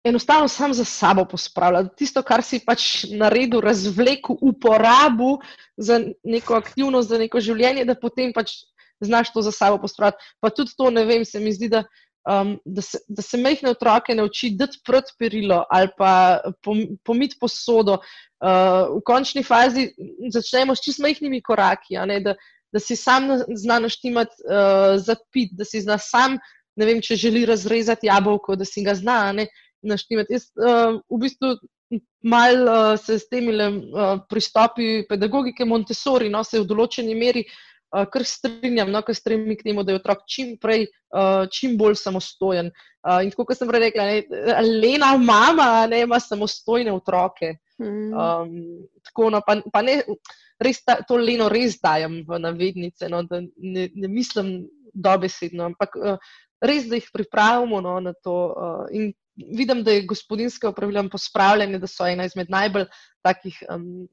enostavno 0.05 0.49
sam 0.49 0.75
za 0.75 0.85
sabo 0.85 1.25
pospravljati. 1.25 1.97
Tisto, 1.97 2.23
kar 2.23 2.43
si 2.43 2.61
pač 2.65 3.05
naredil, 3.11 3.61
razvlekel, 3.61 4.37
uporabil 4.41 5.39
za 5.77 6.01
neko 6.25 6.55
aktivnost, 6.55 7.09
za 7.09 7.19
neko 7.19 7.41
življenje, 7.41 7.85
da 7.85 7.99
potem 7.99 8.33
pač 8.33 8.53
znaš 9.01 9.33
to 9.33 9.43
za 9.43 9.53
sabo 9.53 9.79
pospravljati. 9.83 10.25
Pa 10.41 10.51
tudi 10.51 10.75
to, 10.77 10.91
ne 10.91 11.05
vem, 11.05 11.25
se 11.25 11.41
mi 11.41 11.53
zdi, 11.53 11.69
da, 11.69 11.85
um, 12.31 12.57
da, 12.65 12.83
se, 12.83 12.99
da 13.09 13.23
se 13.23 13.39
mehne 13.39 13.71
otroke 13.71 14.15
nauči 14.15 14.51
dati 14.59 14.81
pred 14.87 15.11
perilo 15.19 15.65
ali 15.71 15.91
pa 15.99 16.41
pomiti 17.05 17.39
posodo. 17.41 17.99
Uh, 18.39 18.99
v 18.99 19.03
končni 19.07 19.43
fazi 19.43 19.89
začnemo 20.31 20.75
s 20.75 20.85
čist 20.85 21.03
majhnimi 21.03 21.43
koraki, 21.43 21.99
ne, 22.07 22.21
da, 22.23 22.37
da 22.73 22.81
si 22.81 22.97
sam 22.97 23.33
zna 23.51 23.81
naštimati 23.83 24.45
uh, 24.47 24.95
za 25.03 25.17
pit, 25.33 25.57
da 25.59 25.67
si 25.67 25.83
zna 25.83 25.99
sam. 25.99 26.39
Ne 26.79 26.87
vem, 26.87 27.01
če 27.03 27.17
želi 27.19 27.43
razrezati 27.47 28.07
jabolko, 28.07 28.55
da 28.55 28.63
si 28.65 28.85
ga 28.87 28.95
zna. 28.95 29.33
Ne? 29.35 29.49
Naštimati. 29.83 30.38
Jaz 30.38 30.51
uh, 30.57 30.99
v 31.09 31.21
bistvu 31.23 31.55
mal 32.23 32.69
uh, 32.69 32.93
se 33.01 33.19
s 33.19 33.29
temi 33.29 33.55
uh, 33.55 34.21
pristopi 34.29 35.07
pedagogike 35.09 35.64
Montessori, 35.64 36.29
no, 36.29 36.45
se 36.45 36.61
v 36.61 36.69
določeni 36.69 37.14
meri 37.17 37.45
uh, 37.47 38.05
kar 38.11 38.25
strinjam, 38.27 38.91
no, 38.93 39.03
ker 39.07 39.17
stremi 39.17 39.57
k 39.57 39.69
temu, 39.69 39.85
da 39.85 39.95
je 39.95 40.01
otrok 40.01 40.25
čim 40.29 40.57
prej, 40.61 40.88
uh, 41.14 41.47
čim 41.53 41.77
bolj 41.81 41.97
samostojen. 42.03 42.73
Uh, 43.07 43.23
in 43.25 43.33
tako 43.33 43.49
kot 43.49 43.61
sem 43.61 43.71
prej 43.71 43.87
rekla, 43.88 44.09
ne, 44.11 44.43
Lena, 44.67 45.14
mama, 45.17 45.87
ne 45.91 46.03
ima 46.05 46.21
samostojne 46.21 46.93
otroke. 46.93 47.55
Mm. 47.79 48.11
Um, 48.11 48.51
tako, 49.07 49.31
no, 49.33 49.43
pa, 49.47 49.61
pa 49.73 49.85
ne, 49.87 50.01
res 50.61 50.83
ta, 50.85 50.99
to 51.07 51.21
Leno 51.23 51.49
res 51.53 51.79
dajem 51.81 52.21
v 52.27 52.43
navednice, 52.43 53.09
no, 53.12 53.23
da 53.25 53.41
ne, 53.41 53.88
ne 53.95 54.11
mislim 54.11 54.67
dobesedno, 54.93 55.71
ampak 55.71 55.97
uh, 55.97 56.37
res, 56.61 56.88
da 56.91 56.99
jih 56.99 57.09
pripravimo 57.14 57.81
no, 57.85 57.97
na 58.03 58.12
to. 58.19 58.37
Uh, 58.53 58.85
in 58.93 59.12
vidim, 59.46 59.83
da 59.85 59.92
je 59.92 60.07
gospodinske 60.07 60.68
upravljanje 60.68 61.09
pospravljanje, 61.09 61.79
da 61.79 61.87
so 61.87 62.07
ena 62.07 62.24
izmed 62.24 62.51
najbolj 62.51 62.87
takih 63.22 63.62
um, 63.70 64.09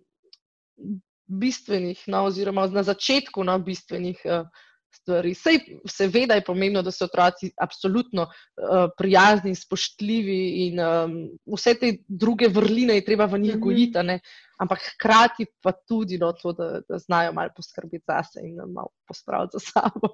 bistvenih, 1.25 2.03
no, 2.07 2.23
oziroma 2.29 2.67
na 2.67 2.83
začetku 2.83 3.43
no, 3.43 3.57
bistvenih 3.59 4.21
uh, 4.25 4.47
stvari. 4.95 5.33
Sej, 5.35 5.59
seveda 5.89 6.37
je 6.37 6.43
pomembno, 6.45 6.81
da 6.85 6.91
so 6.91 7.07
otroci 7.09 7.51
absolutno 7.61 8.27
uh, 8.27 8.89
prijazni, 8.97 9.55
spoštljivi 9.55 10.41
in 10.67 10.79
um, 10.79 11.15
vse 11.55 11.75
te 11.79 11.91
druge 12.07 12.49
vrline 12.53 12.99
je 12.99 13.05
treba 13.05 13.25
v 13.25 13.39
njih 13.39 13.55
mm 13.55 13.59
-hmm. 13.59 14.19
Ampak 14.57 14.79
hkrati 14.93 15.45
pa 15.61 15.71
tudi 15.71 16.17
no, 16.17 16.31
to, 16.33 16.53
da, 16.53 16.79
da 16.89 16.97
znajo 16.97 17.33
malo 17.33 17.49
poskrbeti 17.55 18.03
za 18.07 18.23
sebe 18.23 18.47
in 18.47 18.55
malo 18.73 18.89
pospraviti 19.07 19.57
za 19.57 19.59
sabo. 19.59 20.09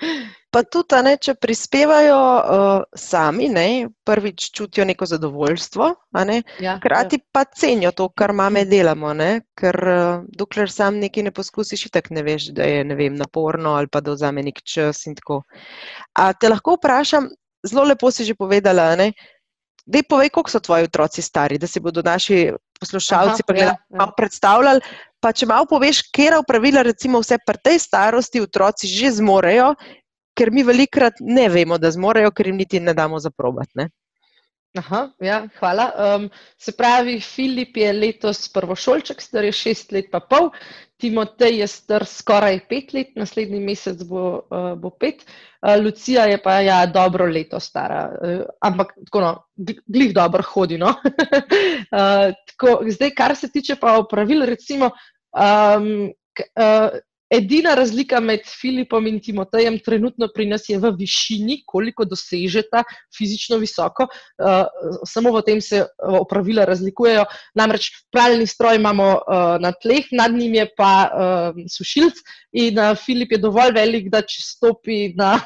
pa 0.54 0.62
tudi, 0.62 1.02
ne, 1.04 1.16
če 1.16 1.34
prispevajo 1.34 2.18
uh, 2.18 2.84
sami, 2.96 3.48
ne, 3.48 3.88
prvič 4.04 4.50
čutijo 4.56 4.84
neko 4.84 5.06
zadovoljstvo, 5.06 5.90
ne, 6.24 6.42
ja, 6.60 6.76
hkrati 6.80 7.20
ja. 7.20 7.26
pa 7.32 7.44
cenijo 7.44 7.92
to, 7.92 8.08
kar 8.08 8.32
mame 8.32 8.64
delamo. 8.64 9.12
Ne, 9.14 9.30
ker 9.58 9.76
uh, 9.88 10.24
dokler 10.38 10.70
sam 10.70 10.98
nekaj 11.02 11.28
ne 11.28 11.34
poskusiš, 11.34 11.88
tako 11.92 12.16
ne 12.16 12.24
veš, 12.26 12.50
da 12.56 12.68
je 12.68 12.84
ne 12.84 12.96
vem, 12.98 13.16
naporno 13.16 13.76
ali 13.76 13.88
pa 13.92 14.00
da 14.00 14.16
vzame 14.16 14.42
nek 14.42 14.62
čas. 14.64 15.04
A 16.14 16.32
te 16.32 16.48
lahko 16.48 16.76
vprašam, 16.78 17.28
zelo 17.66 17.84
lepo 17.84 18.10
si 18.10 18.24
že 18.24 18.34
povedala. 18.34 18.94
Ne, 18.96 19.12
Dej 19.92 20.06
povej, 20.08 20.30
koliko 20.32 20.50
so 20.50 20.60
tvoji 20.60 20.88
otroci 20.88 21.22
stari, 21.22 21.58
da 21.60 21.68
si 21.68 21.80
bodo 21.80 22.02
naši 22.04 22.52
poslušalci 22.80 23.44
Aha, 23.44 23.58
ja, 23.58 23.74
ja. 23.76 24.06
predstavljali, 24.16 24.80
pa 25.20 25.32
če 25.36 25.46
malo 25.46 25.68
poveš, 25.68 26.00
kera 26.14 26.40
upravila, 26.40 26.82
recimo, 26.86 27.20
vse 27.20 27.38
pri 27.46 27.60
tej 27.60 27.78
starosti 27.82 28.40
otroci 28.40 28.88
že 28.88 29.12
zmorejo, 29.20 29.74
ker 30.32 30.50
mi 30.50 30.64
velikrat 30.64 31.20
ne 31.20 31.48
vemo, 31.52 31.76
da 31.78 31.92
zmorejo, 31.92 32.32
ker 32.32 32.48
jim 32.48 32.56
niti 32.56 32.80
ne 32.80 32.94
damo 32.96 33.20
zaprobati. 33.20 33.86
Aha, 34.72 35.10
ja, 35.20 35.42
hvala. 35.58 35.84
Um, 36.00 36.30
se 36.56 36.72
pravi, 36.72 37.18
Filip 37.20 37.76
je 37.76 37.90
letos 37.92 38.46
prvošolček, 38.48 39.20
star 39.20 39.44
je 39.44 39.52
šest 39.52 39.92
let, 39.92 40.08
pa 40.08 40.22
pol, 40.24 40.48
Timotej 40.96 41.58
je 41.60 41.66
star 41.68 42.06
skoraj 42.08 42.56
pet 42.70 42.94
let, 42.96 43.10
naslednji 43.20 43.60
mesec 43.60 44.00
bo, 44.08 44.24
uh, 44.48 44.70
bo 44.80 44.94
pet, 44.96 45.26
uh, 45.26 45.76
Lucija 45.76 46.24
je 46.30 46.40
pa 46.40 46.60
ja, 46.64 46.78
dobro 46.86 47.28
leto 47.28 47.60
stara, 47.60 48.06
uh, 48.16 48.40
ampak 48.64 48.96
tako 49.04 49.20
no, 49.20 49.34
glih 49.84 50.14
dobro 50.16 50.46
hodi. 50.54 50.80
No? 50.80 50.94
uh, 51.04 52.32
tako, 52.48 52.78
zdaj, 52.88 53.12
kar 53.18 53.36
se 53.36 53.52
tiče 53.52 53.76
pa 53.76 53.98
pravil, 54.08 54.46
recimo. 54.48 54.88
Um, 55.36 56.08
k, 56.32 56.48
uh, 56.56 56.96
Edina 57.32 57.74
razlika 57.74 58.20
med 58.20 58.44
Filipom 58.60 59.06
in 59.08 59.18
Timotejem 59.24 59.78
trenutno 59.84 60.28
pri 60.34 60.46
nas 60.50 60.68
je 60.68 60.76
v 60.78 60.90
višini, 60.98 61.62
koliko 61.66 62.04
dosežeta 62.04 62.82
fizično 63.16 63.56
visoko. 63.62 64.04
Uh, 64.36 64.66
samo 65.08 65.32
v 65.32 65.42
tem 65.46 65.60
se 65.64 65.80
opravila 66.20 66.66
razlikujejo. 66.68 67.24
Namreč 67.56 67.88
pravilni 68.12 68.46
stroj 68.46 68.76
imamo 68.76 69.08
uh, 69.14 69.56
na 69.62 69.72
tleh, 69.72 70.12
nad 70.12 70.34
njim 70.36 70.60
je 70.60 70.68
pa 70.76 70.92
uh, 71.08 71.62
sušilc 71.72 72.20
in 72.52 72.78
uh, 72.78 72.92
Filip 73.00 73.32
je 73.32 73.40
dovolj 73.40 73.72
velik, 73.80 74.10
da 74.12 74.20
če 74.20 74.44
stopi 74.44 75.00
na, 75.16 75.38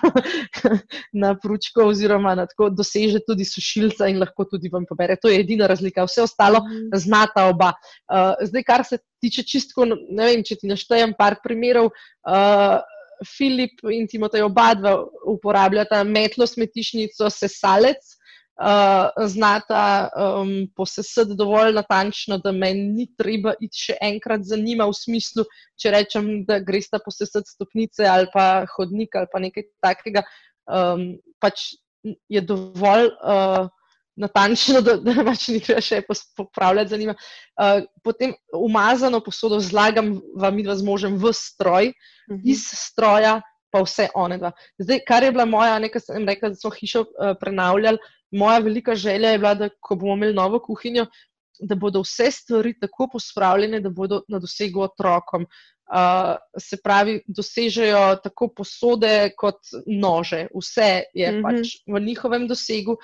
na 1.23 1.35
pručko 1.39 1.87
oziroma 1.93 2.35
na 2.35 2.49
tako, 2.51 2.73
doseže 2.75 3.23
tudi 3.27 3.47
sušilca 3.47 4.11
in 4.11 4.19
lahko 4.23 4.49
tudi 4.51 4.73
vam 4.73 4.89
pobere. 4.89 5.15
To 5.23 5.31
je 5.31 5.39
edina 5.41 5.71
razlika. 5.71 6.07
Vse 6.11 6.27
ostalo 6.27 6.65
mhm. 6.67 6.97
znata 6.99 7.47
oba. 7.53 7.77
Uh, 8.11 8.35
zdaj, 8.43 8.67
kar 8.67 8.83
se 8.85 8.99
tiče 9.21 9.45
čistko, 9.47 9.87
ne 9.87 10.29
vem, 10.29 10.45
če 10.45 10.61
ti 10.61 10.71
naštejem 10.71 11.15
par 11.19 11.41
primerov. 11.45 11.93
Uh, 12.27 12.79
Filip 13.25 13.81
in 13.89 14.05
Timotej 14.11 14.45
oba 14.45 14.75
dva 14.77 14.99
uporabljata 15.33 16.03
metlo 16.05 16.45
smetišnico 16.45 17.31
sesalec, 17.33 18.11
uh, 18.61 19.09
znata 19.29 20.09
um, 20.13 20.51
posesati 20.77 21.37
dovolj 21.39 21.73
natančno, 21.79 22.39
da 22.45 22.53
me 22.53 22.75
ni 22.75 23.07
treba 23.17 23.55
iti 23.61 23.87
še 23.89 23.97
enkrat 24.05 24.45
za 24.45 24.59
njima 24.61 24.85
v 24.91 24.99
smislu, 24.99 25.47
če 25.81 25.95
rečem, 25.97 26.29
da 26.49 26.61
gresta 26.61 27.01
posesati 27.05 27.55
stopnice 27.57 28.05
ali 28.05 28.29
pa 28.35 28.67
hodnik 28.77 29.17
ali 29.17 29.33
pa 29.33 29.41
nekaj 29.41 29.69
takega, 29.85 30.27
um, 30.69 31.15
pač 31.41 31.71
je 32.29 32.45
dovolj. 32.45 33.11
Uh, 33.25 33.73
natančno, 34.17 34.81
da, 34.87 34.97
da 34.97 35.25
pač 35.25 35.49
ni 35.53 35.61
treba 35.61 35.83
še 35.85 36.03
popravljati 36.37 36.91
za 36.91 37.01
njima. 37.01 37.15
Uh, 37.57 37.85
potem 38.05 38.35
umazano 38.55 39.21
posodo 39.21 39.61
zlagam 39.61 40.17
vam 40.37 40.59
in 40.59 40.71
vas 40.73 40.83
možem 40.83 41.19
v 41.21 41.33
stroj, 41.33 41.93
uh 41.93 42.35
mhm. 42.35 42.41
-huh. 42.41 42.51
iz 42.53 42.67
stroja 42.73 43.41
pa 43.71 43.83
vse 43.83 44.09
one 44.15 44.39
dva. 44.39 44.53
Zdaj, 44.79 45.01
kar 45.07 45.23
je 45.23 45.33
bila 45.33 45.45
moja, 45.45 45.79
nekaj 45.79 46.01
sem 46.01 46.29
rekla, 46.29 46.49
da 46.49 46.55
smo 46.55 46.71
hišo 46.71 47.01
uh, 47.01 47.35
prenavljali, 47.41 47.99
moja 48.31 48.59
velika 48.59 48.95
želja 48.95 49.31
je 49.31 49.39
bila, 49.39 49.55
da 49.55 49.69
ko 49.81 49.97
bomo 49.97 50.15
imeli 50.15 50.35
novo 50.35 50.59
kuhinjo, 50.59 51.07
da 51.61 51.75
bodo 51.75 52.01
vse 52.01 52.31
stvari 52.31 52.75
tako 52.81 53.09
pospravljene, 53.13 53.81
da 53.81 53.91
bodo 53.91 54.23
na 54.29 54.39
dosegu 54.39 54.81
otrokom. 54.81 55.47
Uh, 55.87 56.35
se 56.59 56.77
pravi, 56.83 57.21
dosežejo 57.31 58.17
tako 58.25 58.49
posode 58.57 59.31
kot 59.39 59.71
nože, 59.87 60.49
vse 60.51 61.03
je 61.15 61.31
mm 61.31 61.37
-hmm. 61.37 61.43
pač 61.43 61.79
v 61.87 62.01
njihovem 62.03 62.49
dosegu. 62.49 62.97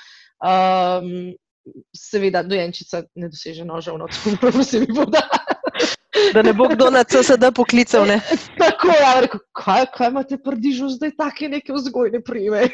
Um, 0.42 1.34
seveda, 1.94 2.42
dojenčica 2.42 3.04
ne 3.14 3.28
doseže 3.28 3.64
noža 3.64 3.92
v 3.92 3.98
noč, 3.98 4.18
kako 4.40 4.64
se 4.70 4.80
mi 4.80 4.86
poda. 4.86 5.22
Da 6.34 6.42
ne 6.42 6.52
bo 6.52 6.68
kdo 6.68 6.90
na 6.90 7.04
CSD 7.04 7.52
poklical. 7.54 8.06
Ne? 8.06 8.20
Tako 8.62 8.88
je, 8.88 8.98
ja, 9.00 9.12
rekel, 9.20 9.40
kaj, 9.56 9.86
kaj 9.94 10.10
imate 10.10 10.36
prdižu 10.44 10.88
zdaj, 10.88 11.14
take 11.16 11.48
neke 11.48 11.72
vzgojne 11.72 12.20
prime. 12.24 12.68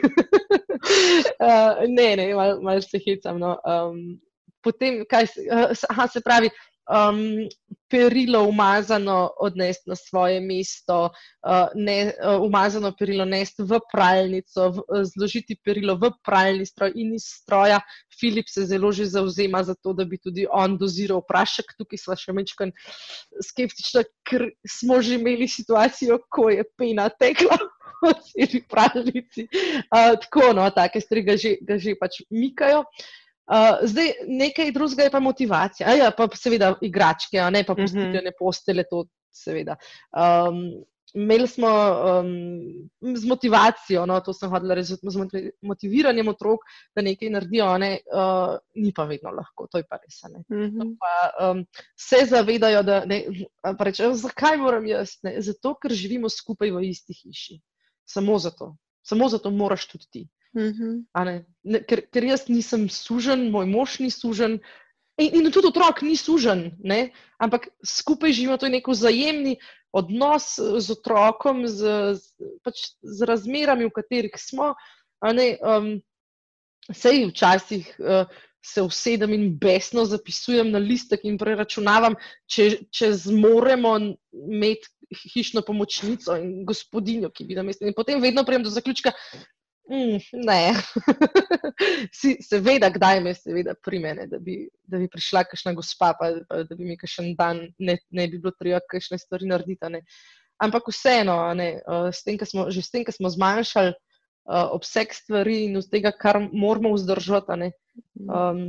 uh, 1.38 1.84
ne, 1.98 2.08
ne, 2.16 2.34
malo 2.34 2.58
mal 2.62 2.82
se 2.82 2.98
hecam. 3.06 3.38
No. 3.38 3.56
Um, 3.62 4.18
potem, 4.62 5.04
kaj 5.10 5.26
se, 5.26 5.46
aha, 5.90 6.08
se 6.10 6.20
pravi, 6.24 6.50
um, 6.90 7.46
perilo 7.90 8.42
umazano 8.44 9.30
odnesti 9.40 9.90
na 9.90 9.96
svoje 9.96 10.40
mesto, 10.40 11.10
uh, 11.46 11.68
ne, 11.74 12.12
uh, 12.12 12.42
umazano 12.42 12.92
perilo 12.98 13.24
nesti 13.24 13.62
v 13.62 13.80
pralnico, 13.92 14.70
v, 14.70 14.78
uh, 14.78 15.04
zložiti 15.04 15.56
perilo 15.64 15.96
v 15.96 16.10
pralni 16.24 16.66
stroj 16.66 16.92
in 16.94 17.14
iz 17.14 17.28
stroja. 17.40 17.80
Filip 18.20 18.48
se 18.48 18.66
zelo 18.66 18.92
že 18.92 19.06
zauzema 19.06 19.62
za 19.62 19.74
to, 19.74 19.92
da 19.92 20.04
bi 20.04 20.18
tudi 20.18 20.46
on 20.50 20.78
doziral 20.78 21.22
prašek. 21.28 21.74
Tukaj 21.78 21.98
smo 21.98 22.16
še 22.16 22.32
mečkaj 22.32 22.72
skeptični, 23.50 24.04
ker 24.28 24.50
smo 24.66 25.02
že 25.02 25.18
imeli 25.18 25.48
situacijo, 25.48 26.20
ko 26.30 26.50
je 26.50 26.64
pena 26.76 27.08
tekla. 27.08 27.58
V 27.98 28.12
celi 28.22 28.60
pravici. 28.62 29.48
Uh, 29.90 30.14
tako, 30.22 30.52
no, 30.54 30.68
take 30.70 31.00
stvari 31.02 31.24
ga 31.26 31.34
že, 31.34 31.56
ga 31.66 31.80
že 31.82 31.96
pač 31.98 32.20
mikajo. 32.30 32.84
Uh, 32.86 33.27
Uh, 33.48 33.78
zdaj, 33.88 34.12
nekaj 34.28 34.72
drugega 34.76 35.06
je 35.06 35.10
pa 35.10 35.20
motivacija, 35.24 35.94
ja, 35.96 36.10
pa 36.12 36.28
seveda 36.36 36.74
igračke, 36.84 37.40
ne 37.50 37.64
pa 37.64 37.72
mhm. 37.78 38.20
ne 38.24 38.32
postele, 38.38 38.84
to 38.90 39.06
seveda. 39.32 39.76
Um, 40.12 40.84
imeli 41.14 41.46
smo 41.48 41.68
um, 41.68 43.16
z 43.16 43.24
motivacijo, 43.26 44.06
no, 44.06 44.20
to 44.20 44.32
sem 44.32 44.50
hodila 44.50 44.74
reči, 44.74 44.98
z 45.02 45.26
motiviranjem 45.62 46.28
otrok, 46.28 46.66
da 46.96 47.02
nekaj 47.02 47.30
naredijo, 47.32 47.70
ne, 47.78 47.90
uh, 48.12 48.58
ni 48.74 48.92
pa 48.96 49.06
vedno 49.08 49.32
lahko, 49.32 49.66
to 49.72 49.80
je 49.80 49.86
pa 49.88 49.96
res. 50.02 50.20
Mhm. 50.52 50.92
Pa, 51.00 51.14
um, 51.50 51.64
se 51.96 52.24
zavedajo, 52.28 52.82
da 52.82 53.04
ne, 53.08 53.22
reče, 53.80 54.12
zakaj 54.14 54.60
moram 54.60 54.86
jaz? 54.86 55.18
Ne? 55.22 55.38
Zato, 55.40 55.74
ker 55.80 55.92
živimo 55.96 56.28
skupaj 56.28 56.74
v 56.74 56.84
isti 56.90 57.16
hiši. 57.22 57.60
Samo 58.08 58.38
zato. 58.38 58.74
Samo 59.02 59.28
zato 59.28 59.50
moraš 59.50 59.88
tudi 59.88 60.06
ti. 60.10 60.28
-hmm. 60.58 61.44
ne, 61.64 61.80
ker, 61.84 62.02
ker 62.12 62.24
jaz 62.24 62.48
nisem 62.48 62.88
sužen, 62.88 63.50
moj 63.50 63.66
mož 63.66 63.98
ni 64.00 64.10
sužen. 64.10 64.58
In, 65.18 65.34
in 65.34 65.50
tudi 65.50 65.68
otrok 65.68 66.02
ni 66.02 66.16
sužen, 66.16 66.78
ne? 66.78 67.10
ampak 67.38 67.68
skupaj 67.82 68.32
živimo, 68.32 68.56
to 68.56 68.68
neko 68.68 68.94
vzajemni 68.94 69.56
odnos 69.92 70.58
z 70.58 70.90
otrokom, 70.90 71.66
z, 71.66 72.14
z, 72.14 72.50
pač 72.62 72.94
z 73.02 73.26
razmerami, 73.26 73.88
v 73.88 73.94
katerih 73.94 74.36
smo. 74.38 74.74
Um, 75.18 75.98
sej 76.94 77.26
včasih 77.28 77.88
uh, 77.98 78.30
se 78.64 78.82
usedem 78.82 79.32
in 79.32 79.58
besno 79.58 80.04
zapisujem 80.04 80.70
na 80.70 80.78
listek 80.78 81.24
in 81.24 81.38
preračunavam, 81.40 82.16
če, 82.50 82.84
če 82.90 83.12
zmoremo 83.24 83.94
imeti 84.32 84.88
hišno 85.32 85.62
pomočnico 85.64 86.36
in 86.36 86.64
gospodinjo, 86.68 87.30
ki 87.32 87.46
bi 87.48 87.56
nam 87.56 87.70
jaz. 87.70 87.80
In 87.80 87.96
potem 87.96 88.20
vedno 88.20 88.44
prijem 88.44 88.66
do 88.66 88.72
zaključka, 88.72 89.14
Mm, 89.88 90.18
ne, 90.44 90.74
si, 92.18 92.34
seveda, 92.44 92.90
kdaj 92.92 93.22
me 93.24 93.32
seveda 93.34 93.72
primene, 93.84 94.26
da 94.28 94.36
bi, 94.38 94.58
da 94.84 94.98
bi 95.00 95.08
prišla 95.08 95.46
kakšna 95.48 95.72
gospa, 95.78 96.10
pa, 96.18 96.28
pa 96.48 96.58
da 96.68 96.76
bi 96.76 96.90
mi 96.90 96.96
kakšen 97.00 97.30
dan 97.38 97.62
ne, 97.78 97.96
ne 98.12 98.26
bi 98.28 98.36
bilo 98.36 98.52
treba 98.58 98.82
kakšne 98.90 99.16
stvari 99.18 99.48
narediti. 99.48 99.88
Ne. 99.94 100.02
Ampak 100.60 100.90
vseeno, 100.92 101.38
ne, 101.56 101.70
s 102.12 102.20
tem, 102.26 102.36
smo, 102.44 102.66
že 102.74 102.84
s 102.84 102.92
tem, 102.92 103.06
ko 103.06 103.14
smo 103.16 103.30
zmanjšali 103.32 103.94
uh, 103.94 104.68
obseg 104.76 105.14
stvari 105.16 105.62
in 105.70 105.80
z 105.80 105.88
tega, 105.94 106.12
kar 106.12 106.42
moramo 106.52 106.92
vzdržati, 106.92 107.58
ne, 107.62 107.70
um, 108.28 108.62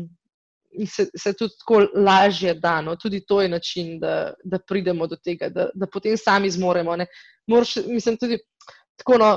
se, 0.88 1.10
se 1.18 1.34
tudi 1.34 1.58
tako 1.60 1.82
lažje 2.00 2.54
da. 2.54 2.80
No. 2.82 2.96
Tudi 2.96 3.26
to 3.26 3.42
je 3.42 3.50
način, 3.50 4.00
da, 4.00 4.34
da 4.44 4.60
pridemo 4.60 5.08
do 5.08 5.16
tega, 5.16 5.50
da, 5.50 5.70
da 5.74 5.88
potem 5.88 6.18
sami 6.18 6.50
zmoremo. 6.50 6.96
Moraš, 7.48 7.76
mislim, 7.88 8.18
tudi 8.18 8.40
tako. 8.96 9.18
No, 9.18 9.36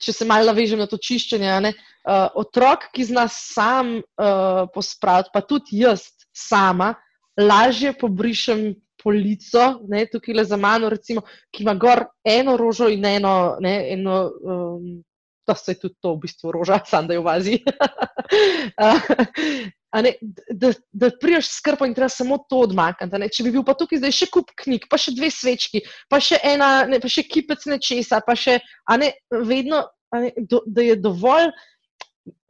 če 0.00 0.12
se 0.12 0.24
malo 0.28 0.46
navežem 0.50 0.78
na 0.80 0.86
to 0.88 0.96
čiščenje, 1.00 1.60
ne, 1.64 1.72
uh, 1.74 2.28
otrok, 2.40 2.88
ki 2.94 3.04
zna 3.10 3.26
sam 3.32 3.86
uh, 4.00 4.68
pospraviti, 4.74 5.30
pa 5.34 5.40
tudi 5.44 5.82
jaz 5.82 6.00
sama, 6.32 6.94
lažje 7.40 7.92
pobrišem 7.98 8.74
polico, 9.00 9.80
ne, 9.88 10.04
tukaj 10.12 10.34
le 10.36 10.44
za 10.44 10.56
mano, 10.60 10.88
recimo, 10.92 11.20
ki 11.52 11.64
ima 11.64 11.74
gor 11.80 12.04
eno 12.24 12.56
rožo 12.60 12.88
in 12.92 13.04
eno, 13.04 13.56
ne, 13.60 13.74
eno 13.94 14.16
um, 14.28 15.04
da 15.46 15.54
se 15.56 15.72
je 15.72 15.78
tudi 15.86 15.96
to 16.00 16.14
v 16.14 16.18
bistvu 16.26 16.52
roža, 16.52 16.80
sam 16.90 17.06
da 17.08 17.14
je 17.16 17.20
v 17.20 17.24
vazi. 17.24 17.56
Ne, 19.90 20.12
da, 20.54 20.70
da 20.92 21.10
priješ 21.20 21.48
skrpo 21.50 21.86
in 21.86 21.94
treba 21.94 22.08
samo 22.08 22.38
to 22.48 22.60
odmakniti. 22.62 23.30
Če 23.34 23.46
bi 23.46 23.52
bil 23.56 23.64
pa 23.66 23.74
tukaj 23.74 23.98
zdaj 23.98 24.12
še 24.14 24.28
kup 24.30 24.52
knjig, 24.62 24.86
pa 24.90 24.98
še 25.00 25.16
dve 25.16 25.32
svečki, 25.34 25.82
pa 26.10 26.20
še, 26.22 26.38
ena, 26.46 26.84
ne, 26.86 27.00
pa 27.02 27.10
še 27.10 27.24
kipec 27.26 27.66
nečesa, 27.66 28.20
pa 28.26 28.36
še, 28.38 28.60
ne, 29.02 29.10
vedno, 29.50 29.82
ne, 30.14 30.30
do, 30.46 30.62
da 30.66 30.86
je 30.86 30.94
dovolj, 31.00 31.50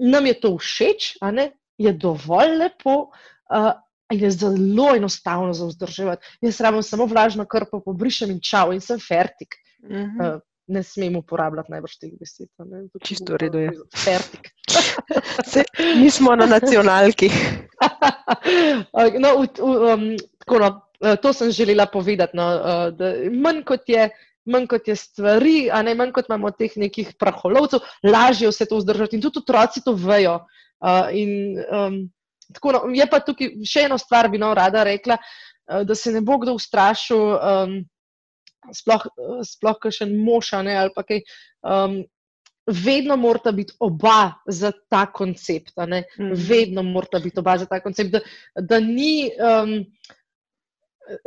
nam 0.05 0.29
je 0.29 0.37
to 0.43 0.53
všeč, 0.61 1.15
ne, 1.33 1.49
je 1.81 1.95
dovolj 1.97 2.59
lepo 2.61 2.97
uh, 3.09 3.73
in 4.13 4.27
je 4.27 4.35
zelo 4.37 4.91
enostavno 4.99 5.57
za 5.57 5.71
vzdrževati. 5.71 6.37
Jaz 6.45 6.61
rabim 6.61 6.85
samo 6.85 7.09
vlažno 7.09 7.49
krpo, 7.49 7.81
pobrišem 7.81 8.37
in 8.37 8.45
čau 8.45 8.75
in 8.77 8.85
sem 8.85 9.01
fertik. 9.01 9.57
Uh 9.81 9.97
-huh. 9.97 10.37
uh, 10.37 10.41
ne 10.71 10.83
smemo 10.83 11.19
uporabljati 11.19 11.73
najbrž 11.73 11.97
teh 11.99 12.13
besed. 12.19 12.49
Čisto 13.05 13.37
redo 13.37 13.59
je. 13.59 13.73
Fertik. 14.05 14.53
Mi 16.01 16.11
smo 16.11 16.37
na 16.37 16.47
nacionalki. 16.47 17.31
no, 19.23 19.35
v, 19.41 19.49
v, 19.59 19.93
um, 19.93 20.05
tako, 20.39 20.59
no, 20.63 20.71
uh, 21.03 21.17
to 21.23 21.33
sem 21.33 21.51
želela 21.51 21.87
povedati. 21.91 22.39
No, 22.39 22.47
uh, 22.55 23.27
manj, 23.35 23.65
kot 23.67 23.91
je, 23.91 24.09
manj 24.47 24.71
kot 24.71 24.89
je 24.89 24.97
stvari, 24.97 25.59
a 25.73 25.83
ne 25.83 25.97
manj 25.99 26.15
kot 26.15 26.31
imamo 26.31 26.55
teh 26.55 26.79
nekih 26.79 27.15
praholovcev, 27.19 27.83
lažje 28.07 28.53
vse 28.53 28.71
to 28.71 28.79
vzdržati. 28.79 29.19
In 29.19 29.27
tudi 29.27 29.43
otroci 29.43 29.83
to 29.85 29.97
vejo. 29.99 30.39
Uh, 30.81 31.11
in, 31.13 31.59
um, 31.67 32.03
tako, 32.55 32.79
no, 32.79 32.85
je 32.95 33.11
pa 33.11 33.25
tukaj 33.27 33.57
še 33.67 33.89
ena 33.91 33.99
stvar, 33.99 34.31
bi 34.31 34.39
no 34.39 34.55
rada 34.55 34.87
rekla, 34.87 35.19
uh, 35.19 35.83
da 35.83 35.99
se 35.99 36.15
ne 36.15 36.23
bo 36.23 36.39
kdo 36.39 36.55
ustrašil. 36.55 37.27
Um, 37.41 37.81
Sploh, 38.77 39.07
sploh 39.47 39.91
še 39.93 40.09
moša, 40.11 40.63
ne, 40.67 40.79
ali 40.85 40.95
pa 40.95 41.07
kaj. 41.07 41.23
Um, 41.61 42.01
vedno 42.71 43.17
morata 43.17 43.51
biti 43.53 43.73
oba 43.83 44.33
za 44.47 44.73
ta 44.89 45.07
koncept. 45.13 45.73
Mm. 45.77 46.35
Vedno 46.49 46.83
morata 46.83 47.19
biti 47.19 47.41
oba 47.41 47.59
za 47.59 47.67
ta 47.67 47.81
koncept. 47.81 48.11
Da, 48.11 48.21
da 48.61 48.81
ni, 48.81 49.31
um, 49.37 49.79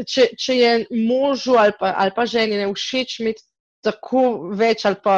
če, 0.08 0.30
če 0.40 0.56
je 0.56 0.74
možu 1.08 1.58
ali 1.60 1.76
pa, 1.80 1.94
ali 1.98 2.14
pa 2.16 2.26
ženi 2.30 2.62
ne 2.62 2.70
všeč 2.72 3.20
imeti 3.20 3.44
tako 3.84 4.24
več 4.58 4.86
ali 4.88 4.98
pa 5.04 5.16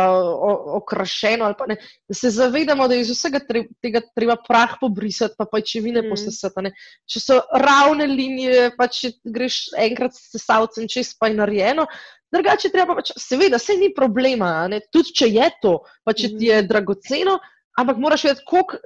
okrašeno, 0.79 1.45
ali 1.45 1.57
pa 1.57 1.67
ne, 1.69 1.77
da 2.09 2.17
se 2.17 2.31
zavedamo, 2.33 2.87
da 2.87 2.97
je 2.97 3.05
iz 3.05 3.11
vsega 3.13 3.41
tega 3.45 4.01
treba 4.17 4.35
prah 4.47 4.75
pobrisati, 4.81 5.37
pa 5.37 5.47
pajčevine 5.51 6.01
mm. 6.03 6.11
posesati. 6.11 6.73
Če 7.09 7.21
so 7.21 7.39
ravne 7.61 8.07
linije, 8.09 8.71
pa 8.77 8.89
če 8.91 9.15
greš 9.23 9.59
enkrat 9.85 10.17
s 10.17 10.31
sesalcem 10.35 10.89
čez, 10.91 11.13
pa 11.19 11.29
je 11.31 11.39
narejeno. 11.39 11.87
Drugače, 12.33 12.71
treba 12.73 12.97
pač, 12.97 13.13
seveda, 13.21 13.59
se 13.61 13.77
ni 13.79 13.91
problema, 13.95 14.67
tudi 14.91 15.13
če 15.15 15.29
je 15.31 15.49
to, 15.61 15.75
pa 16.03 16.15
če 16.17 16.33
ti 16.35 16.49
je 16.49 16.61
mhm. 16.61 16.69
dragoceno, 16.71 17.37
ampak 17.79 17.99
moraš 18.01 18.25
vedeti, 18.27 18.47
koliko, 18.49 18.79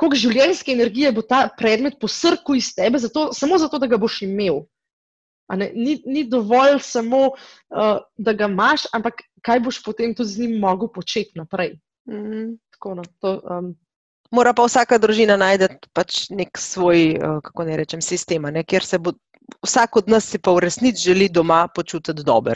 koliko 0.00 0.22
življenjske 0.22 0.72
energije 0.74 1.12
bo 1.14 1.24
ta 1.26 1.46
predmet 1.58 2.00
posrkal 2.00 2.58
iz 2.58 2.72
tebe, 2.74 3.00
zato, 3.02 3.28
samo 3.36 3.60
zato, 3.62 3.80
da 3.82 3.90
ga 3.90 4.00
boš 4.00 4.22
imel. 4.26 4.64
Ni, 5.54 6.02
ni 6.06 6.24
dovolj 6.26 6.80
samo, 6.82 7.30
uh, 7.30 7.98
da 8.16 8.32
ga 8.32 8.48
imaš, 8.50 8.88
ampak 8.92 9.22
kaj 9.46 9.60
boš 9.60 9.82
potem 9.84 10.14
tudi 10.14 10.28
z 10.28 10.40
njim 10.42 10.58
mogel 10.60 10.88
početi 10.88 11.38
naprej. 11.38 11.76
Mm. 12.10 12.56
Tako, 12.74 12.94
no, 12.94 13.02
to, 13.20 13.40
um, 13.50 13.74
Mora 14.34 14.50
pa 14.52 14.64
vsaka 14.66 14.98
družina 14.98 15.36
najti 15.38 15.68
pač 15.94 16.26
nek 16.34 16.58
svoj, 16.58 17.14
uh, 17.14 17.38
kako 17.46 17.64
ne 17.68 17.76
rečem, 17.78 18.02
sistem, 18.02 18.42
ne, 18.50 18.64
kjer 18.66 18.84
se 18.84 18.98
bo 18.98 19.14
vsak 19.62 19.96
od 19.96 20.08
nas 20.10 20.26
si 20.26 20.38
pa 20.38 20.50
v 20.50 20.66
resnici 20.66 21.02
želi 21.02 21.28
doma 21.28 21.68
počutiti 21.68 22.22
dobro. 22.26 22.54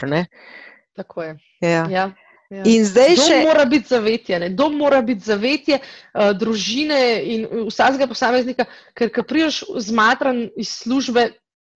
Tako 0.95 1.23
je. 1.23 1.37
Ja. 1.61 1.87
Ja. 1.89 2.11
Ja. 2.51 2.63
In 2.67 2.83
zdaj 2.83 3.15
dom 3.15 3.27
še. 3.27 3.35
Mora 3.47 3.63
biti 3.65 3.87
zavetje, 3.87 4.39
ne? 4.39 4.49
dom 4.49 4.73
mora 4.75 4.99
biti 5.01 5.23
zavetje 5.23 5.77
uh, 5.79 6.33
družine 6.35 6.99
in 7.23 7.45
vsakega 7.69 8.09
posameznika, 8.11 8.65
ker 8.91 9.07
ko 9.15 9.23
priješ 9.23 9.61
zmatran 9.87 10.49
iz 10.59 10.73
službe, 10.81 11.29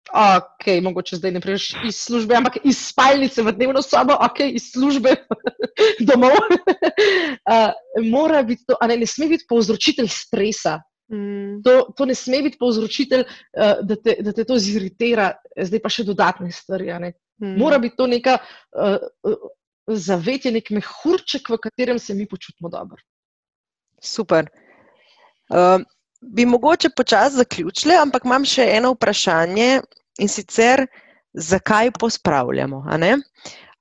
ok, 0.09 0.83
mogoče 0.83 1.15
zdaj 1.15 1.31
ne 1.31 1.41
priješ 1.41 1.71
iz 1.87 1.95
službe, 1.95 2.35
ampak 2.35 2.57
iz 2.63 2.79
spalnice 2.87 3.43
v 3.43 3.53
dnevno 3.55 3.81
sobo, 3.81 4.17
ok, 4.19 4.39
iz 4.51 4.71
službe 4.71 5.15
domov, 6.09 6.35
uh, 6.35 7.71
mora 8.15 8.43
biti 8.43 8.65
to, 8.67 8.77
a 8.81 8.87
ne, 8.87 8.97
ne 8.97 9.07
sme 9.07 9.29
biti 9.31 9.47
povzročitelj 9.49 10.09
stresa. 10.11 10.79
Mm. 11.11 11.59
To, 11.63 11.91
to 11.97 12.05
ne 12.07 12.15
sme 12.15 12.41
biti 12.43 12.59
povzročitelj, 12.59 13.23
uh, 13.23 13.81
da, 13.83 13.95
te, 13.95 14.17
da 14.23 14.33
te 14.33 14.45
to 14.47 14.57
ziritira, 14.59 15.31
zdaj 15.59 15.83
pa 15.83 15.91
še 15.91 16.07
dodatne 16.07 16.51
stvari. 16.55 16.91
Mm. 17.41 17.55
Mora 17.59 17.79
biti 17.83 17.99
to 17.99 18.07
neka 18.07 18.37
uh, 18.39 18.99
zavetje, 19.87 20.53
nek 20.55 20.71
mehurček, 20.71 21.49
v 21.51 21.59
katerem 21.61 21.99
se 21.99 22.15
mi 22.15 22.27
počutimo 22.27 22.71
dobro. 22.71 23.01
Super. 24.01 24.47
Uh, 25.51 25.83
bi 26.21 26.45
mogoče 26.45 26.89
počasi 26.97 27.35
zaključili, 27.35 27.95
ampak 27.95 28.25
imam 28.25 28.45
še 28.45 28.67
eno 28.77 28.93
vprašanje 28.93 29.81
in 30.19 30.29
sicer, 30.29 30.85
zakaj 31.33 31.91
pospravljamo? 31.99 32.83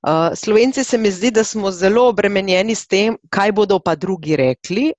Uh, 0.01 0.33
Slovenci 0.35 0.83
se 0.83 0.97
mi 0.97 1.11
zdi, 1.11 1.31
da 1.31 1.43
smo 1.43 1.71
zelo 1.71 2.07
obremenjeni 2.09 2.75
s 2.75 2.87
tem, 2.87 3.17
kaj 3.29 3.51
bodo 3.51 3.79
pa 3.79 3.95
drugi 3.95 4.35
rekli. 4.35 4.91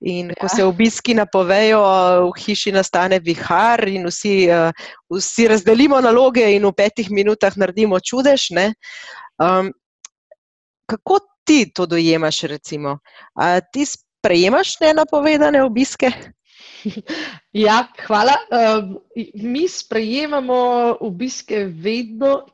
In 0.00 0.28
ko 0.38 0.46
ja. 0.46 0.48
se 0.48 0.64
obiski 0.64 1.14
napovejo, 1.18 1.80
v 2.28 2.36
hiši 2.38 2.72
nastane 2.72 3.18
vihar, 3.18 3.82
in 3.88 4.06
vsi, 4.06 4.46
uh, 4.54 4.70
vsi 5.10 5.48
razdelimo 5.50 5.98
naloge, 6.00 6.46
in 6.54 6.68
v 6.68 6.72
petih 6.72 7.10
minutah 7.10 7.56
naredimo 7.58 7.98
čudež. 7.98 8.52
Um, 9.42 9.72
kako 10.86 11.18
ti 11.44 11.66
to 11.74 11.86
dojemaš? 11.86 12.42
Recimo? 12.46 13.00
A 13.34 13.58
ti 13.60 13.86
sprejemaš 14.28 14.80
nenapovedane 14.80 15.64
obiske? 15.64 16.12
Ja, 17.52 17.88
hvala. 18.06 18.36
Um, 18.54 18.98
mi 19.34 19.64
sprejemamo 19.68 20.58
obiske 21.00 21.64
vedno 21.64 22.44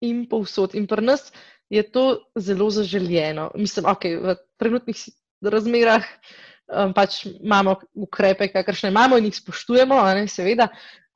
in 0.00 0.28
povsod. 0.30 0.76
In 0.78 0.86
pri 0.86 1.02
nas 1.02 1.32
je 1.72 1.82
to 1.82 2.20
zelo 2.36 2.68
zaželjeno. 2.70 3.50
Mislim, 3.58 3.88
okay, 3.90 4.14
v 4.22 4.36
trenutnih 4.60 5.00
razmerah 5.42 6.04
um, 6.04 6.92
pač 6.94 7.24
imamo 7.26 7.74
ukrepe, 8.06 8.52
kakršne 8.52 8.92
imamo 8.92 9.18
in 9.18 9.26
jih 9.26 9.40
spoštujemo, 9.40 9.98
ne, 10.14 10.28
seveda. 10.30 10.68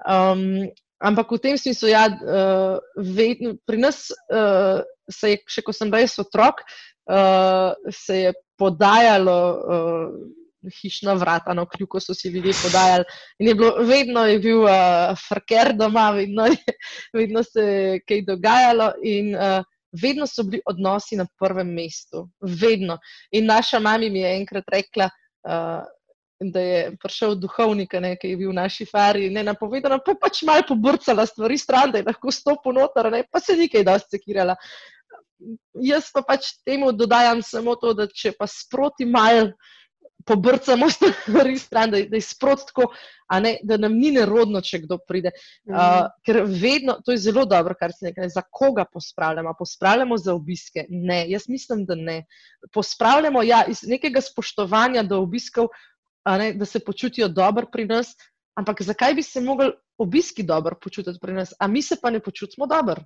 Um, 0.02 0.66
ampak 0.98 1.36
v 1.36 1.42
tem 1.44 1.60
smislu, 1.60 1.92
ja, 1.92 2.08
uh, 2.10 2.82
vedno, 2.98 3.54
pri 3.68 3.84
nas 3.84 4.08
uh, 4.10 4.82
se 5.12 5.36
je, 5.36 5.44
še 5.46 5.62
ko 5.62 5.76
sem 5.76 5.94
res 5.94 6.18
otrok, 6.18 6.66
uh, 7.06 7.78
se 7.94 8.24
je 8.24 8.34
podajalo. 8.58 9.38
Uh, 9.52 10.36
Hišna 10.66 11.12
vrata, 11.14 11.54
no, 11.54 11.62
kljub 11.70 11.94
so 12.02 12.14
si 12.14 12.28
ljudje 12.34 12.50
podajali. 12.58 13.04
In 13.38 13.48
je 13.48 13.54
bilo, 13.54 13.84
vedno 13.86 14.24
je 14.26 14.38
bil 14.42 14.64
uh, 14.64 15.12
frker 15.28 15.76
doma, 15.78 16.08
vedno, 16.10 16.48
je, 16.50 16.56
vedno 17.20 17.42
se 17.46 17.62
je 17.62 18.00
kaj 18.02 18.24
dogajalo, 18.26 18.88
in 19.06 19.30
uh, 19.36 19.60
vedno 20.02 20.26
so 20.26 20.42
bili 20.42 20.62
odnosi 20.66 21.16
na 21.16 21.26
prvem 21.38 21.70
mestu. 21.70 22.24
Vedno. 22.40 22.98
In 23.30 23.46
naša 23.46 23.78
mama 23.78 24.10
mi 24.10 24.24
je 24.24 24.34
enkrat 24.40 24.74
rekla, 24.74 25.06
uh, 25.46 25.86
da 26.40 26.60
je 26.60 26.96
prišel 27.02 27.34
duhovnik, 27.40 27.94
ne, 28.00 28.16
ki 28.20 28.34
je 28.34 28.36
bil 28.36 28.50
v 28.50 28.58
naši 28.58 28.84
fari, 28.84 29.30
ne 29.32 29.42
napovedano, 29.46 29.98
pa 30.04 30.14
pač 30.20 30.42
malo 30.44 30.66
pobrcala 30.68 31.24
stvari 31.26 31.56
stran, 31.58 31.92
da 31.92 32.02
je 32.02 32.08
lahko 32.08 32.32
stopil 32.32 32.76
noter, 32.76 33.08
ne, 33.12 33.22
pa 33.30 33.40
se 33.40 33.56
nikaj 33.56 33.84
dosti 33.86 34.18
sekirala. 34.18 34.56
Jaz 35.84 36.10
pa 36.14 36.22
pač 36.24 36.52
temu 36.64 36.92
dodajam 36.92 37.42
samo 37.44 37.76
to, 37.76 37.92
da 37.94 38.06
če 38.08 38.32
pa 38.38 38.48
sproti 38.50 39.04
malo 39.04 39.52
pobrcamo 40.26 40.86
stvari 40.94 41.58
stran, 41.58 41.90
da, 41.90 42.00
da 42.10 42.16
je 42.16 42.24
sproti 42.24 42.66
tako, 42.66 42.88
ne, 43.42 43.56
da 43.62 43.76
nam 43.76 43.94
ni 43.94 44.10
nerodno, 44.14 44.60
če 44.60 44.82
kdo 44.84 44.98
pride. 45.08 45.30
Uh, 45.70 46.08
ker 46.26 46.42
vedno, 46.46 46.98
to 47.04 47.14
je 47.14 47.22
zelo 47.28 47.44
dobro, 47.46 47.76
kar 47.78 47.94
se 47.94 48.08
nekaj, 48.08 48.30
za 48.34 48.42
koga 48.50 48.84
pospravljamo. 48.92 49.54
Pospravljamo 49.58 50.18
za 50.18 50.34
obiske? 50.34 50.86
Ne, 50.88 51.24
jaz 51.30 51.48
mislim, 51.48 51.84
da 51.86 51.94
ne. 51.94 52.22
Pospravljamo 52.74 53.42
ja, 53.46 53.64
iz 53.70 53.84
nekega 53.86 54.22
spoštovanja 54.24 55.06
do 55.06 55.20
obiskov, 55.22 55.70
ne, 56.26 56.52
da 56.58 56.66
se 56.66 56.82
počutijo 56.82 57.28
dobro 57.28 57.68
pri 57.72 57.86
nas, 57.86 58.16
ampak 58.58 58.82
zakaj 58.82 59.14
bi 59.14 59.22
se 59.22 59.40
mogli 59.40 59.70
obiski 59.98 60.42
dobro 60.42 60.74
počutiti 60.82 61.18
pri 61.22 61.32
nas, 61.38 61.54
a 61.58 61.68
mi 61.68 61.82
se 61.82 61.96
pa 62.02 62.10
ne 62.10 62.20
počutimo 62.20 62.66
dobro? 62.66 63.04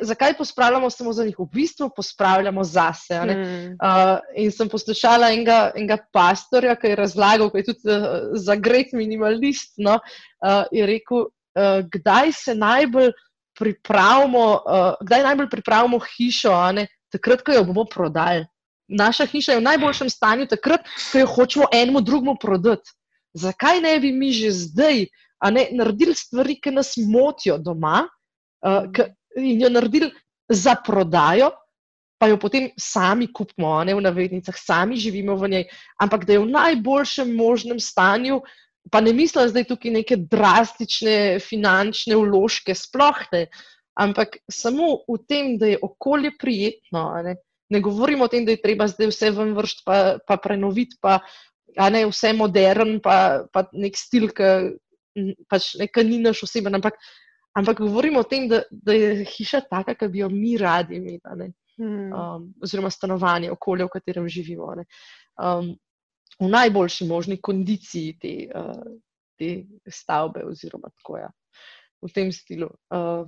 Zakaj 0.00 0.36
pospravljamo 0.38 0.90
samo 0.90 1.12
za 1.12 1.24
njih? 1.24 1.36
V 1.38 1.46
bistvu 1.52 1.90
pospravljamo 1.96 2.64
zase. 2.64 3.20
Mm. 3.20 3.76
Uh, 3.76 4.18
in 4.36 4.50
sem 4.52 4.68
poslušala 4.68 5.28
enega, 5.32 5.70
enega 5.76 5.98
pastorja, 6.12 6.76
ki 6.80 6.94
je 6.94 6.96
razlagal, 6.96 7.50
da 7.52 7.58
je 7.58 7.64
tudi 7.64 7.92
uh, 7.92 8.06
za 8.32 8.56
grek 8.56 8.92
minimalist. 8.92 9.74
No, 9.76 9.98
uh, 10.00 10.64
je 10.72 10.86
rekel, 10.86 11.26
uh, 11.28 11.84
kdaj 11.92 12.32
se 12.32 12.54
najbolj 12.54 13.12
pripravimo, 13.58 14.44
uh, 14.64 14.94
kdaj 15.00 15.22
najbolj 15.22 15.50
pripravimo 15.50 16.00
hišo, 16.16 16.56
takrat, 17.12 17.44
ko 17.44 17.52
jo 17.52 17.64
bomo 17.64 17.84
prodali. 17.84 18.46
Naša 18.88 19.26
hiša 19.26 19.52
je 19.52 19.58
v 19.58 19.66
najboljšem 19.66 20.10
stanju, 20.10 20.46
takrat, 20.46 20.88
ko 21.12 21.18
jo 21.18 21.26
hočemo 21.26 21.68
enemu 21.72 22.00
drugemu 22.00 22.36
prodati. 22.40 22.96
Zakaj 23.36 23.80
ne 23.80 23.98
bi 24.00 24.12
mi 24.12 24.32
že 24.32 24.50
zdaj 24.50 25.06
ne, 25.52 25.68
naredili 25.72 26.14
stvari, 26.14 26.56
ki 26.60 26.70
nas 26.70 26.94
motijo 26.96 27.58
doma? 27.58 28.06
Uh, 28.64 28.88
in 29.36 29.60
jo 29.60 29.70
naredili 29.70 30.10
za 30.48 30.76
prodajo, 30.86 31.50
pa 32.18 32.28
jo 32.28 32.38
potem 32.40 32.70
sami 32.80 33.28
kupimo, 33.32 33.84
ne 33.84 33.94
v 33.94 34.04
navednicah, 34.04 34.56
sami 34.56 34.96
živimo 34.96 35.36
v 35.36 35.50
njej, 35.52 35.64
ampak 36.00 36.24
da 36.24 36.36
je 36.36 36.44
v 36.44 36.52
najboljšem 36.52 37.34
možnem 37.36 37.80
stanju. 37.80 38.40
Pa 38.90 39.00
ne 39.02 39.12
mislim 39.12 39.48
zdaj 39.50 39.64
tukaj 39.66 39.90
neke 39.90 40.16
drastične 40.16 41.42
finančne 41.42 42.14
vložke, 42.16 42.74
sploh 42.74 43.18
ne, 43.32 43.48
ampak 43.98 44.38
samo 44.46 45.02
v 45.10 45.18
tem, 45.26 45.56
da 45.58 45.74
je 45.74 45.80
okolje 45.82 46.30
prijetno. 46.38 47.10
Ne, 47.26 47.34
ne 47.68 47.80
govorimo 47.82 48.24
o 48.24 48.30
tem, 48.30 48.46
da 48.46 48.54
je 48.54 48.62
treba 48.62 48.86
zdaj 48.86 49.10
vse 49.10 49.32
ven 49.34 49.52
vršiti, 49.58 49.82
pa, 49.84 49.98
pa 50.22 50.38
prenoviti, 50.38 50.96
pa 51.02 51.18
ne 51.90 52.06
vse 52.06 52.32
modern, 52.32 53.00
pa, 53.02 53.44
pa 53.52 53.66
nek 53.74 53.98
stil, 53.98 54.30
ki 54.30 54.78
pač 55.50 55.74
ni 56.04 56.20
naš 56.22 56.44
oseben, 56.46 56.78
ampak 56.78 56.94
Ampak 57.56 57.80
govorimo 57.80 58.20
o 58.20 58.28
tem, 58.28 58.48
da, 58.48 58.62
da 58.70 58.92
je 58.92 59.24
hiša 59.24 59.62
taka, 59.70 59.94
ki 59.96 60.10
bi 60.12 60.20
jo 60.20 60.28
mi 60.32 60.56
radi 60.60 60.98
imeli, 60.98 61.48
hmm. 61.80 62.12
um, 62.12 62.50
oziroma 62.62 62.90
stanovanje, 62.92 63.50
okolje, 63.54 63.86
v 63.86 63.94
katerem 63.94 64.28
živimo. 64.28 64.74
Um, 65.40 65.72
v 66.40 66.50
najboljši 66.52 67.08
možni 67.08 67.40
kondiciji 67.40 68.18
te, 68.20 68.34
uh, 68.52 68.84
te 69.40 69.64
stavbe. 69.88 70.44
Oziroma, 70.44 70.92
tako, 71.00 71.18
ja. 71.22 71.32
v 72.04 72.12
tem 72.12 72.32
stilu. 72.32 72.70
Uh, 72.92 73.24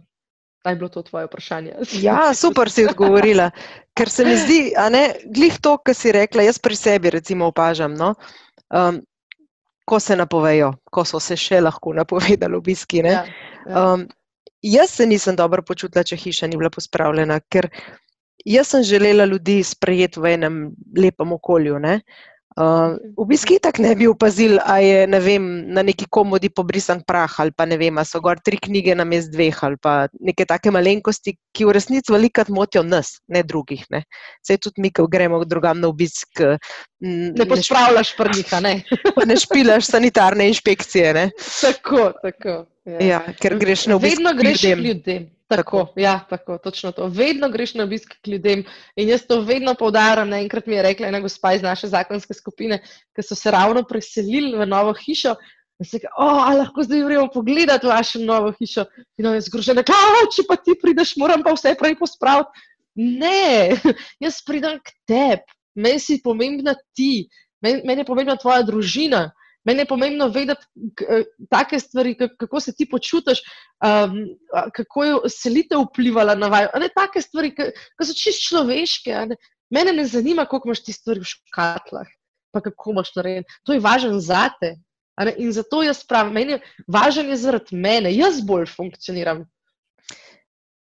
Naj 0.67 0.75
bilo 0.75 0.89
to 0.93 1.03
tvoje 1.03 1.27
vprašanje. 1.27 1.77
Ja, 2.05 2.35
super 2.35 2.69
si 2.71 2.85
odgovorila. 2.85 3.51
Ker 3.97 4.11
se 4.11 4.25
mi 4.27 4.35
zdi, 4.37 4.59
da 4.75 4.99
je 4.99 5.13
glih 5.25 5.55
to, 5.63 5.77
kar 5.79 5.95
si 5.95 6.13
rekla, 6.13 6.45
jaz 6.45 6.59
pri 6.59 6.77
sebi 6.77 7.13
recimo 7.15 7.47
opažam. 7.49 7.95
No? 7.97 8.15
Um, 8.69 8.99
ko 9.89 10.01
se 10.01 10.17
napovejo, 10.17 10.73
ko 10.93 11.05
so 11.09 11.21
se 11.21 11.37
še 11.37 11.63
lahko 11.65 11.95
napovedali 11.97 12.59
obiski. 12.59 13.01
Ja, 13.07 13.23
ja. 13.25 13.85
um, 13.95 14.05
jaz 14.63 14.93
se 14.99 15.07
nisem 15.09 15.37
dobro 15.37 15.65
počutila, 15.65 16.05
če 16.05 16.19
hiša 16.21 16.51
ni 16.51 16.61
bila 16.61 16.71
pospravljena, 16.75 17.41
ker 17.49 17.71
jaz 18.45 18.75
sem 18.75 18.85
želela 18.85 19.25
ljudi 19.29 19.63
sprejeti 19.65 20.21
v 20.21 20.35
enem 20.37 20.59
lepem 20.97 21.33
okolju. 21.39 21.81
Ne? 21.81 22.01
Uh, 22.59 22.97
v 23.15 23.25
bistvu 23.31 23.61
tako 23.63 23.85
ne 23.85 23.93
bi 23.95 24.09
opazil, 24.11 24.57
da 24.59 24.81
je 24.83 25.07
ne 25.07 25.21
vem, 25.23 25.45
na 25.71 25.85
neki 25.87 26.09
komodi 26.11 26.49
pobrisan 26.51 27.05
prah 27.07 27.31
ali 27.39 27.53
pa 27.55 27.69
ne 27.71 27.77
vem, 27.79 27.95
ali 27.95 28.09
so 28.09 28.19
gor 28.19 28.41
tri 28.43 28.59
knjige 28.59 28.97
na 28.99 29.05
mest 29.07 29.31
dveh 29.31 29.61
ali 29.63 29.79
pa 29.79 30.09
neke 30.19 30.43
take 30.49 30.73
malenkosti, 30.75 31.37
ki 31.55 31.69
v 31.69 31.77
resnici 31.77 32.11
velikrat 32.11 32.51
motijo 32.51 32.83
nas, 32.83 33.21
ne 33.31 33.45
drugih. 33.47 33.85
Ne. 33.95 34.03
Sej 34.43 34.59
tudi 34.65 34.83
mi, 34.83 34.91
ko 34.91 35.07
gremo 35.07 35.39
drugam 35.47 35.79
na 35.79 35.87
obisk. 35.93 36.43
Ne 36.99 37.47
pospravljaš 37.47 38.17
prnika, 38.19 38.59
ne. 38.65 38.81
Ne 39.29 39.37
špilaš 39.39 39.93
sanitarne 39.93 40.49
inšpekcije. 40.51 41.15
Ne. 41.15 41.29
Tako, 41.63 42.11
tako. 42.25 42.65
Ja. 42.89 43.01
Ja, 43.05 43.19
ker 43.37 43.59
greš 43.61 43.85
na 43.91 43.99
obisk. 43.99 44.17
Vedno 44.17 44.33
greš 44.39 44.63
ljudem. 44.63 44.85
ljudem. 44.85 45.27
Tako, 45.49 45.63
tako. 45.63 46.01
Ja, 46.01 46.15
tako, 46.31 46.59
točno 46.59 46.93
to. 46.93 47.07
Vedno 47.13 47.51
greš 47.53 47.75
na 47.75 47.85
obisk 47.85 48.15
k 48.23 48.33
ljudem 48.33 48.65
in 48.97 49.09
jaz 49.09 49.27
to 49.29 49.41
vedno 49.45 49.75
povdarjam. 49.75 50.33
Enkrat 50.33 50.67
mi 50.67 50.77
je 50.77 50.83
rekla 50.83 51.09
ena 51.09 51.21
gospa 51.21 51.53
iz 51.55 51.63
naše 51.63 51.89
zakonske 51.89 52.35
skupine, 52.35 52.81
ki 53.17 53.25
so 53.25 53.37
se 53.37 53.51
ravno 53.51 53.83
preselili 53.89 54.57
v 54.57 54.67
novo 54.67 54.95
hišo. 54.97 55.35
Rekel, 55.79 56.11
oh, 56.17 56.49
lahko 56.59 56.83
zdaj 56.83 57.05
gremo 57.05 57.29
pogledati 57.35 57.87
vašo 57.87 58.23
novo 58.25 58.53
hišo. 58.59 58.87
In 59.19 59.29
on 59.31 59.37
je 59.37 59.45
zgrožen, 59.47 59.83
če 60.35 60.47
pa 60.49 60.57
ti 60.57 60.75
prideš, 60.83 61.17
moram 61.17 61.45
pa 61.45 61.53
vse 61.53 61.75
prej 61.79 61.97
pospraviti. 62.01 62.67
Ne, 62.99 63.77
jaz 64.25 64.41
pridem 64.43 64.81
k 64.81 64.97
tebi, 65.07 65.45
meni 65.79 66.01
si 66.03 66.19
pomembna 66.25 66.75
ti, 66.97 67.29
meni, 67.63 67.85
meni 67.85 68.03
je 68.03 68.09
pomembna 68.09 68.35
tvoja 68.41 68.65
družina. 68.67 69.29
Meni 69.65 69.83
je 69.83 69.91
pomembno 69.91 70.29
vedeti, 70.29 70.67
eh, 71.09 71.25
take 71.51 71.81
stvari, 71.81 72.15
kako 72.39 72.61
se 72.61 72.73
ti 72.73 72.89
počutiš, 72.91 73.43
um, 73.85 74.15
kako 74.75 75.05
je 75.05 75.15
selitev 75.29 75.83
vplivala 75.89 76.35
na 76.35 76.49
vaju. 76.49 76.69
Ne 76.81 76.89
take 76.95 77.23
stvari, 77.23 77.53
ki 77.55 77.71
so 78.05 78.15
čist 78.17 78.47
človeške. 78.49 79.17
Ne? 79.33 79.37
Mene 79.71 79.93
ne 79.93 80.07
zanima, 80.07 80.47
koliko 80.47 80.69
imaš 80.69 80.85
ti 80.85 80.93
stvari 80.93 81.21
v 81.21 81.29
škatlah, 81.29 82.09
pa 82.55 82.61
kako 82.65 82.95
imaš 82.97 83.13
narejen. 83.17 83.45
To 83.67 83.77
je 83.77 83.85
važno 83.85 84.21
za 84.21 84.49
te. 84.61 84.77
In 85.37 85.53
zato 85.53 85.83
jaz 85.83 86.05
pravim, 86.07 86.33
meni 86.33 86.53
je 86.53 86.61
važno 86.87 87.37
zaradi 87.37 87.77
mene, 87.77 88.15
jaz 88.15 88.41
bolj 88.47 88.69
funkcioniram. 88.71 89.43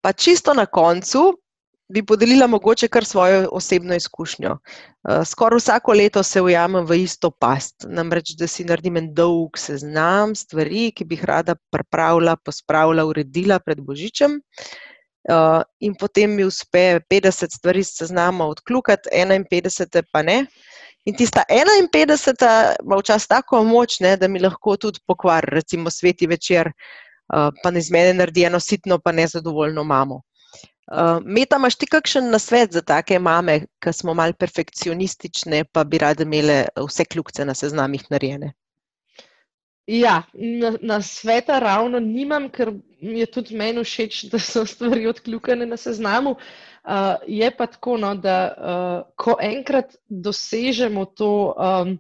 Pa 0.04 0.12
čisto 0.14 0.54
na 0.54 0.66
koncu, 0.66 1.32
bi 1.90 2.04
podelila 2.06 2.48
mogoče 2.48 2.88
kar 2.88 3.06
svojo 3.06 3.50
osebno 3.52 3.96
izkušnjo. 3.96 4.58
Eh, 4.58 5.26
skoraj 5.26 5.58
vsako 5.58 5.94
leto 5.94 6.24
se 6.24 6.42
ujamem 6.42 6.86
v 6.86 6.98
isto 7.04 7.32
past, 7.32 7.86
namreč 7.88 8.34
da 8.40 8.48
si 8.48 8.66
naredim 8.68 8.98
en 8.98 9.14
dolg 9.14 9.58
seznam 9.58 10.36
stvari, 10.36 10.92
ki 10.92 11.06
bi 11.06 11.16
jih 11.16 11.26
rada 11.26 11.56
pripravila, 11.72 12.36
pospravila, 12.36 13.06
uredila 13.06 13.60
pred 13.60 13.80
Božičem. 13.80 14.42
Uh, 15.28 15.60
in 15.84 15.92
potem 16.00 16.32
mi 16.32 16.46
uspe 16.48 17.02
50 17.12 17.52
stvari 17.52 17.84
s 17.84 17.98
seznama 17.98 18.46
odkljukati, 18.48 19.10
51 19.12 20.06
pa 20.12 20.22
ne. 20.24 20.46
In 21.06 21.16
tista 21.16 21.44
51 21.50 22.76
ima 22.84 22.96
včasih 22.96 23.28
tako 23.28 23.64
moč, 23.64 24.00
ne, 24.00 24.16
da 24.18 24.28
mi 24.28 24.40
lahko 24.40 24.78
tudi 24.78 25.00
pokvari, 25.08 25.52
recimo 25.52 25.90
sveti 25.90 26.28
večer, 26.28 26.68
uh, 26.68 27.52
pa 27.64 27.72
ne 27.72 27.80
iz 27.80 27.92
mene 27.92 28.14
naredi 28.14 28.44
eno 28.44 28.60
sitno, 28.60 29.00
pa 29.04 29.12
nezadovoljno 29.12 29.84
mamo. 29.84 30.22
Uh, 30.88 31.20
Meta, 31.26 31.58
imaš 31.60 31.76
ti 31.76 31.88
kakšen 31.92 32.30
nasvet 32.32 32.72
za 32.72 32.82
take 32.82 33.20
mame, 33.20 33.66
ki 33.84 33.92
smo 33.94 34.14
malo 34.16 34.34
perfekcionistične, 34.40 35.66
pa 35.72 35.84
bi 35.84 36.00
rade 36.00 36.24
imele 36.24 36.62
vse 36.80 37.06
kljubce 37.06 37.46
na 37.46 37.54
seznamih 37.54 38.06
narejene? 38.10 38.54
Ja, 39.88 40.24
na, 40.34 40.74
na 40.82 41.02
sveta 41.02 41.60
ravno 41.60 42.00
nimam, 42.00 42.50
ker 42.52 42.74
je 43.00 43.26
tudi 43.32 43.56
meni 43.56 43.84
všeč, 43.84 44.26
da 44.32 44.40
so 44.40 44.66
stvari 44.68 45.08
odkljukane 45.08 45.66
na 45.66 45.78
seznamu. 45.78 46.36
Uh, 46.88 47.16
je 47.28 47.52
pa 47.58 47.68
tako, 47.68 47.98
no, 47.98 48.14
da 48.16 48.38
uh, 48.48 49.14
ko 49.16 49.36
enkrat 49.44 49.96
dosežemo 50.08 51.06
to, 51.06 51.32
um, 51.56 51.98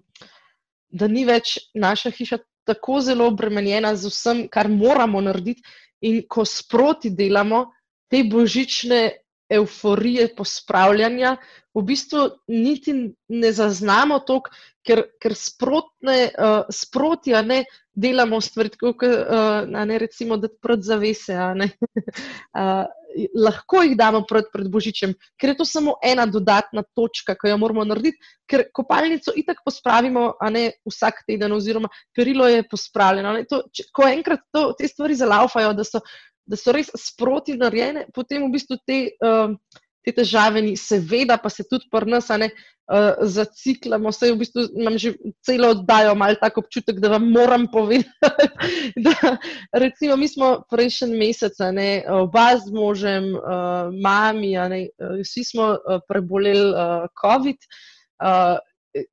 da 0.89 1.07
ni 1.07 1.25
več 1.27 1.57
naša 1.75 2.11
hiša 2.11 2.39
tako 2.67 3.01
zelo 3.03 3.27
obremenjena 3.27 3.95
z 3.95 4.11
vsem, 4.11 4.45
kar 4.51 4.67
moramo 4.71 5.21
narediti, 5.23 5.63
in 6.07 6.21
ko 6.29 6.45
sproti 6.45 7.11
delamo, 7.15 7.65
te 8.12 8.24
božične 8.24 9.01
euforije 9.49 10.28
pospravljanja, 10.36 11.38
v 11.74 11.84
bistvu 11.86 12.24
niti 12.47 12.93
ne 13.30 13.51
zaznamo 13.53 14.20
to, 14.28 14.41
ker, 14.88 15.03
ker 15.22 15.36
sprotne, 15.38 16.18
uh, 16.34 16.70
sproti, 16.74 17.36
a 17.36 17.41
ne 17.45 17.64
delamo 17.93 18.41
stvari, 18.41 18.72
kot 18.80 19.03
uh, 19.08 19.68
ne 19.68 19.99
recimo, 20.01 20.38
da 20.41 20.49
pred 20.62 20.84
zavese. 20.84 21.38
uh, 21.38 22.86
lahko 23.34 23.82
jih 23.82 23.95
damo 23.97 24.22
pred, 24.30 24.49
pred 24.53 24.68
božičem, 24.72 25.14
ker 25.39 25.53
je 25.53 25.58
to 25.62 25.66
samo 25.66 25.95
ena 26.05 26.28
dodatna 26.30 26.84
točka, 26.95 27.36
ki 27.39 27.49
jo 27.49 27.58
moramo 27.62 27.86
narediti, 27.88 28.20
ker 28.49 28.68
kopalnico 28.74 29.34
itak 29.36 29.64
pospravimo, 29.66 30.30
a 30.41 30.49
ne 30.53 30.70
vsak 30.86 31.24
teden, 31.28 31.55
oziroma 31.55 31.89
perilo 32.16 32.47
je 32.51 32.66
pospravljeno. 32.70 33.34
To, 33.49 33.64
če, 33.74 33.88
ko 33.93 34.08
enkrat 34.10 34.45
to, 34.53 34.70
te 34.78 34.89
stvari 34.91 35.18
zalaufajo, 35.18 35.74
da 35.78 35.88
so 35.88 36.03
da 36.47 36.57
so 36.59 36.73
res 36.75 36.89
sproti 36.95 37.57
narejene, 37.59 38.07
potem 38.15 38.47
v 38.47 38.53
bistvu 38.55 38.79
te, 38.87 38.99
uh, 39.23 39.53
te 40.05 40.13
težave 40.15 40.63
ni, 40.63 40.77
seveda 40.79 41.37
pa 41.41 41.51
se 41.51 41.67
tudi 41.67 41.89
pri 41.91 42.09
nas 42.15 42.29
ne 42.39 42.49
uh, 42.51 43.19
zaciklamo, 43.21 44.13
vse 44.13 44.31
v 44.31 44.39
bistvu 44.41 44.65
nam 44.79 44.95
že 44.97 45.13
celo 45.45 45.73
oddajo 45.75 46.15
mal 46.15 46.39
tak 46.39 46.57
občutek, 46.63 47.01
da 47.03 47.11
vam 47.17 47.27
moram 47.31 47.67
povedati. 47.67 48.47
da, 49.05 49.35
recimo, 49.75 50.15
mi 50.15 50.31
smo 50.31 50.63
prejšnji 50.71 51.19
mesec, 51.19 51.59
ne, 51.75 52.05
oba 52.07 52.55
z 52.55 52.71
možem, 52.71 53.33
uh, 53.35 53.91
mami, 53.91 54.55
ne, 54.71 54.81
vsi 55.19 55.43
smo 55.51 55.75
uh, 55.75 55.99
preboleli 56.07 56.71
uh, 56.71 57.11
COVID. 57.21 57.69
Uh, 58.23 58.57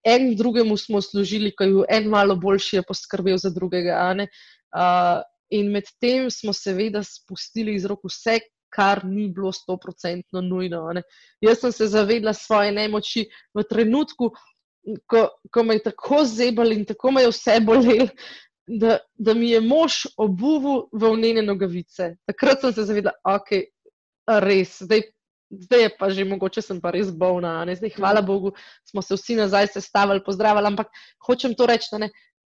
En 0.01 0.31
drugemu 0.37 0.77
smo 0.81 1.03
služili, 1.03 1.51
ko 1.53 1.65
je 1.65 1.85
en 1.93 2.07
malo 2.09 2.37
boljši 2.41 2.81
poskrbel 2.89 3.37
za 3.37 3.51
drugega. 3.53 3.99
Uh, 4.17 5.21
In 5.51 5.71
med 5.73 5.89
tem 6.01 6.31
smo 6.31 6.53
seveda 6.57 7.03
spustili 7.05 7.75
iz 7.75 7.85
rok 7.85 8.07
vse, 8.09 8.39
kar 8.75 9.05
ni 9.05 9.29
bilo 9.29 9.53
stoprocentno 9.53 10.41
nujno. 10.41 10.83
Ne. 10.97 11.03
Jaz 11.41 11.61
sem 11.63 11.73
se 11.73 11.87
zavedla 11.87 12.33
svoje 12.35 12.73
nemoči 12.73 13.27
v 13.55 13.63
trenutku, 13.71 14.33
ko, 15.07 15.29
ko 15.51 15.63
me 15.63 15.79
je 15.79 15.85
tako 15.91 16.25
zebal 16.27 16.73
in 16.73 16.85
tako 16.85 17.15
me 17.15 17.23
je 17.23 17.31
vse 17.31 17.61
bolel, 17.65 18.11
da, 18.67 18.99
da 19.15 19.35
mi 19.35 19.53
je 19.53 19.61
mož 19.61 20.05
obuvil 20.17 20.89
v 20.93 21.13
vnene 21.15 21.45
nogavice. 21.47 22.15
Takrat 22.27 22.65
sem 22.65 22.75
se 22.75 22.89
zavedla, 22.91 23.15
da 23.15 23.37
okay, 23.39 23.69
je 23.69 24.41
res, 24.45 24.79
zdaj, 24.83 25.05
zdaj 25.65 25.83
je 25.83 25.95
pa 25.99 26.11
že 26.11 26.25
mogoče, 26.29 26.63
sem 26.65 26.81
pa 26.81 26.93
res 26.95 27.13
bolna. 27.13 27.61
Zdaj, 27.69 27.95
hvala 27.99 28.25
Bogu, 28.25 28.55
smo 28.89 29.03
se 29.03 29.15
vsi 29.15 29.39
nazaj 29.39 29.75
sestavili, 29.77 30.25
pozdravili, 30.25 30.73
ampak 30.73 30.91
hočem 31.27 31.55
to 31.55 31.69
reči, 31.69 31.93
da 31.93 32.07
ne. 32.07 32.11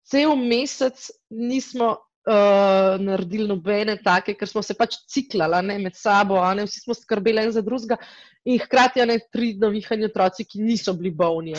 Cel 0.06 0.36
mesec 0.38 1.08
nismo 1.30 1.96
uh, 2.26 2.96
naredili 3.02 3.48
nobene 3.48 3.96
take, 4.02 4.34
ker 4.38 4.48
smo 4.50 4.62
se 4.62 4.76
pač 4.78 4.98
ciklali 5.10 5.62
ne, 5.66 5.78
med 5.82 5.96
sabo, 5.98 6.40
ne, 6.54 6.66
vsi 6.66 6.82
smo 6.84 6.96
skrbeli 6.96 7.44
en 7.44 7.52
za 7.54 7.62
drugega, 7.64 7.98
in 8.46 8.60
hkrati 8.62 9.06
ne 9.06 9.18
tri 9.32 9.54
navihanje 9.60 10.10
otroci, 10.10 10.46
ki 10.48 10.62
niso 10.62 10.94
bili 10.98 11.14
bolni. 11.14 11.54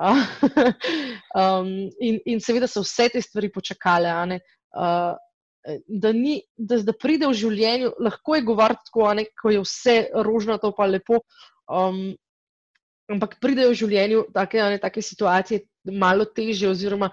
um, 1.40 1.72
in, 2.00 2.20
in 2.24 2.40
seveda 2.40 2.68
so 2.70 2.84
vse 2.84 3.10
te 3.12 3.20
stvari 3.22 3.52
počakale. 3.52 4.40
Uh, 4.72 5.12
da, 5.86 6.12
ni, 6.12 6.40
da, 6.56 6.80
da 6.84 6.94
pride 6.96 7.28
v 7.28 7.36
življenju, 7.36 7.92
lahko 8.00 8.38
je 8.38 8.46
govoriti 8.48 8.88
tako, 8.88 9.12
ne, 9.18 9.26
ko 9.36 9.52
je 9.52 9.62
vse 9.64 9.96
rožnato, 10.24 10.72
pa 10.76 10.88
lepo. 10.88 11.20
Um, 11.70 12.16
ampak 13.10 13.36
pridejo 13.42 13.74
v 13.74 13.78
življenju 13.82 14.24
take, 14.34 14.62
ne, 14.72 14.78
take 14.80 15.02
situacije, 15.04 15.66
malo 15.84 16.24
teže, 16.24 16.68
oziroma 16.68 17.10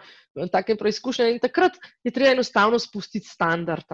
take 0.51 0.75
preizkušnje. 0.77 1.31
In 1.31 1.39
takrat 1.39 1.77
je 2.03 2.11
treba 2.11 2.31
enostavno 2.31 2.79
spustiti 2.79 3.27
standard. 3.27 3.85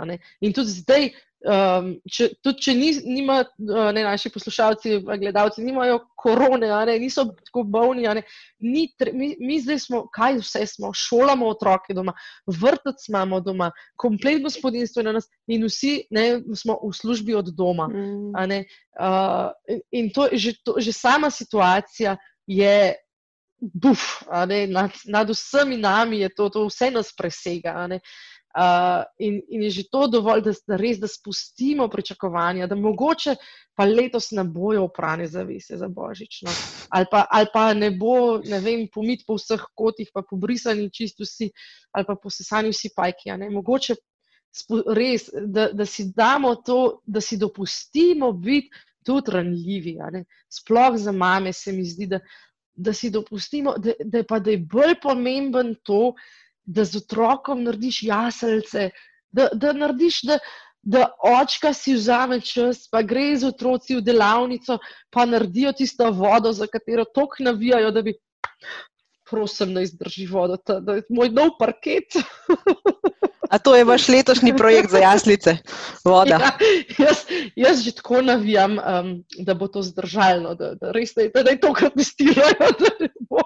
In 0.41 0.53
tudi 0.53 0.69
zdaj, 0.69 1.09
um, 1.47 1.89
če, 2.09 2.30
tudi 2.43 2.65
če 2.65 2.74
ni, 2.76 2.89
nima, 3.05 3.39
ne, 3.59 4.03
naši 4.03 4.32
poslušalci, 4.34 4.97
gledalci, 5.21 5.63
nimajo 5.63 5.99
korone, 6.19 6.67
ne, 6.89 6.97
niso 6.99 7.26
tako 7.45 7.63
bolni. 7.63 8.07
Ni, 8.63 8.88
mi, 9.13 9.34
mi 9.39 9.59
zdaj 9.63 9.80
smo, 9.86 10.03
kaj 10.13 10.39
vse 10.41 10.65
smo, 10.74 10.91
šolamo 10.95 11.47
otroke 11.53 11.95
doma, 11.95 12.15
vrtec 12.47 13.07
imamo 13.09 13.39
doma, 13.43 13.71
komplet 13.99 14.43
gospodinstvo 14.43 15.03
je 15.03 15.07
na 15.07 15.15
nas 15.19 15.30
in 15.47 15.63
vsi 15.67 15.95
ne, 16.11 16.28
smo 16.59 16.80
v 16.84 16.91
službi 16.95 17.38
od 17.39 17.53
doma. 17.55 17.88
Mm. 17.88 18.59
Uh, 18.93 19.80
in 19.91 20.11
to, 20.13 20.28
že, 20.34 20.57
to, 20.63 20.78
že 20.78 20.93
sama 20.93 21.32
situacija 21.32 22.17
je 22.47 22.93
buf, 23.74 23.99
ne, 24.47 24.68
nad, 24.68 24.91
nad 25.05 25.30
vsemi 25.30 25.78
nami 25.78 26.20
je 26.20 26.30
to, 26.36 26.49
to 26.49 26.68
vse 26.68 26.91
nas 26.91 27.14
presega. 27.18 27.88
Uh, 28.53 29.01
in, 29.18 29.39
in 29.49 29.64
je 29.66 29.70
že 29.70 29.84
to 29.89 30.07
dovolj, 30.07 30.43
da, 30.45 30.51
da 30.68 30.78
res 30.78 30.99
da 31.01 31.07
spustimo 31.09 31.88
pričakovanja, 31.89 32.68
da 32.70 32.76
mogoče 32.76 33.34
pa 33.74 33.88
letos 33.89 34.30
ne 34.32 34.43
bojo 34.43 34.84
oprane 34.86 35.26
zavese 35.28 35.78
za 35.78 35.88
božič. 35.89 36.43
No. 36.45 36.51
Ali, 36.89 37.07
ali 37.30 37.47
pa 37.53 37.74
ne 37.74 37.89
bo, 37.91 38.38
ne 38.45 38.59
vem, 38.61 38.86
pomit 38.93 39.26
po 39.26 39.39
vseh 39.39 39.64
kotih, 39.74 40.11
pa 40.14 40.22
pobrisani 40.22 40.91
čisto 40.93 41.26
vsi, 41.26 41.49
ali 41.91 42.05
pa 42.05 42.16
posesani 42.16 42.70
vsi 42.70 42.93
pajki. 42.95 43.34
Mogoče 43.49 43.97
res, 44.93 45.30
da, 45.34 45.72
da 45.74 45.86
si 45.86 46.11
damo 46.14 46.55
to, 46.61 47.01
da 47.05 47.22
si 47.22 47.38
dopustimo 47.41 48.32
biti 48.38 48.70
tudi 49.03 49.32
ranljivi. 49.32 49.97
Sploh 50.49 50.97
za 50.97 51.11
mame 51.11 51.53
se 51.53 51.72
mi 51.72 51.84
zdi, 51.86 52.07
da, 52.07 52.20
da 52.76 52.93
si 52.93 53.09
dopustimo, 53.09 53.76
da, 53.78 53.93
da, 54.03 54.17
je 54.17 54.28
pa, 54.28 54.39
da 54.39 54.51
je 54.51 54.57
bolj 54.57 54.95
pomemben 55.01 55.76
to, 55.84 56.13
da 56.65 56.86
z 56.86 57.03
otrokom 57.03 57.63
narediš 57.63 58.03
jaselce, 58.03 58.89
da, 59.32 59.49
da 59.53 59.74
narediš. 59.74 60.21
Da, 60.30 60.39
Da 60.84 61.05
očka 61.24 61.69
si 61.71 61.93
vzame 61.95 62.41
čas, 62.43 62.89
pa 62.91 62.99
gre 63.07 63.38
z 63.39 63.47
otroci 63.47 63.95
v 63.95 64.01
delavnico, 64.03 64.76
pa 65.15 65.24
naredijo 65.24 65.71
tisto 65.80 66.09
vodo, 66.11 66.51
za 66.51 66.67
katero 66.67 67.05
tako 67.07 67.45
navijajo, 67.47 67.93
da 67.95 68.01
bi, 68.03 68.11
prosim, 69.30 69.71
da 69.74 69.86
izdrži 69.88 70.28
vodo, 70.28 70.57
da 70.67 70.97
je 70.97 71.05
moj 71.07 71.32
nov 71.32 71.53
parket. 71.59 72.19
A 73.54 73.60
to 73.62 73.76
je 73.78 73.86
vaš 73.86 74.08
letošnji 74.10 74.56
projekt 74.58 74.89
za 74.89 74.97
jaslice, 74.97 75.58
voda? 76.06 76.39
Ja, 76.41 76.51
jaz, 76.97 77.18
jaz 77.56 77.84
že 77.86 77.91
tako 77.93 78.24
navijam, 78.26 78.80
um, 78.82 79.12
da 79.45 79.54
bo 79.54 79.68
to 79.70 79.84
zdržalno, 79.86 80.56
da, 80.58 80.74
da, 80.74 80.89
res, 80.91 81.14
da, 81.14 81.43
da 81.43 81.54
je 81.54 81.60
to, 81.62 81.74
kar 81.78 81.93
testirajo, 81.93 82.72
da, 82.82 82.89
bo, 83.30 83.43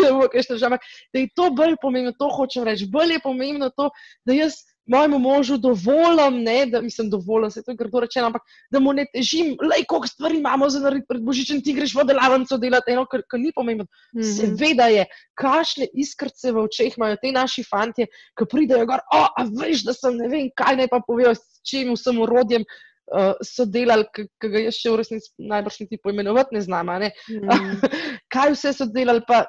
da, 0.00 0.12
bo 0.16 0.28
da 0.32 1.18
je 1.20 1.28
to 1.36 1.50
bolj 1.52 1.76
pomembno, 1.82 2.14
to 2.16 2.30
hočem 2.32 2.64
reči. 2.64 2.88
Bolj 2.88 3.18
je 3.18 3.20
pomembno 3.20 3.68
to, 3.68 3.90
da 4.24 4.32
jaz 4.32 4.64
mojemu 4.86 5.18
možu 5.18 5.56
dovolim, 5.56 6.42
ne, 6.42 6.66
da 6.66 6.80
mislim, 6.80 7.10
dovolim 7.10 7.50
se, 7.50 7.62
to 7.62 7.70
je 7.70 7.76
grdo 7.76 8.00
rečeno, 8.00 8.26
ampak 8.26 8.42
da 8.70 8.80
mu 8.80 8.92
ne 8.92 9.06
težim, 9.12 9.56
le 9.62 9.84
koliko 9.88 10.08
stvari 10.08 10.38
imamo 10.38 10.68
za 10.70 10.80
narediti 10.80 11.06
pred 11.08 11.22
božičem, 11.22 11.62
ti 11.62 11.72
greš 11.72 11.94
v 11.94 12.06
delavnico 12.08 12.58
delati, 12.58 12.92
eno, 12.92 13.06
kar, 13.10 13.22
kar 13.28 13.40
ni 13.40 13.52
pomembno. 13.54 13.84
Mm 14.14 14.20
-hmm. 14.20 14.40
Seveda 14.40 14.86
je, 14.86 15.06
kašne 15.34 15.86
iskrce 15.94 16.52
v 16.52 16.64
očeh 16.64 16.96
imajo 16.96 17.16
te 17.22 17.32
naši 17.32 17.64
fanti, 17.64 18.06
ki 18.38 18.44
pridejo 18.50 18.86
gor, 18.86 19.00
oh, 19.12 19.28
a 19.36 19.44
veš, 19.60 19.84
da 19.84 19.92
sem 19.92 20.16
ne 20.16 20.28
vem, 20.28 20.50
kaj 20.56 20.76
naj 20.76 20.88
pa 20.88 21.00
povejo, 21.06 21.34
s 21.34 21.60
čim 21.70 21.94
vsem 21.94 22.20
urodjem. 22.20 22.64
Uh, 23.04 23.34
so 23.44 23.66
delali, 23.68 24.04
ki 24.16 24.48
ga 24.48 24.58
jaz 24.58 24.74
še 24.80 24.90
v 24.90 24.96
resnici 24.96 25.28
najbrž 25.38 25.80
niti 25.80 25.98
poimenovati 26.02 26.54
ne 26.54 26.60
znam. 26.60 26.86
Ne? 26.86 27.10
Mm. 27.28 27.76
kaj 28.32 28.54
vse 28.54 28.72
so 28.72 28.86
delali, 28.86 29.20
pa 29.28 29.44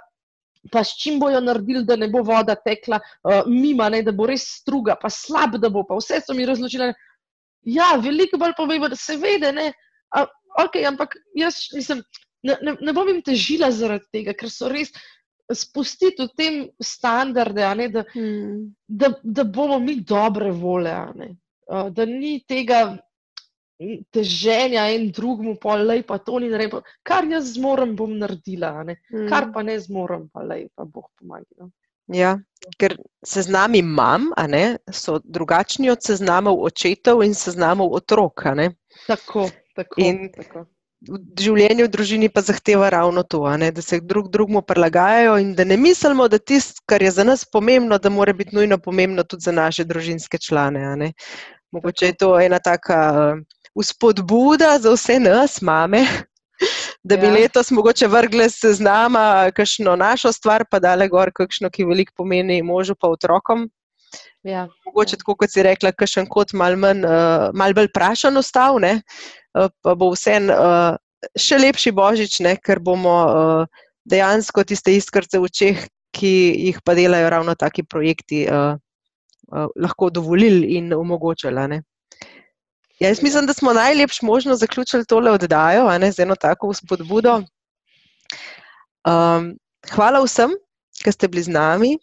pa 0.72 0.84
s 0.84 0.96
čim 0.98 1.20
bojo 1.20 1.40
naredili, 1.42 1.84
da 1.86 1.96
ne 1.96 2.08
bo 2.10 2.22
voda 2.26 2.56
tekla 2.56 3.00
uh, 3.00 3.42
mimo, 3.48 3.88
ne, 3.90 4.02
da 4.04 4.12
bo 4.12 4.28
res 4.30 4.46
struga, 4.60 4.96
pa 5.02 5.10
slab, 5.10 5.58
da 5.62 5.70
bo. 5.70 5.86
Pa 5.88 5.98
vse 6.00 6.22
so 6.26 6.34
mi 6.34 6.46
razločili. 6.46 6.92
Ja, 7.66 7.96
veliko 8.02 8.38
bolj 8.42 8.56
povem, 8.58 8.88
da 8.90 8.98
se 9.00 9.18
vede. 9.22 9.52
Ne, 9.56 9.72
uh, 10.18 10.30
okay, 10.66 10.86
ampak 10.88 11.18
jaz 11.38 11.68
nisem, 11.74 12.04
ne, 12.46 12.58
ne, 12.62 12.78
ne 12.82 12.96
bom 12.96 13.10
jim 13.10 13.22
težila 13.26 13.72
zaradi 13.72 14.10
tega, 14.20 14.38
ker 14.38 14.52
so 14.54 14.72
res. 14.72 14.94
Spustiti 15.46 16.26
v 16.26 16.32
tem 16.34 16.56
standarde, 16.82 17.66
ne, 17.78 17.86
da, 17.94 18.02
hmm. 18.16 18.62
da, 18.90 19.12
da 19.22 19.44
bomo 19.46 19.78
mi 19.78 20.00
dobre 20.02 20.50
vole, 20.50 20.94
uh, 21.70 21.92
da 21.94 22.08
ni 22.10 22.40
tega 22.50 22.96
teženja 24.12 24.88
en 24.96 25.10
drugemu, 25.12 25.56
pa 25.62 25.76
le 25.76 26.02
pa 26.04 26.18
to 26.18 26.40
ni 26.40 26.50
naredil. 26.50 26.84
Kar 27.04 27.26
jaz 27.28 27.56
zmorem, 27.56 27.96
bom 27.96 28.18
naredila, 28.18 28.72
mm. 28.84 29.28
kar 29.30 29.52
pa 29.54 29.64
ne 29.64 29.80
zmorem, 29.80 30.30
pa 30.34 30.44
le 30.44 30.68
pa 30.76 30.86
boh 30.86 31.10
pomaga. 31.20 31.46
No. 31.60 31.72
Ja, 32.14 32.36
ker 32.78 32.98
seznami 33.26 33.82
mam, 33.82 34.30
so 34.94 35.20
drugačni 35.24 35.90
od 35.90 36.04
seznamov 36.06 36.62
očetov 36.62 37.24
in 37.26 37.34
seznamov 37.34 37.94
otrok. 37.98 38.46
Tako, 39.08 39.50
tako. 39.76 40.02
In 40.02 40.30
tako. 40.30 40.68
V 41.06 41.20
življenju 41.38 41.86
v 41.86 41.92
družini 41.94 42.28
pa 42.34 42.42
zahteva 42.42 42.88
ravno 42.90 43.22
to, 43.24 43.44
ne? 43.62 43.70
da 43.72 43.82
se 43.82 44.00
drug 44.02 44.32
drugemu 44.34 44.64
prilagajajo 44.66 45.36
in 45.38 45.52
da 45.54 45.64
ne 45.64 45.78
mislimo, 45.78 46.26
da 46.28 46.40
tisto, 46.40 46.82
kar 46.90 47.04
je 47.04 47.12
za 47.12 47.24
nas 47.24 47.44
pomembno, 47.46 48.00
da 48.02 48.10
mora 48.10 48.34
biti 48.34 48.56
nujno 48.56 48.80
pomembno 48.82 49.24
tudi 49.24 49.46
za 49.46 49.52
naše 49.52 49.86
družinske 49.86 50.38
člane. 50.42 51.12
Mogoče 51.72 52.06
je 52.06 52.18
to 52.18 52.32
ena 52.40 52.60
taka 52.60 53.36
vzpodbuda 53.76 54.78
za 54.80 54.94
vse 54.96 55.20
nas, 55.20 55.62
mame, 55.62 56.06
da 57.08 57.18
bi 57.18 57.28
ja. 57.28 57.34
letos 57.34 57.72
mogoče 57.72 58.08
vrgli 58.08 58.50
se 58.50 58.74
z 58.74 58.84
nama 58.84 59.52
kakšno 59.56 59.96
našo 59.96 60.32
stvar, 60.32 60.66
pa 60.72 60.80
dale 60.80 61.08
gor 61.10 61.32
kakšno, 61.36 61.70
ki 61.70 61.86
veliko 61.86 62.14
pomeni 62.18 62.62
možu 62.64 62.96
pa 62.96 63.12
otrokom. 63.12 63.70
Ja. 64.44 64.68
Mogoče 64.86 65.18
tako, 65.18 65.36
kot 65.36 65.52
si 65.52 65.64
rekla, 65.66 65.92
kakšen 65.92 66.30
kot 66.30 66.54
mal, 66.54 66.78
manj, 66.80 67.04
uh, 67.06 67.50
mal 67.54 67.74
bolj 67.74 67.90
prašen 67.94 68.38
ostal, 68.38 68.78
uh, 68.78 69.68
pa 69.82 69.96
bo 69.98 70.12
vse 70.14 70.38
uh, 70.54 70.96
še 71.40 71.58
lepši 71.60 71.92
božič, 71.92 72.40
ne? 72.46 72.56
ker 72.62 72.80
bomo 72.80 73.16
dejansko 74.06 74.64
tiste 74.64 74.94
iskrce 74.94 75.40
v 75.42 75.50
očeh, 75.50 75.80
ki 76.16 76.34
jih 76.70 76.78
pa 76.86 76.94
delajo 76.96 77.32
ravno 77.34 77.56
taki 77.58 77.84
projekti, 77.84 78.46
lahko 79.50 80.10
dovolili 80.14 80.78
in 80.78 80.94
omogočili. 80.94 81.82
Ja, 83.00 83.08
jaz 83.08 83.22
mislim, 83.22 83.46
da 83.46 83.54
smo 83.54 83.74
najlepš 83.74 84.22
možno 84.22 84.56
zaključili 84.56 85.06
tole 85.06 85.32
oddajo 85.32 85.98
ne, 86.00 86.12
z 86.12 86.20
eno 86.20 86.36
tako 86.36 86.74
spodbudo. 86.74 87.42
Um, 89.06 89.58
hvala 89.92 90.24
vsem, 90.24 90.56
ki 91.04 91.12
ste 91.12 91.28
bili 91.28 91.44
z 91.44 91.52
nami. 91.52 91.98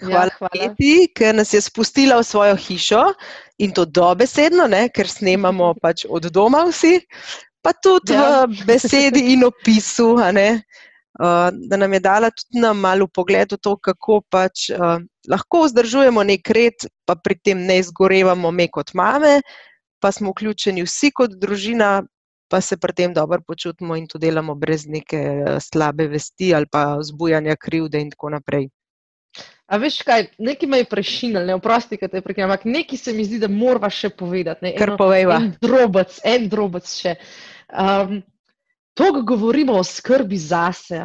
Hvala, 0.00 0.24
ja, 0.24 0.36
hvala. 0.38 0.64
Eti, 0.64 1.08
ker 1.14 1.34
nas 1.36 1.52
je 1.52 1.60
spustila 1.60 2.16
v 2.18 2.24
svojo 2.24 2.56
hišo 2.56 3.02
in 3.58 3.74
to 3.76 3.84
dobesedno, 3.84 4.66
ne, 4.66 4.86
ker 4.88 5.08
snemamo 5.08 5.74
pač 5.84 6.06
od 6.08 6.30
doma 6.32 6.64
vsi, 6.70 6.96
pa 7.62 7.74
tudi 7.76 8.16
ja. 8.16 8.46
v 8.48 8.64
besedi 8.70 9.32
in 9.34 9.44
opisu. 9.44 10.14
Uh, 10.16 11.52
da 11.68 11.76
nam 11.76 11.92
je 11.92 12.00
dala 12.00 12.30
tudi 12.32 12.62
nam 12.64 12.80
malo 12.80 13.04
pogled 13.06 13.52
v 13.52 13.60
to, 13.60 13.76
kako 13.76 14.22
pač 14.32 14.70
uh, 14.72 14.96
lahko 15.28 15.66
vzdržujemo 15.66 16.24
nek 16.24 16.48
red, 16.56 16.88
pa 17.04 17.14
pri 17.20 17.36
tem 17.36 17.66
ne 17.68 17.76
izgorevamo 17.84 18.50
me 18.50 18.66
kot 18.72 18.94
mame, 18.96 19.42
pa 20.02 20.10
smo 20.12 20.32
vključeni 20.34 20.82
vsi 20.82 21.12
kot 21.14 21.38
družina, 21.38 22.02
pa 22.50 22.60
se 22.60 22.76
pri 22.76 22.92
tem 22.92 23.14
dobro 23.14 23.40
počutimo 23.46 23.96
in 23.96 24.08
to 24.10 24.18
delamo 24.18 24.54
brez 24.54 24.86
neke 24.86 25.16
eh, 25.16 25.60
slabe 25.60 26.08
vesti 26.10 26.50
ali 26.54 26.66
pa 26.66 26.96
vzbujanja 27.00 27.56
krivde 27.56 28.00
in 28.02 28.10
tako 28.10 28.32
naprej. 28.34 28.68
A 29.72 29.78
veš 29.80 30.02
kaj, 30.04 30.26
nekaj 30.42 30.68
me 30.68 30.82
je 30.82 30.88
prešinil, 30.90 31.46
ne 31.48 31.54
oprosti, 31.56 31.96
kaj 31.96 32.10
te 32.12 32.20
je 32.20 32.24
prekinil, 32.26 32.50
ampak 32.50 32.66
nekaj 32.68 32.98
se 32.98 33.14
mi 33.16 33.24
zdi, 33.24 33.38
da 33.40 33.48
morava 33.48 33.88
še 33.88 34.10
povedati. 34.12 34.66
Ne, 34.66 34.74
Kar 34.76 34.96
povejva. 35.00 35.38
En 35.40 35.54
drobec, 35.62 36.18
en 36.28 36.48
drobec 36.52 36.90
še. 36.92 37.14
Um, 37.72 38.18
To, 38.94 39.08
ko 39.12 39.22
govorimo 39.22 39.72
o 39.80 39.84
skrbi 39.84 40.36
zase, 40.38 40.98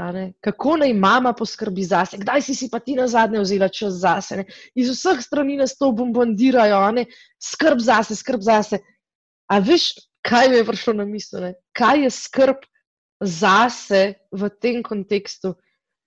kako 0.44 0.78
naj 0.78 0.94
mama 0.94 1.32
poskrbi 1.34 1.84
zase, 1.88 2.18
kdaj 2.20 2.42
si, 2.42 2.56
si 2.56 2.68
pa 2.72 2.80
ti 2.84 2.96
na 2.96 3.08
zadnje 3.08 3.40
vzela 3.40 3.70
čas 3.70 4.02
zase. 4.02 4.42
Ne? 4.42 4.46
Iz 4.76 4.92
vseh 4.92 5.22
strani 5.24 5.56
nas 5.56 5.78
to 5.78 5.92
bombardirajo, 5.96 6.82
skrb 7.40 7.80
zase, 7.80 8.16
skrb 8.16 8.44
zase. 8.44 8.82
A 9.48 9.60
veš, 9.64 9.94
kaj 10.22 10.50
mi 10.50 10.60
je 10.60 10.66
prišlo 10.68 10.94
na 11.00 11.06
misel? 11.08 11.54
Kaj 11.72 12.04
je 12.04 12.12
skrb 12.12 12.68
zase 13.24 14.20
v 14.32 14.50
tem 14.60 14.84
kontekstu? 14.84 15.56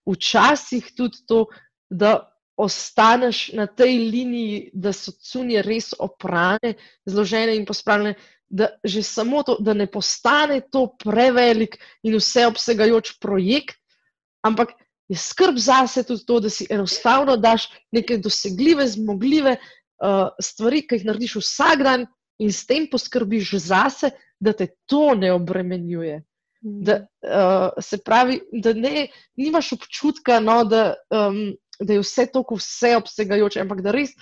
Včasih 0.05 0.93
tudi 0.97 1.24
to, 1.28 1.47
da 1.89 2.28
ostaneš 2.61 3.53
na 3.57 3.64
tej 3.66 3.97
liniji, 4.12 4.70
da 4.72 4.93
so 4.93 5.12
cunje 5.16 5.62
res 5.64 5.95
oprane, 5.97 6.74
zložene 7.09 7.57
in 7.57 7.64
pospravljene 7.64 8.14
da 8.51 8.68
že 8.84 9.03
samo 9.03 9.42
to, 9.42 9.57
da 9.61 9.74
ne 9.74 9.86
postane 9.86 10.61
to 10.61 10.88
prevelik 10.98 11.78
in 12.03 12.16
vseobsegajoč 12.18 13.18
projekt, 13.22 13.78
ampak 14.42 14.74
je 15.09 15.16
skrb 15.18 15.59
zase 15.59 16.03
tudi 16.07 16.24
to, 16.26 16.40
da 16.40 16.51
si 16.51 16.66
enostavno 16.70 17.36
daš 17.36 17.68
neke 17.92 18.18
dosegljive, 18.18 18.86
zmogljive 18.88 19.57
uh, 19.57 20.28
stvari, 20.42 20.82
ki 20.86 20.98
jih 20.98 21.07
narediš 21.07 21.36
vsak 21.40 21.84
dan 21.86 22.07
in 22.38 22.53
s 22.53 22.66
tem 22.66 22.88
poskrbiš 22.90 23.55
zase, 23.62 24.11
da 24.40 24.53
te 24.53 24.70
to 24.86 25.14
ne 25.14 25.32
obremenjuje. 25.32 26.22
Da, 26.61 27.01
uh, 27.24 27.70
se 27.80 27.98
pravi, 28.05 28.40
da 28.53 28.72
ne, 28.76 29.09
nimaš 29.36 29.72
občutka, 29.78 30.40
no, 30.40 30.62
da, 30.64 30.94
um, 31.11 31.55
da 31.80 31.96
je 31.96 32.03
vse 32.03 32.26
to, 32.32 32.44
vse 32.57 32.96
obsegajoče, 32.96 33.62
ampak 33.62 33.82
da 33.84 33.94
res 33.96 34.14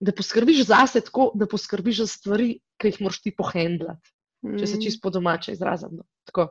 da 0.00 0.12
poskrbiš 0.12 0.66
zase 0.66 1.00
tako, 1.00 1.30
da 1.34 1.46
poskrbiš 1.46 2.02
za 2.02 2.06
stvari, 2.06 2.58
ki 2.80 2.90
jih 2.90 3.00
moraš 3.00 3.20
ti 3.22 3.34
pohendlati. 3.36 4.12
Mm. 4.44 4.58
Če 4.58 4.66
se 4.66 4.76
mm. 4.76 4.82
čisto 4.84 5.02
po 5.02 5.10
domače 5.10 5.52
izrazim. 5.52 6.00
No. 6.00 6.48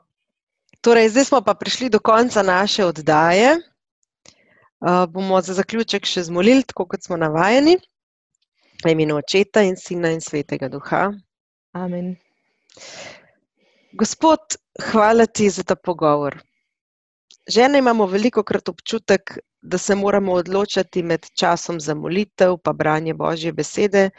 Torej, 0.81 1.09
zdaj 1.13 1.29
smo 1.29 1.41
pa 1.41 1.53
prišli 1.53 1.89
do 1.89 1.99
konca 1.99 2.43
naše 2.43 2.85
oddaje. 2.85 3.55
Uh, 4.83 5.05
bomo 5.07 5.39
za 5.41 5.53
zaključek 5.55 6.05
še 6.05 6.25
zmolili, 6.27 6.65
tako 6.67 6.89
kot 6.91 7.05
smo 7.05 7.15
navajeni, 7.15 7.77
v 8.83 8.91
imenu 8.91 9.15
Očeta 9.15 9.61
in 9.63 9.77
Sina 9.79 10.11
in 10.11 10.19
Svetega 10.19 10.67
Duha. 10.67 11.05
Amen. 11.71 12.17
Gospod, 13.95 14.57
hvala 14.91 15.25
ti 15.25 15.47
za 15.49 15.63
ta 15.63 15.77
pogovor. 15.79 16.41
Žene 17.47 17.79
imamo 17.79 18.09
veliko 18.11 18.43
krat 18.43 18.69
občutek, 18.69 19.37
da 19.63 19.77
se 19.77 19.95
moramo 19.95 20.33
odločati 20.33 21.03
med 21.03 21.25
časom 21.39 21.79
za 21.79 21.95
molitev, 21.95 22.57
pa 22.63 22.73
branje 22.73 23.13
Božje 23.13 23.53
besede 23.53 24.09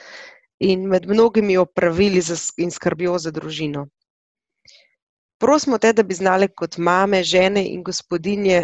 in 0.59 0.87
med 0.89 1.07
mnogimi 1.07 1.57
opravili 1.57 2.23
in 2.57 2.71
skrbjo 2.71 3.19
za 3.19 3.31
družino. 3.31 3.87
Prosimo 5.39 5.79
te, 5.79 5.93
da 5.93 6.03
bi 6.03 6.15
znali 6.15 6.49
kot 6.49 6.79
mame, 6.79 7.23
žene 7.23 7.67
in 7.69 7.83
gospodinje 7.83 8.63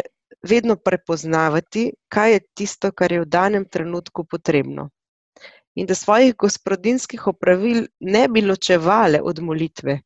vedno 0.49 0.75
prepoznavati, 0.75 1.91
kaj 2.09 2.33
je 2.33 2.39
tisto, 2.55 2.91
kar 2.91 3.11
je 3.11 3.21
v 3.21 3.25
danem 3.25 3.65
trenutku 3.69 4.25
potrebno. 4.25 4.89
In 5.75 5.85
da 5.85 5.95
svojih 5.95 6.35
gospodinskih 6.35 7.27
opravil 7.27 7.85
ne 7.99 8.27
bi 8.27 8.41
ločevale 8.41 9.21
od 9.21 9.39
molitve, 9.39 9.99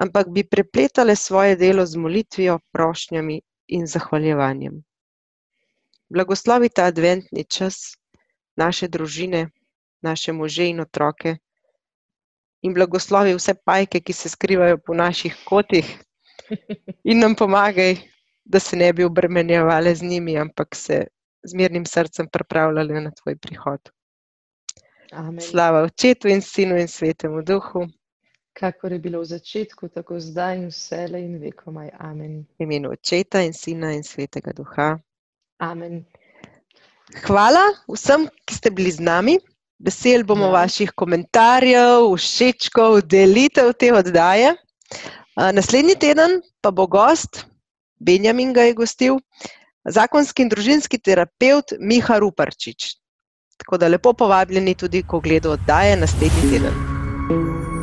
ampak 0.00 0.32
bi 0.32 0.48
prepletale 0.48 1.16
svoje 1.16 1.56
delo 1.56 1.86
z 1.86 1.96
molitvijo, 1.96 2.58
prošnjami 2.72 3.40
in 3.68 3.86
zahvaljevanjem. 3.86 4.82
Blagoslovi 6.08 6.68
ta 6.68 6.84
adventni 6.84 7.44
čas 7.44 7.96
naše 8.56 8.88
družine, 8.88 9.48
naše 10.02 10.32
može 10.32 10.66
in 10.68 10.80
otroke, 10.80 11.36
in 12.62 12.74
blagoslovi 12.74 13.34
vse 13.34 13.54
pajke, 13.64 14.00
ki 14.00 14.12
se 14.12 14.28
skrivajo 14.28 14.78
po 14.78 14.94
naših 14.94 15.36
kotih, 15.44 15.90
in 17.04 17.20
nam 17.20 17.34
pomagaj, 17.34 17.96
da 18.44 18.60
se 18.60 18.76
ne 18.76 18.92
bi 18.92 19.04
obremenjevali 19.04 19.94
z 19.94 20.02
njimi, 20.02 20.38
ampak 20.38 20.74
se 20.74 21.06
z 21.42 21.54
mirnim 21.54 21.86
srcem 21.86 22.28
pripravljali 22.32 23.00
na 23.00 23.10
tvoj 23.10 23.36
prihod. 23.36 23.90
Amen. 25.12 25.40
Slava 25.40 25.82
Očetu 25.82 26.28
in 26.28 26.42
Sinu 26.42 26.76
in 26.78 26.88
Svetemu 26.88 27.42
Duhu. 27.42 27.86
Kakor 28.52 28.92
je 28.92 28.98
bilo 28.98 29.20
v 29.20 29.24
začetku, 29.24 29.88
tako 29.88 30.20
zdaj 30.20 30.56
in 30.56 30.66
vse, 30.68 31.06
in 31.18 31.38
vekomaj. 31.40 31.90
Amen. 31.98 32.46
V 32.58 32.64
imenu 32.64 32.90
Očeta 32.90 33.42
in 33.42 33.52
Sina 33.52 33.92
in 33.92 34.02
Svetega 34.02 34.52
Duha. 34.52 34.98
Amen. 35.58 36.04
Hvala 37.24 37.62
vsem, 37.88 38.28
ki 38.46 38.54
ste 38.54 38.70
bili 38.70 38.92
z 38.92 39.02
nami. 39.02 39.38
Vesel 39.78 40.24
bomo 40.26 40.50
ja. 40.50 40.62
vaših 40.62 40.90
komentarjev, 40.98 42.08
všečkov, 42.18 43.02
delitev 43.06 43.72
te 43.78 43.92
oddaje. 43.94 44.54
Naslednji 45.38 45.94
teden 45.94 46.40
pa 46.62 46.70
bo 46.74 46.86
gost, 46.90 47.44
Benjamin 48.02 48.52
ga 48.52 48.66
je 48.66 48.74
gostil, 48.74 49.20
zakonski 49.86 50.42
in 50.42 50.50
družinski 50.50 50.98
terapeut 50.98 51.78
Miha 51.78 52.18
Ruparčič. 52.18 52.94
Tako 53.58 53.78
da 53.78 53.88
lepo 53.88 54.12
povabljeni 54.12 54.74
tudi, 54.74 55.02
ko 55.02 55.20
gledajo 55.22 55.54
oddaje 55.58 55.96
naslednji 55.96 56.50
teden. 56.50 57.77